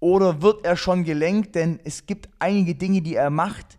[0.00, 1.54] oder wird er schon gelenkt?
[1.54, 3.78] Denn es gibt einige Dinge, die er macht,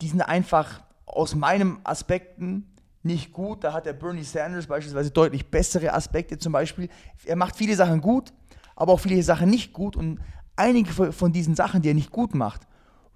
[0.00, 2.73] die sind einfach aus meinen Aspekten
[3.04, 3.62] nicht gut.
[3.64, 6.38] Da hat der Bernie Sanders beispielsweise deutlich bessere Aspekte.
[6.38, 6.88] Zum Beispiel,
[7.24, 8.32] er macht viele Sachen gut,
[8.76, 9.96] aber auch viele Sachen nicht gut.
[9.96, 10.20] Und
[10.56, 12.62] einige von- diesen Sachen, die er nicht gut macht,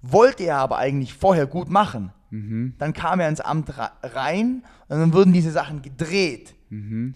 [0.01, 2.11] wollte er aber eigentlich vorher gut machen.
[2.29, 2.75] Mhm.
[2.77, 6.53] Dann kam er ins Amt rein und dann wurden diese Sachen gedreht.
[6.69, 7.15] Mhm.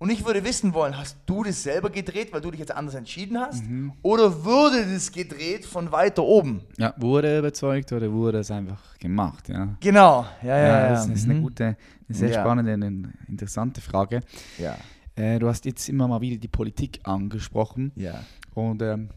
[0.00, 2.94] Und ich würde wissen wollen, hast du das selber gedreht, weil du dich jetzt anders
[2.94, 3.64] entschieden hast?
[3.64, 3.92] Mhm.
[4.02, 6.60] Oder wurde das gedreht von weiter oben?
[6.76, 9.48] Ja, wurde er überzeugt oder wurde es einfach gemacht?
[9.48, 9.76] Ja.
[9.80, 10.88] Genau, ja, ja, Ja, ja.
[10.90, 11.42] das ist eine Mhm.
[11.42, 11.76] gute,
[12.08, 12.40] eine sehr Ja.
[12.40, 14.20] spannende, eine interessante Frage.
[14.58, 14.76] Ja,
[15.16, 18.24] Äh, du hast jetzt immer mal wieder die Politik angesprochen ja.
[18.54, 19.08] und ähm,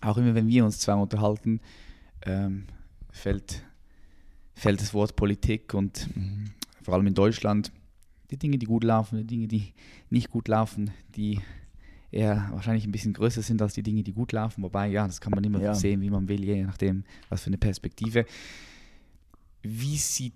[0.00, 1.60] auch immer, wenn wir uns zwei unterhalten,
[2.24, 2.66] ähm,
[3.10, 3.64] fällt,
[4.54, 6.08] fällt das Wort Politik und
[6.82, 7.72] vor allem in Deutschland
[8.30, 9.72] die Dinge, die gut laufen, die Dinge, die
[10.08, 11.40] nicht gut laufen, die
[12.12, 14.62] eher wahrscheinlich ein bisschen größer sind als die Dinge, die gut laufen.
[14.62, 15.74] Wobei, ja, das kann man immer Ja.
[15.74, 18.24] sehen, wie man will, je nachdem, was für eine Perspektive.
[19.62, 20.34] Wie sieht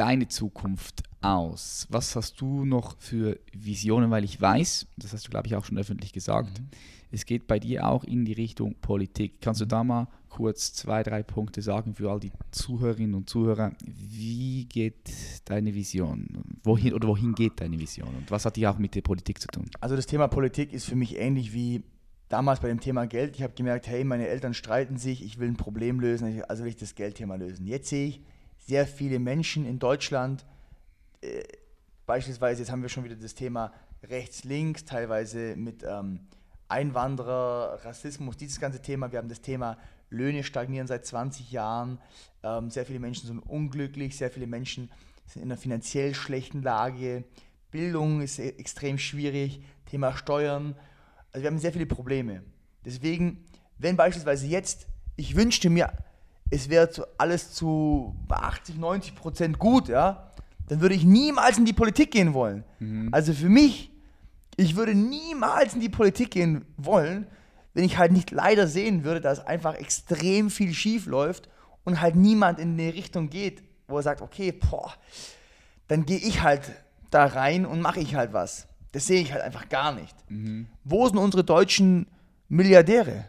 [0.00, 1.86] deine Zukunft aus?
[1.90, 4.10] Was hast du noch für Visionen?
[4.10, 6.62] Weil ich weiß, das hast du, glaube ich, auch schon öffentlich gesagt,
[7.10, 9.42] es geht bei dir auch in die Richtung Politik.
[9.42, 13.72] Kannst du da mal kurz zwei, drei Punkte sagen für all die Zuhörerinnen und Zuhörer?
[13.84, 15.12] Wie geht
[15.44, 16.44] deine Vision?
[16.62, 18.08] Wohin oder wohin geht deine Vision?
[18.08, 19.66] Und was hat die auch mit der Politik zu tun?
[19.80, 21.82] Also das Thema Politik ist für mich ähnlich wie
[22.30, 23.36] damals bei dem Thema Geld.
[23.36, 26.70] Ich habe gemerkt, hey, meine Eltern streiten sich, ich will ein Problem lösen, also will
[26.70, 27.66] ich das Geldthema lösen.
[27.66, 28.22] Jetzt sehe ich
[28.70, 30.46] sehr viele Menschen in Deutschland,
[31.22, 31.42] äh,
[32.06, 33.72] beispielsweise, jetzt haben wir schon wieder das Thema
[34.04, 36.20] rechts-links, teilweise mit ähm,
[36.68, 39.10] Einwanderer, Rassismus, dieses ganze Thema.
[39.10, 39.76] Wir haben das Thema
[40.08, 41.98] Löhne stagnieren seit 20 Jahren.
[42.44, 44.88] Ähm, sehr viele Menschen sind unglücklich, sehr viele Menschen
[45.26, 47.24] sind in einer finanziell schlechten Lage.
[47.72, 50.76] Bildung ist e- extrem schwierig, Thema Steuern.
[51.32, 52.44] Also wir haben sehr viele Probleme.
[52.84, 53.44] Deswegen,
[53.78, 54.86] wenn beispielsweise jetzt,
[55.16, 55.92] ich wünschte mir,
[56.50, 60.30] es wäre zu, alles zu 80, 90 Prozent gut, ja,
[60.68, 62.64] dann würde ich niemals in die Politik gehen wollen.
[63.12, 63.90] Also für mich,
[64.56, 67.26] ich würde niemals in die Politik gehen wollen,
[67.74, 71.48] wenn ich halt nicht leider sehen würde, dass einfach extrem viel schief läuft
[71.84, 74.92] und halt niemand in eine Richtung geht, wo er sagt, okay, boah,
[75.88, 76.62] dann gehe ich halt
[77.10, 78.66] da rein und mache ich halt was.
[78.92, 80.16] Das sehe ich halt einfach gar nicht.
[80.84, 82.06] Wo sind unsere deutschen
[82.48, 83.26] Milliardäre?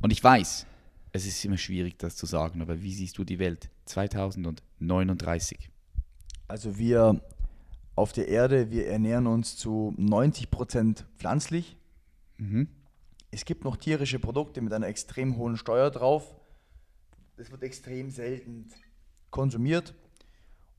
[0.00, 0.64] Und ich weiß,
[1.10, 5.70] es ist immer schwierig, das zu sagen, aber wie siehst du die Welt 2039?
[6.46, 7.20] Also wir
[7.96, 11.76] auf der Erde, wir ernähren uns zu 90% pflanzlich.
[12.36, 12.68] Mhm.
[13.32, 16.32] Es gibt noch tierische Produkte mit einer extrem hohen Steuer drauf.
[17.36, 18.68] Das wird extrem selten
[19.32, 19.96] konsumiert.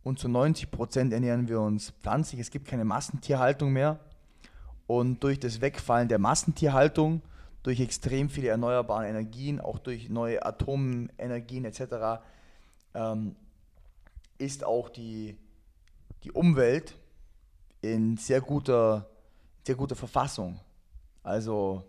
[0.08, 2.40] Und zu 90% ernähren wir uns pflanzlich.
[2.40, 4.00] Es gibt keine Massentierhaltung mehr.
[4.88, 7.22] Und durch das Wegfallen der Massentierhaltung,
[7.62, 12.24] durch extrem viele erneuerbare Energien, auch durch neue Atomenergien etc.,
[12.94, 13.36] ähm,
[14.38, 15.36] ist auch die,
[16.24, 16.96] die Umwelt
[17.82, 19.10] in sehr guter,
[19.66, 20.58] sehr guter Verfassung.
[21.22, 21.84] Also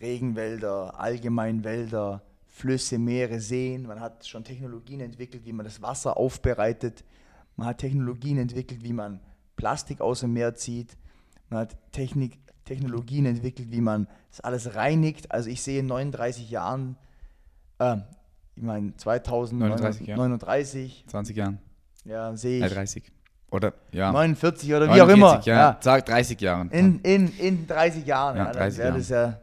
[0.00, 2.22] Regenwälder, Allgemeinwälder,
[2.56, 3.82] Flüsse, Meere, Seen.
[3.82, 7.04] Man hat schon Technologien entwickelt, wie man das Wasser aufbereitet.
[7.56, 9.20] Man hat Technologien entwickelt, wie man
[9.56, 10.96] Plastik aus dem Meer zieht.
[11.50, 15.32] Man hat Technik, Technologien entwickelt, wie man das alles reinigt.
[15.32, 16.96] Also ich sehe in 39 Jahren,
[17.78, 17.98] äh,
[18.54, 20.16] ich meine 39, ja.
[20.16, 21.58] 2039, 20 Jahren,
[22.06, 23.12] ja, sehe äh, ich 30.
[23.50, 25.26] Oder ja, 49 oder wie auch immer.
[25.26, 25.78] 49, Ja, Ja.
[25.80, 26.70] Sag 30 Jahren.
[26.70, 28.38] In, in, in 30 Jahren.
[28.38, 29.40] Ja, Ja, dann 30 wäre das ja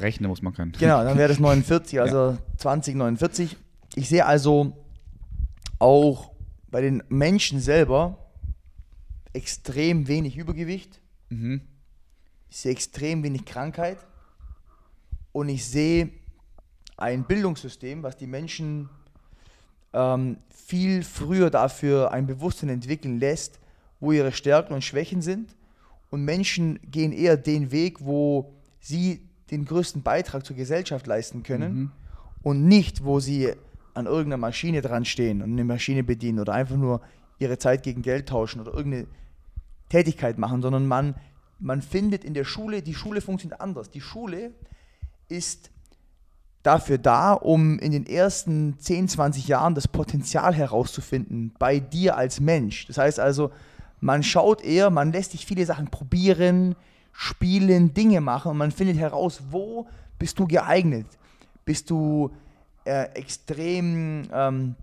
[0.00, 0.72] Rechnen muss man können.
[0.78, 3.56] Genau, dann wäre das 49, also 2049.
[3.96, 4.76] Ich sehe also
[5.78, 6.30] auch
[6.70, 8.18] bei den Menschen selber
[9.32, 11.00] extrem wenig Übergewicht.
[11.28, 11.62] Mhm.
[12.48, 13.98] Ich sehe extrem wenig Krankheit.
[15.32, 16.10] Und ich sehe
[16.96, 18.88] ein Bildungssystem, was die Menschen
[19.92, 23.58] ähm, viel früher dafür ein Bewusstsein entwickeln lässt,
[24.00, 25.56] wo ihre Stärken und Schwächen sind.
[26.10, 31.74] Und Menschen gehen eher den Weg, wo sie den größten Beitrag zur Gesellschaft leisten können
[31.74, 31.90] Mhm.
[32.42, 33.52] und nicht, wo sie
[33.94, 37.00] an irgendeiner Maschine dran stehen und eine Maschine bedienen oder einfach nur
[37.38, 39.06] ihre Zeit gegen Geld tauschen oder irgendeine
[39.88, 41.16] Tätigkeit machen, sondern man,
[41.58, 43.90] man findet in der Schule, die Schule funktioniert anders.
[43.90, 44.52] Die Schule
[45.28, 45.70] ist
[46.62, 52.38] dafür da, um in den ersten 10, 20 Jahren das Potenzial herauszufinden bei dir als
[52.40, 52.86] Mensch.
[52.86, 53.50] Das heißt also,
[54.00, 56.76] man schaut eher, man lässt sich viele Sachen probieren,
[57.20, 59.86] spielen, Dinge machen und man findet heraus, wo
[60.18, 61.06] bist du geeignet?
[61.66, 62.30] Bist du
[62.86, 64.74] äh, extrem ähm,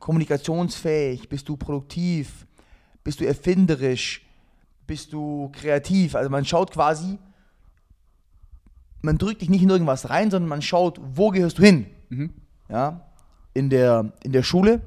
[0.00, 1.28] kommunikationsfähig?
[1.28, 2.48] Bist du produktiv?
[3.04, 4.26] Bist du erfinderisch?
[4.88, 6.16] Bist du kreativ?
[6.16, 7.16] Also man schaut quasi,
[9.00, 11.86] man drückt dich nicht in irgendwas rein, sondern man schaut, wo gehörst du hin?
[12.08, 12.34] Mhm.
[12.68, 13.06] Ja,
[13.54, 14.80] in der, in der Schule.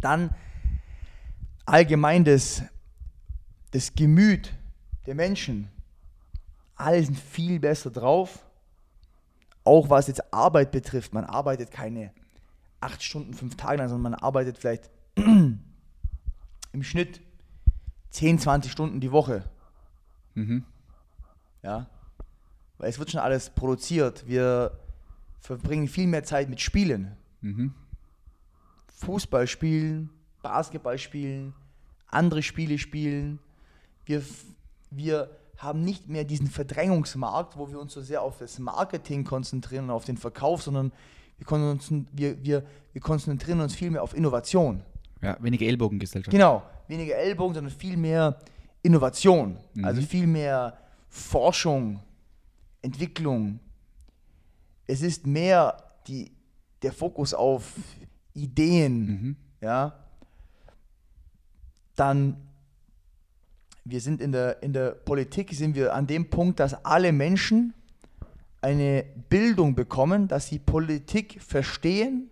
[0.00, 0.30] Dann
[1.66, 2.62] allgemein das,
[3.72, 4.54] das Gemüt
[5.06, 5.68] der Menschen.
[6.74, 8.44] Alle sind viel besser drauf.
[9.64, 11.12] Auch was jetzt Arbeit betrifft.
[11.12, 12.12] Man arbeitet keine
[12.80, 15.62] acht Stunden, fünf Tage lang, sondern man arbeitet vielleicht im
[16.82, 17.20] Schnitt
[18.10, 19.44] 10, 20 Stunden die Woche.
[20.34, 20.64] Mhm.
[21.62, 21.88] Ja.
[22.78, 24.26] Weil es wird schon alles produziert.
[24.26, 24.78] Wir
[25.40, 27.16] verbringen viel mehr Zeit mit Spielen.
[27.40, 27.74] Mhm.
[28.98, 30.10] Fußball spielen,
[30.42, 31.54] Basketball spielen,
[32.06, 33.38] andere Spiele spielen.
[34.04, 34.22] Wir,
[34.90, 39.86] wir haben nicht mehr diesen Verdrängungsmarkt, wo wir uns so sehr auf das Marketing konzentrieren
[39.86, 40.92] und auf den Verkauf, sondern
[41.38, 44.82] wir, konzentri- wir, wir, wir konzentrieren uns viel mehr auf Innovation.
[45.22, 46.30] Ja, weniger Ellbogengesellschaft.
[46.30, 48.38] Genau, weniger Ellbogen, sondern viel mehr
[48.82, 49.56] Innovation.
[49.74, 49.84] Mhm.
[49.84, 50.76] Also viel mehr
[51.08, 52.00] Forschung,
[52.82, 53.58] Entwicklung.
[54.86, 56.32] Es ist mehr die,
[56.82, 57.72] der Fokus auf
[58.34, 59.06] Ideen.
[59.06, 59.36] Mhm.
[59.62, 59.94] Ja.
[61.96, 62.36] Dann,
[63.88, 67.72] wir sind in der, in der Politik, sind wir an dem Punkt, dass alle Menschen
[68.60, 72.30] eine Bildung bekommen, dass sie Politik verstehen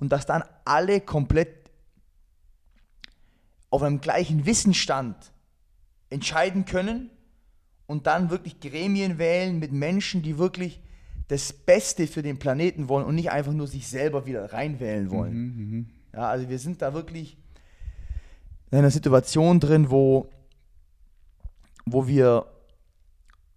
[0.00, 1.70] und dass dann alle komplett
[3.70, 5.32] auf einem gleichen Wissensstand
[6.10, 7.10] entscheiden können
[7.86, 10.80] und dann wirklich Gremien wählen mit Menschen, die wirklich
[11.28, 15.34] das Beste für den Planeten wollen und nicht einfach nur sich selber wieder reinwählen wollen.
[15.34, 17.36] Mhm, Ja, also wir sind da wirklich
[18.70, 20.28] in einer Situation drin, wo,
[21.92, 22.46] wo, wir,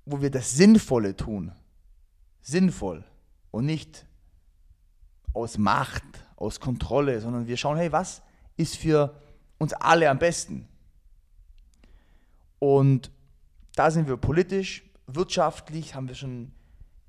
[0.06, 1.52] wo wir das Sinnvolle tun.
[2.42, 3.04] Sinnvoll.
[3.52, 4.06] Und nicht
[5.34, 6.04] aus Macht,
[6.36, 8.22] aus Kontrolle, sondern wir schauen, hey, was
[8.58, 9.16] ist für
[9.58, 10.68] uns alle am besten?
[12.60, 13.12] Und
[13.76, 16.52] da sind wir politisch, wirtschaftlich, haben wir schon,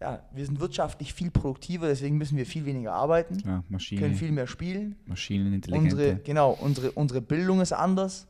[0.00, 4.14] ja, wir sind wirtschaftlich viel produktiver, deswegen müssen wir viel weniger arbeiten, Ja, können Maschine,
[4.14, 4.96] viel mehr spielen.
[5.06, 5.94] Maschinenintelligente.
[5.94, 8.26] Unsere, genau, unsere, unsere Bildung ist anders.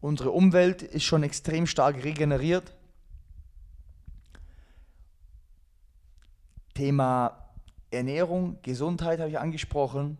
[0.00, 2.74] Unsere Umwelt ist schon extrem stark regeneriert.
[6.74, 7.50] Thema
[7.90, 10.18] Ernährung, Gesundheit habe ich angesprochen.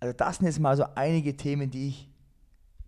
[0.00, 2.08] Also das sind jetzt mal so einige Themen, die ich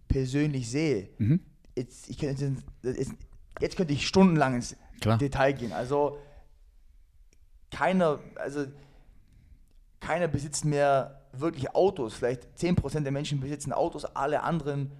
[0.09, 1.11] persönlich sehe.
[1.19, 1.41] Mhm.
[1.77, 3.13] Jetzt, ich könnte, jetzt,
[3.61, 5.19] jetzt könnte ich stundenlang ins Klar.
[5.19, 5.73] Detail gehen.
[5.73, 6.19] Also
[7.71, 8.67] keiner, also
[10.01, 12.15] keiner besitzt mehr wirklich Autos.
[12.15, 14.91] Vielleicht 10% der Menschen besitzen Autos, alle anderen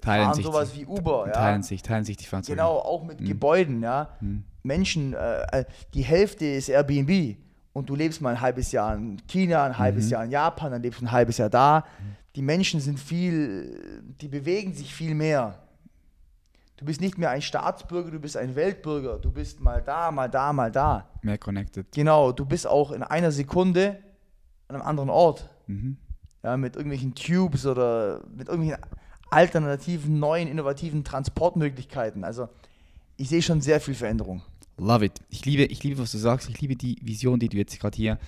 [0.00, 1.26] Teilen sich, sowas wie Uber.
[1.26, 1.32] Ja?
[1.32, 2.56] teilen sich, teilen sich die Fahrzeuge.
[2.56, 3.26] Genau, auch mit Mhm.
[3.26, 4.10] Gebäuden, ja.
[4.20, 4.44] Mhm.
[4.62, 5.64] Menschen, äh, äh,
[5.94, 7.36] die Hälfte ist Airbnb
[7.72, 10.10] und du lebst mal ein halbes Jahr in China, ein halbes Mhm.
[10.10, 11.84] Jahr in Japan, dann lebst du ein halbes Jahr da.
[12.36, 15.58] Die Menschen sind viel, die bewegen sich viel mehr.
[16.76, 19.18] Du bist nicht mehr ein Staatsbürger, du bist ein Weltbürger.
[19.18, 21.08] Du bist mal da, mal da, mal da.
[21.22, 21.90] Mehr connected.
[21.90, 23.98] Genau, du bist auch in einer Sekunde
[24.68, 25.48] an einem anderen Ort.
[25.66, 25.96] Mhm.
[26.44, 28.84] Ja, mit irgendwelchen Tubes oder mit irgendwelchen
[29.30, 32.24] alternativen, neuen, innovativen Transportmöglichkeiten.
[32.24, 32.48] Also
[33.16, 34.42] ich sehe schon sehr viel Veränderung.
[34.78, 35.20] Love it.
[35.30, 36.48] Ich liebe, ich liebe, was du sagst.
[36.48, 38.18] Ich liebe die Vision, die du jetzt gerade hier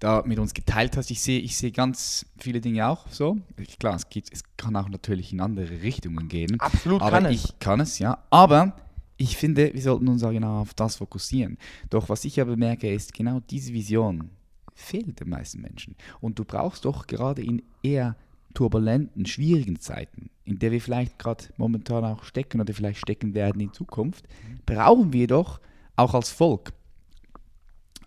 [0.00, 1.10] da mit uns geteilt hast.
[1.10, 3.38] Ich sehe, ich sehe ganz viele Dinge auch so.
[3.78, 6.58] Klar, es, geht, es kann auch natürlich in andere Richtungen gehen.
[6.60, 7.32] Absolut aber kann es.
[7.32, 8.18] ich kann es, ja.
[8.30, 8.76] Aber
[9.16, 11.58] ich finde, wir sollten uns auch genau auf das fokussieren.
[11.90, 14.30] Doch was ich aber merke, ist genau diese Vision
[14.74, 15.96] fehlt den meisten Menschen.
[16.20, 18.16] Und du brauchst doch gerade in eher
[18.54, 23.60] turbulenten, schwierigen Zeiten, in der wir vielleicht gerade momentan auch stecken oder vielleicht stecken werden
[23.60, 24.26] in Zukunft,
[24.66, 25.60] brauchen wir doch
[25.96, 26.72] auch als Volk,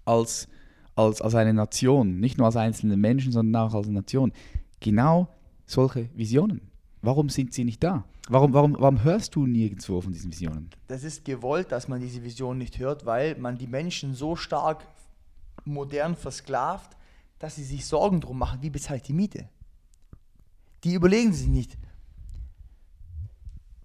[0.05, 0.47] als,
[0.95, 4.31] als, als eine Nation, nicht nur als einzelne Menschen, sondern auch als Nation,
[4.80, 5.27] genau
[5.65, 6.61] solche Visionen.
[7.01, 8.05] Warum sind sie nicht da?
[8.30, 10.69] Warum, warum, warum hörst du nirgendwo von diesen Visionen?
[10.88, 14.88] Das ist gewollt, dass man diese Vision nicht hört, weil man die Menschen so stark
[15.65, 16.95] modern versklavt,
[17.39, 19.49] dass sie sich Sorgen drum machen, wie bezahle ich die Miete.
[20.84, 21.78] Die überlegen sich nicht,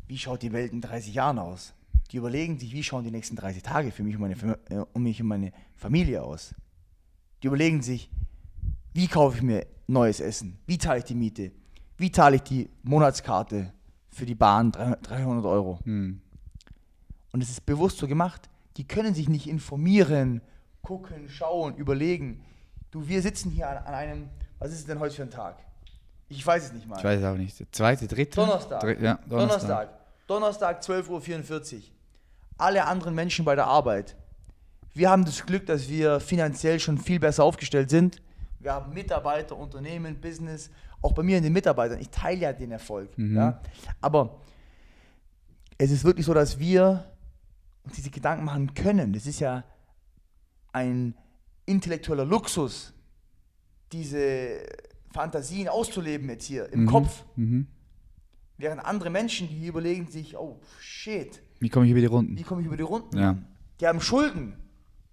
[0.06, 1.74] wie schaut die Welt in 30 Jahren aus.
[2.10, 5.02] Die überlegen sich, wie schauen die nächsten 30 Tage für mich und meine, äh, um
[5.02, 6.54] mich und meine Familie aus.
[7.42, 8.10] Die überlegen sich,
[8.94, 10.58] wie kaufe ich mir neues Essen?
[10.66, 11.52] Wie zahle ich die Miete?
[11.98, 13.72] Wie zahle ich die Monatskarte
[14.08, 15.80] für die Bahn 300 300 Euro?
[15.84, 16.20] Hm.
[17.32, 18.48] Und es ist bewusst so gemacht.
[18.76, 20.40] Die können sich nicht informieren,
[20.82, 22.44] gucken, schauen, überlegen.
[22.90, 24.28] Du, wir sitzen hier an, an einem,
[24.58, 25.65] was ist es denn heute für ein Tag?
[26.28, 26.98] Ich weiß es nicht mal.
[26.98, 27.58] Ich weiß es auch nicht.
[27.58, 28.36] Der zweite, dritte?
[28.36, 28.80] Donnerstag.
[28.80, 29.60] Dr ja, Donnerstag.
[30.26, 30.82] Donnerstag.
[30.82, 31.82] Donnerstag, 12.44 Uhr.
[32.58, 34.16] Alle anderen Menschen bei der Arbeit.
[34.92, 38.22] Wir haben das Glück, dass wir finanziell schon viel besser aufgestellt sind.
[38.58, 40.70] Wir haben Mitarbeiter, Unternehmen, Business.
[41.02, 42.00] Auch bei mir in den Mitarbeitern.
[42.00, 43.16] Ich teile ja den Erfolg.
[43.16, 43.36] Mhm.
[43.36, 43.60] Ja?
[44.00, 44.40] Aber
[45.78, 47.04] es ist wirklich so, dass wir
[47.84, 49.12] uns diese Gedanken machen können.
[49.12, 49.62] Das ist ja
[50.72, 51.14] ein
[51.66, 52.92] intellektueller Luxus,
[53.92, 54.60] diese
[55.12, 56.86] Fantasien auszuleben jetzt hier im Mhm.
[56.86, 57.24] Kopf.
[57.36, 57.66] Mhm.
[58.58, 62.38] Während andere Menschen, die überlegen sich, oh shit, Wie komme ich über die Runden?
[62.38, 63.16] wie komme ich über die Runden?
[63.18, 63.36] Ja.
[63.80, 64.54] Die haben Schulden,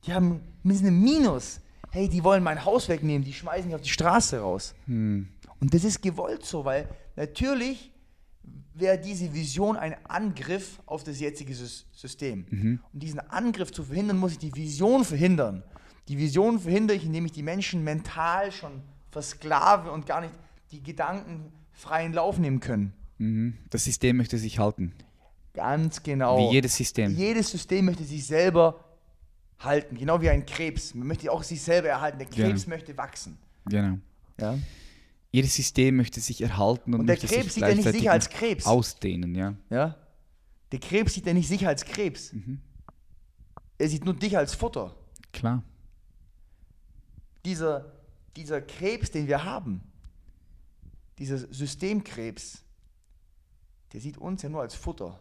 [0.05, 1.59] die haben sind im Minus.
[1.91, 4.73] Hey, die wollen mein Haus wegnehmen, die schmeißen mich auf die Straße raus.
[4.85, 5.27] Hm.
[5.59, 7.91] Und das ist gewollt so, weil natürlich
[8.73, 12.45] wäre diese Vision ein Angriff auf das jetzige Sys- System.
[12.49, 12.79] Mhm.
[12.91, 15.63] Um diesen Angriff zu verhindern, muss ich die Vision verhindern.
[16.07, 18.81] Die Vision verhindere ich, indem ich die Menschen mental schon
[19.13, 20.33] versklave und gar nicht
[20.71, 22.93] die Gedanken freien Lauf nehmen können.
[23.19, 23.57] Mhm.
[23.69, 24.93] Das System möchte sich halten.
[25.53, 26.37] Ganz genau.
[26.49, 27.15] Wie jedes System.
[27.15, 28.83] Jedes System möchte sich selber
[29.59, 30.93] halten, genau wie ein Krebs.
[30.95, 32.17] Man möchte auch sich selber erhalten.
[32.17, 32.47] Der Genau.
[32.47, 33.37] Krebs möchte wachsen.
[33.65, 33.99] Genau.
[34.39, 34.57] Ja?
[35.31, 38.09] Jedes System möchte sich erhalten und, Und der möchte Krebs sich sieht ja nicht sich
[38.09, 38.65] als Krebs.
[38.65, 39.53] ausdehnen, ja.
[39.69, 39.95] Ja?
[40.71, 42.33] Der Krebs sieht ja nicht sich als Krebs.
[42.33, 42.59] Mhm.
[43.77, 44.95] Er sieht nur dich als Futter.
[45.31, 45.63] Klar.
[47.45, 47.85] Dieser,
[48.35, 49.81] dieser Krebs, den wir haben,
[51.19, 52.63] dieser Systemkrebs,
[53.91, 55.19] der sieht uns ja nur als Futter.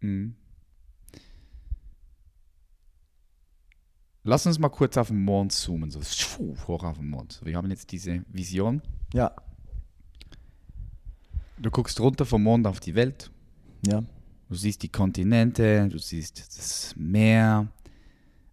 [0.00, 0.34] Mhm.
[4.24, 7.40] Lass uns mal kurz auf den Mond zoomen, so schwuh, hoch auf den Mond.
[7.44, 8.82] Wir haben jetzt diese Vision.
[9.14, 9.34] Ja.
[11.56, 13.30] Du guckst runter vom Mond auf die Welt.
[13.86, 14.02] Ja.
[14.48, 17.68] Du siehst die Kontinente, du siehst das Meer.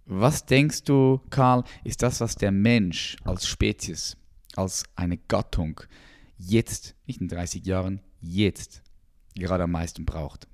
[0.06, 4.18] Was denkst du, Karl, ist das, was der Mensch als Spezies,
[4.56, 5.82] als eine Gattung
[6.38, 8.84] jetzt, nicht in 30 Jahren, jetzt
[9.34, 10.48] gerade am meisten braucht?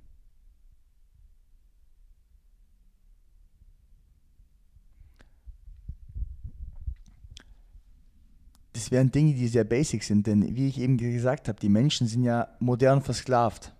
[8.72, 12.08] Das wären Dinge, die sehr basic sind, denn wie ich eben gesagt habe, die Menschen
[12.08, 13.74] sind ja modern versklavt.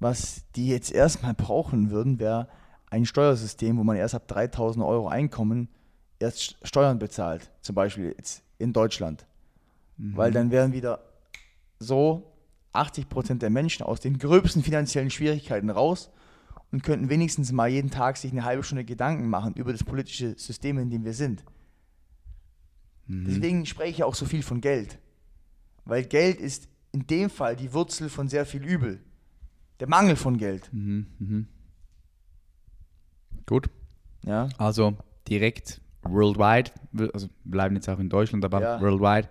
[0.00, 2.48] Was die jetzt erstmal brauchen würden, wäre
[2.90, 5.68] ein Steuersystem, wo man erst ab 3000 Euro Einkommen
[6.18, 9.26] erst Steuern bezahlt, zum Beispiel jetzt in Deutschland.
[9.96, 10.16] Mhm.
[10.16, 11.00] Weil dann wären wieder
[11.78, 12.32] so
[12.72, 16.10] 80 Prozent der Menschen aus den gröbsten finanziellen Schwierigkeiten raus
[16.70, 20.38] und könnten wenigstens mal jeden Tag sich eine halbe Stunde Gedanken machen über das politische
[20.38, 21.44] System, in dem wir sind.
[23.06, 23.24] Mhm.
[23.26, 24.98] Deswegen spreche ich auch so viel von Geld.
[25.84, 29.00] Weil Geld ist in dem Fall die Wurzel von sehr viel Übel.
[29.80, 30.68] Der Mangel von Geld.
[30.72, 31.48] Mhm.
[33.48, 33.70] Gut.
[34.24, 34.48] Ja.
[34.58, 34.96] Also
[35.26, 36.70] direkt worldwide,
[37.14, 38.80] also wir bleiben jetzt auch in Deutschland, aber ja.
[38.80, 39.28] worldwide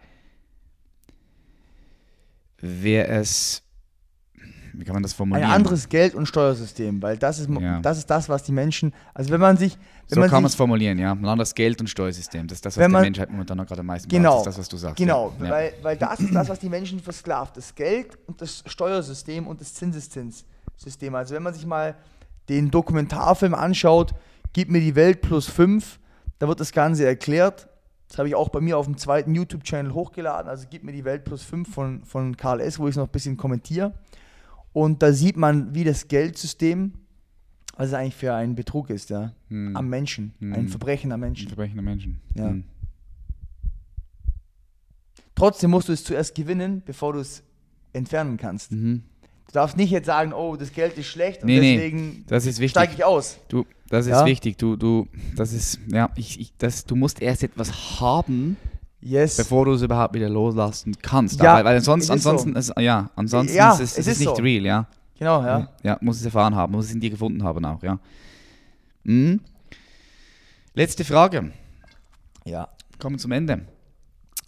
[2.60, 3.62] wäre es,
[4.74, 5.50] wie kann man das formulieren?
[5.50, 7.80] Ein anderes Geld- und Steuersystem, weil das ist, ja.
[7.82, 9.78] das ist das, was die Menschen, also wenn man sich...
[10.10, 11.12] Wenn so man kann man es formulieren, ja.
[11.12, 13.86] Ein anderes Geld- und Steuersystem, das ist das, was die Menschheit momentan noch gerade am
[13.86, 14.98] meisten genau, braucht, das ist das, was du sagst.
[14.98, 15.50] Genau, ja.
[15.50, 19.62] weil, weil das ist das, was die Menschen versklavt, das Geld und das Steuersystem und
[19.62, 21.14] das Zinseszinssystem.
[21.14, 21.96] Also wenn man sich mal
[22.50, 24.14] den Dokumentarfilm anschaut,
[24.54, 26.00] Gib mir die Welt plus 5,
[26.40, 27.68] da wird das Ganze erklärt.
[28.08, 30.50] Das habe ich auch bei mir auf dem zweiten YouTube-Channel hochgeladen.
[30.50, 33.06] Also Gib mir die Welt plus 5 von, von Karl S., wo ich es noch
[33.06, 33.94] ein bisschen kommentiere.
[34.74, 36.94] Und da sieht man, wie das Geldsystem,
[37.76, 39.76] was es eigentlich für ein Betrug ist, ja, hm.
[39.76, 40.34] am Menschen.
[40.40, 40.54] Hm.
[40.54, 41.48] Ein Verbrechen am Menschen.
[41.48, 42.22] Ein Verbrechen am Menschen.
[42.36, 42.50] Ja.
[42.50, 42.64] Hm.
[45.36, 47.44] Trotzdem musst du es zuerst gewinnen, bevor du es
[47.94, 48.72] entfernen kannst.
[48.72, 49.04] Mhm.
[49.48, 52.94] Du darfst nicht jetzt sagen, oh, das Geld ist schlecht und nee, deswegen nee, steige
[52.94, 53.40] ich aus.
[53.48, 54.26] Du, das ist ja?
[54.26, 54.58] wichtig.
[54.58, 58.58] Du, du, das ist, ja, ich, ich, das, du musst erst etwas haben,
[59.00, 59.38] yes.
[59.38, 61.42] bevor du es überhaupt wieder loslassen kannst.
[61.42, 62.60] Ja, weil, weil ansonsten, ansonsten, so.
[62.60, 64.42] ist, ja, ansonsten ja, ist es, es ist, nicht so.
[64.42, 64.88] real, ja.
[65.18, 65.70] Genau, ja.
[65.82, 68.00] Ja, muss es erfahren haben, muss es in dir gefunden haben auch, ja.
[69.04, 69.40] Mhm.
[70.74, 71.52] Letzte Frage.
[72.44, 72.68] Ja.
[73.00, 73.62] Kommen zum Ende.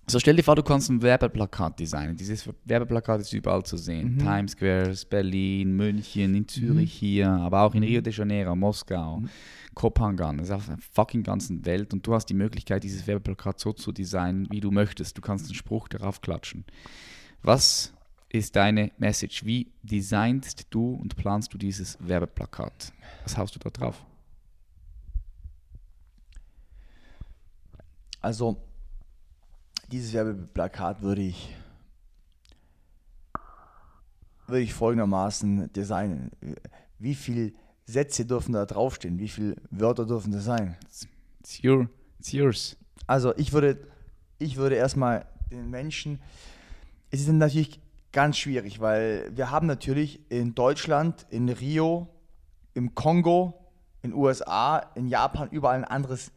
[0.10, 2.16] So stell dir vor, du kannst ein Werbeplakat designen.
[2.16, 4.16] Dieses Werbeplakat ist überall zu sehen.
[4.16, 4.18] Mhm.
[4.18, 7.06] Times Square, Berlin, München, in Zürich mhm.
[7.06, 9.30] hier, aber auch in Rio de Janeiro, Moskau, mhm.
[9.76, 10.40] Kopangan.
[10.40, 13.72] Das ist auf der fucking ganzen Welt und du hast die Möglichkeit, dieses Werbeplakat so
[13.72, 15.16] zu designen, wie du möchtest.
[15.16, 16.66] Du kannst einen Spruch darauf klatschen.
[17.44, 17.94] Was
[18.30, 19.46] ist deine Message?
[19.46, 22.94] Wie designst du und planst du dieses Werbeplakat?
[23.22, 24.04] Was haust du da drauf?
[28.22, 28.58] Also,
[29.92, 31.56] dieses Werbeplakat würde ich,
[34.48, 36.32] würde ich folgendermaßen designen.
[37.00, 37.54] Wie viele
[37.86, 39.18] Sätze dürfen da draufstehen?
[39.18, 40.78] Wie viele Wörter dürfen das sein?
[40.84, 41.90] It's, your,
[42.20, 42.78] it's yours.
[43.08, 43.88] Also ich würde,
[44.38, 46.20] ich würde erstmal den Menschen,
[47.10, 52.08] es ist natürlich ganz schwierig, weil wir haben natürlich in Deutschland, in Rio,
[52.76, 53.72] im Kongo,
[54.04, 56.32] in USA, in Japan überall ein anderes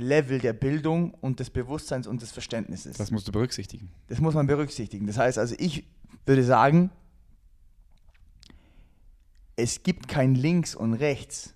[0.00, 2.96] Level der Bildung und des Bewusstseins und des Verständnisses.
[2.96, 3.90] Das musst du berücksichtigen.
[4.08, 5.06] Das muss man berücksichtigen.
[5.06, 5.84] Das heißt also, ich
[6.26, 6.90] würde sagen,
[9.56, 11.54] es gibt kein Links und Rechts.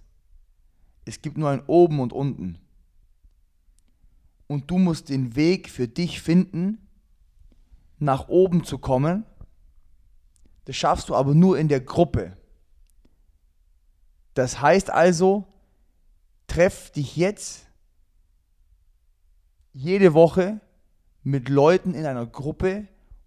[1.05, 2.59] Es gibt nur ein Oben und Unten.
[4.47, 6.79] Und du musst den Weg für dich finden,
[7.99, 9.25] nach oben zu kommen.
[10.67, 12.37] Das schaffst du aber nur in der Gruppe.
[14.35, 15.47] Das heißt also,
[16.47, 17.64] treff dich jetzt
[19.75, 20.61] jede Woche
[21.23, 22.87] mit Leuten in einer Gruppe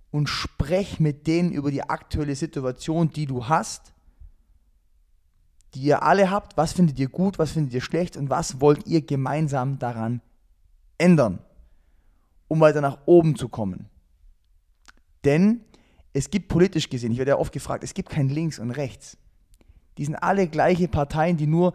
[0.10, 3.94] und sprech mit denen über die aktuelle Situation, die du hast,
[5.76, 6.58] die ihr alle habt.
[6.58, 10.22] Was findet ihr gut, was findet ihr schlecht und was wollt ihr gemeinsam daran
[10.98, 11.40] ändern,
[12.48, 13.90] um weiter nach oben zu kommen.
[15.24, 15.62] Denn
[16.14, 19.18] es gibt politisch gesehen, ich werde ja oft gefragt, es gibt kein Links und Rechts.
[19.98, 21.74] Die sind alle gleiche Parteien, die nur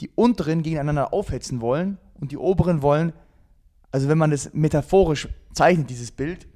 [0.00, 3.12] die unteren gegeneinander aufhetzen wollen und die oberen wollen
[3.90, 6.46] also wenn man das metaphorisch zeichnet, dieses Bild,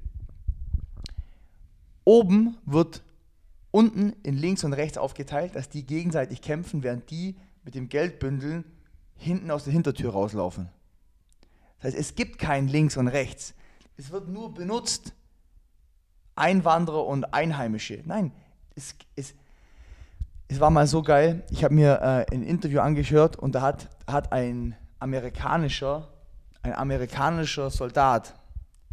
[2.03, 3.03] oben wird
[3.71, 8.63] unten in links und rechts aufgeteilt, dass die gegenseitig kämpfen, während die mit dem Geldbündeln
[9.17, 10.69] hinten aus der Hintertür rauslaufen.
[11.77, 13.53] Das heißt, es gibt kein links und rechts.
[13.97, 15.13] Es wird nur benutzt,
[16.35, 18.01] Einwanderer und Einheimische.
[18.05, 18.31] Nein,
[18.75, 19.33] es, es,
[20.47, 21.43] es war mal so geil.
[21.49, 26.14] Ich habe mir äh, ein Interview angehört und da hat, hat ein amerikanischer
[26.65, 28.35] ein amerikanischer Soldat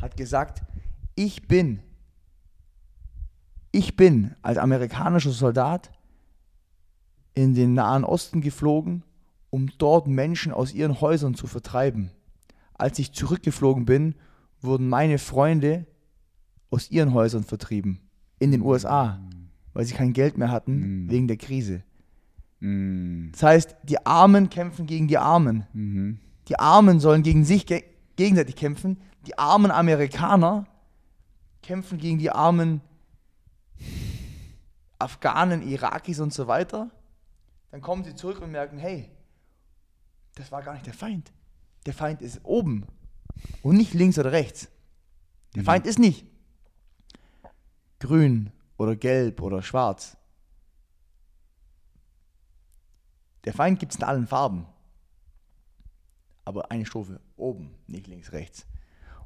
[0.00, 0.62] hat gesagt,
[1.14, 1.80] ich bin,
[3.70, 5.90] ich bin als amerikanischer Soldat
[7.34, 9.02] in den Nahen Osten geflogen
[9.52, 12.10] um dort Menschen aus ihren Häusern zu vertreiben.
[12.72, 14.14] Als ich zurückgeflogen bin,
[14.62, 15.86] wurden meine Freunde
[16.70, 18.00] aus ihren Häusern vertrieben.
[18.38, 19.20] In den USA,
[19.74, 21.10] weil sie kein Geld mehr hatten Mm.
[21.10, 21.82] wegen der Krise.
[22.60, 23.30] Mm.
[23.32, 25.66] Das heißt, die Armen kämpfen gegen die Armen.
[25.74, 26.18] Mhm.
[26.48, 27.84] Die Armen sollen gegen sich ge
[28.16, 29.00] gegenseitig kämpfen.
[29.26, 30.66] Die armen Amerikaner
[31.62, 32.80] kämpfen gegen die armen
[34.98, 36.90] Afghanen, Irakis und so weiter.
[37.70, 39.10] Dann kommen sie zurück und merken, hey,
[40.34, 41.32] das war gar nicht der Feind.
[41.86, 42.86] Der Feind ist oben
[43.62, 44.68] und nicht links oder rechts.
[45.54, 45.66] Der Mhm.
[45.66, 46.26] Feind ist nicht
[47.98, 50.16] grün oder gelb oder schwarz.
[53.44, 54.66] Der Feind gibt es in allen Farben.
[56.52, 58.66] Aber eine Stufe oben, nicht links, rechts.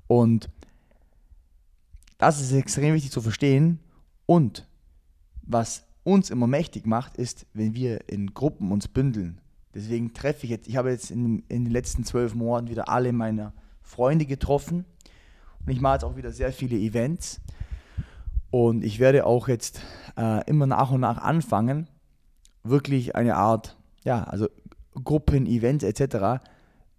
[0.06, 0.48] Und
[2.18, 3.80] das ist extrem wichtig zu verstehen.
[4.26, 4.68] Und
[5.42, 9.40] was uns immer mächtig macht, ist, wenn wir in Gruppen uns bündeln.
[9.74, 13.12] Deswegen treffe ich jetzt, ich habe jetzt in, in den letzten zwölf Monaten wieder alle
[13.12, 14.84] meine Freunde getroffen.
[15.64, 17.40] Und ich mache jetzt auch wieder sehr viele Events.
[18.52, 19.80] Und ich werde auch jetzt
[20.16, 21.88] äh, immer nach und nach anfangen,
[22.62, 24.46] wirklich eine Art, ja, also
[25.02, 26.40] Gruppen, Events etc.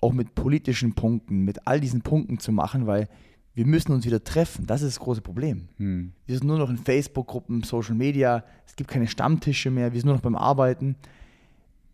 [0.01, 3.07] auch mit politischen Punkten, mit all diesen Punkten zu machen, weil
[3.53, 4.67] wir müssen uns wieder treffen.
[4.67, 5.67] Das ist das große Problem.
[5.77, 6.13] Hm.
[6.27, 10.05] Wir sind nur noch in Facebook-Gruppen, Social Media, es gibt keine Stammtische mehr, wir sind
[10.05, 10.95] nur noch beim Arbeiten.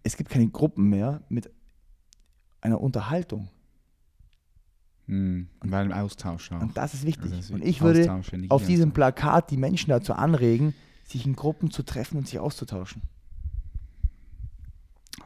[0.04, 1.50] Es gibt keine Gruppen mehr mit
[2.60, 3.48] einer Unterhaltung.
[5.08, 5.48] Hm.
[5.62, 6.62] Weil im Austausch auch.
[6.62, 7.24] Und das ist wichtig.
[7.24, 8.92] Also das ist Und ich würde auf diesem.
[8.92, 10.74] Plakat die Menschen dazu anregen,
[11.06, 13.02] sich in Gruppen zu treffen und sich auszutauschen.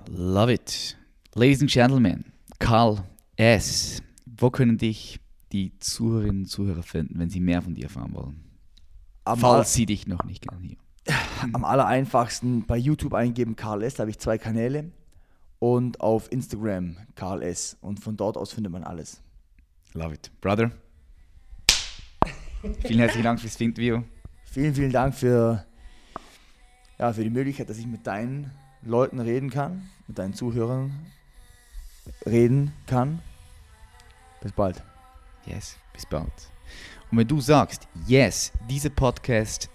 [0.07, 0.97] Love it.
[1.33, 2.25] Ladies and Gentlemen,
[2.59, 3.03] Karl
[3.35, 4.01] S.
[4.25, 5.19] Wo können dich
[5.51, 8.43] die Zuhörerinnen und Zuhörer finden, wenn sie mehr von dir erfahren wollen?
[9.23, 10.77] Am, Falls sie dich noch nicht kennen hier.
[11.53, 13.95] am allereinfachsten bei YouTube eingeben Karl S.
[13.95, 14.91] Da habe ich zwei Kanäle.
[15.59, 17.77] Und auf Instagram Karl S.
[17.81, 19.21] Und von dort aus findet man alles.
[19.93, 20.31] Love it.
[20.41, 20.71] Brother.
[22.81, 24.01] Vielen herzlichen Dank fürs Interview.
[24.45, 25.65] Vielen, vielen Dank für,
[26.97, 28.51] ja, für die Möglichkeit, dass ich mit deinen
[28.81, 30.91] Leuten reden kann, mit deinen Zuhörern
[32.25, 33.19] reden kann.
[34.41, 34.83] Bis bald.
[35.45, 36.31] Yes, bis bald.
[37.11, 39.69] Und wenn du sagst, yes, dieser Podcast,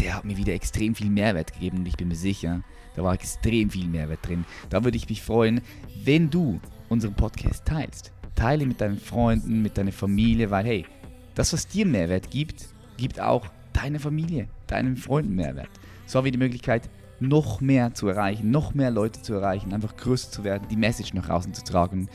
[0.00, 2.62] der hat mir wieder extrem viel Mehrwert gegeben und ich bin mir sicher,
[2.94, 4.44] da war extrem viel Mehrwert drin.
[4.68, 5.62] Da würde ich mich freuen,
[6.04, 8.12] wenn du unseren Podcast teilst.
[8.34, 10.86] Teile mit deinen Freunden, mit deiner Familie, weil hey,
[11.34, 12.66] das, was dir Mehrwert gibt,
[12.96, 15.70] gibt auch deiner Familie, deinen Freunden Mehrwert.
[16.06, 16.88] So haben wir die Möglichkeit,
[17.20, 21.14] noch mehr zu erreichen, noch mehr Leute zu erreichen, einfach größer zu werden, die Message
[21.14, 22.08] nach außen zu tragen.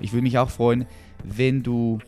[0.00, 0.86] Ich würde mich auch freuen,
[1.24, 1.98] wenn du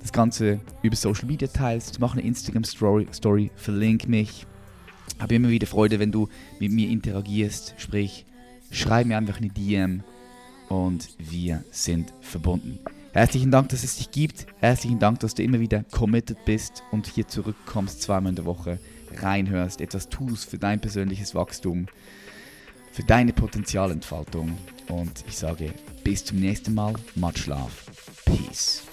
[0.00, 4.46] das Ganze über Social Media teilst, mach eine Instagram Story, Story verlink mich.
[5.18, 6.28] Habe immer wieder Freude, wenn du
[6.60, 8.24] mit mir interagierst, sprich,
[8.70, 10.02] schreib mir einfach eine DM
[10.68, 12.78] und wir sind verbunden.
[13.12, 14.46] Herzlichen Dank, dass es dich gibt.
[14.60, 18.78] Herzlichen Dank, dass du immer wieder committed bist und hier zurückkommst, zweimal in der Woche,
[19.16, 21.86] reinhörst, etwas tust für dein persönliches Wachstum,
[22.92, 24.56] für deine Potenzialentfaltung.
[24.88, 25.72] Und ich sage
[26.04, 26.94] bis zum nächsten Mal.
[27.14, 27.72] Much love.
[28.24, 28.87] Peace.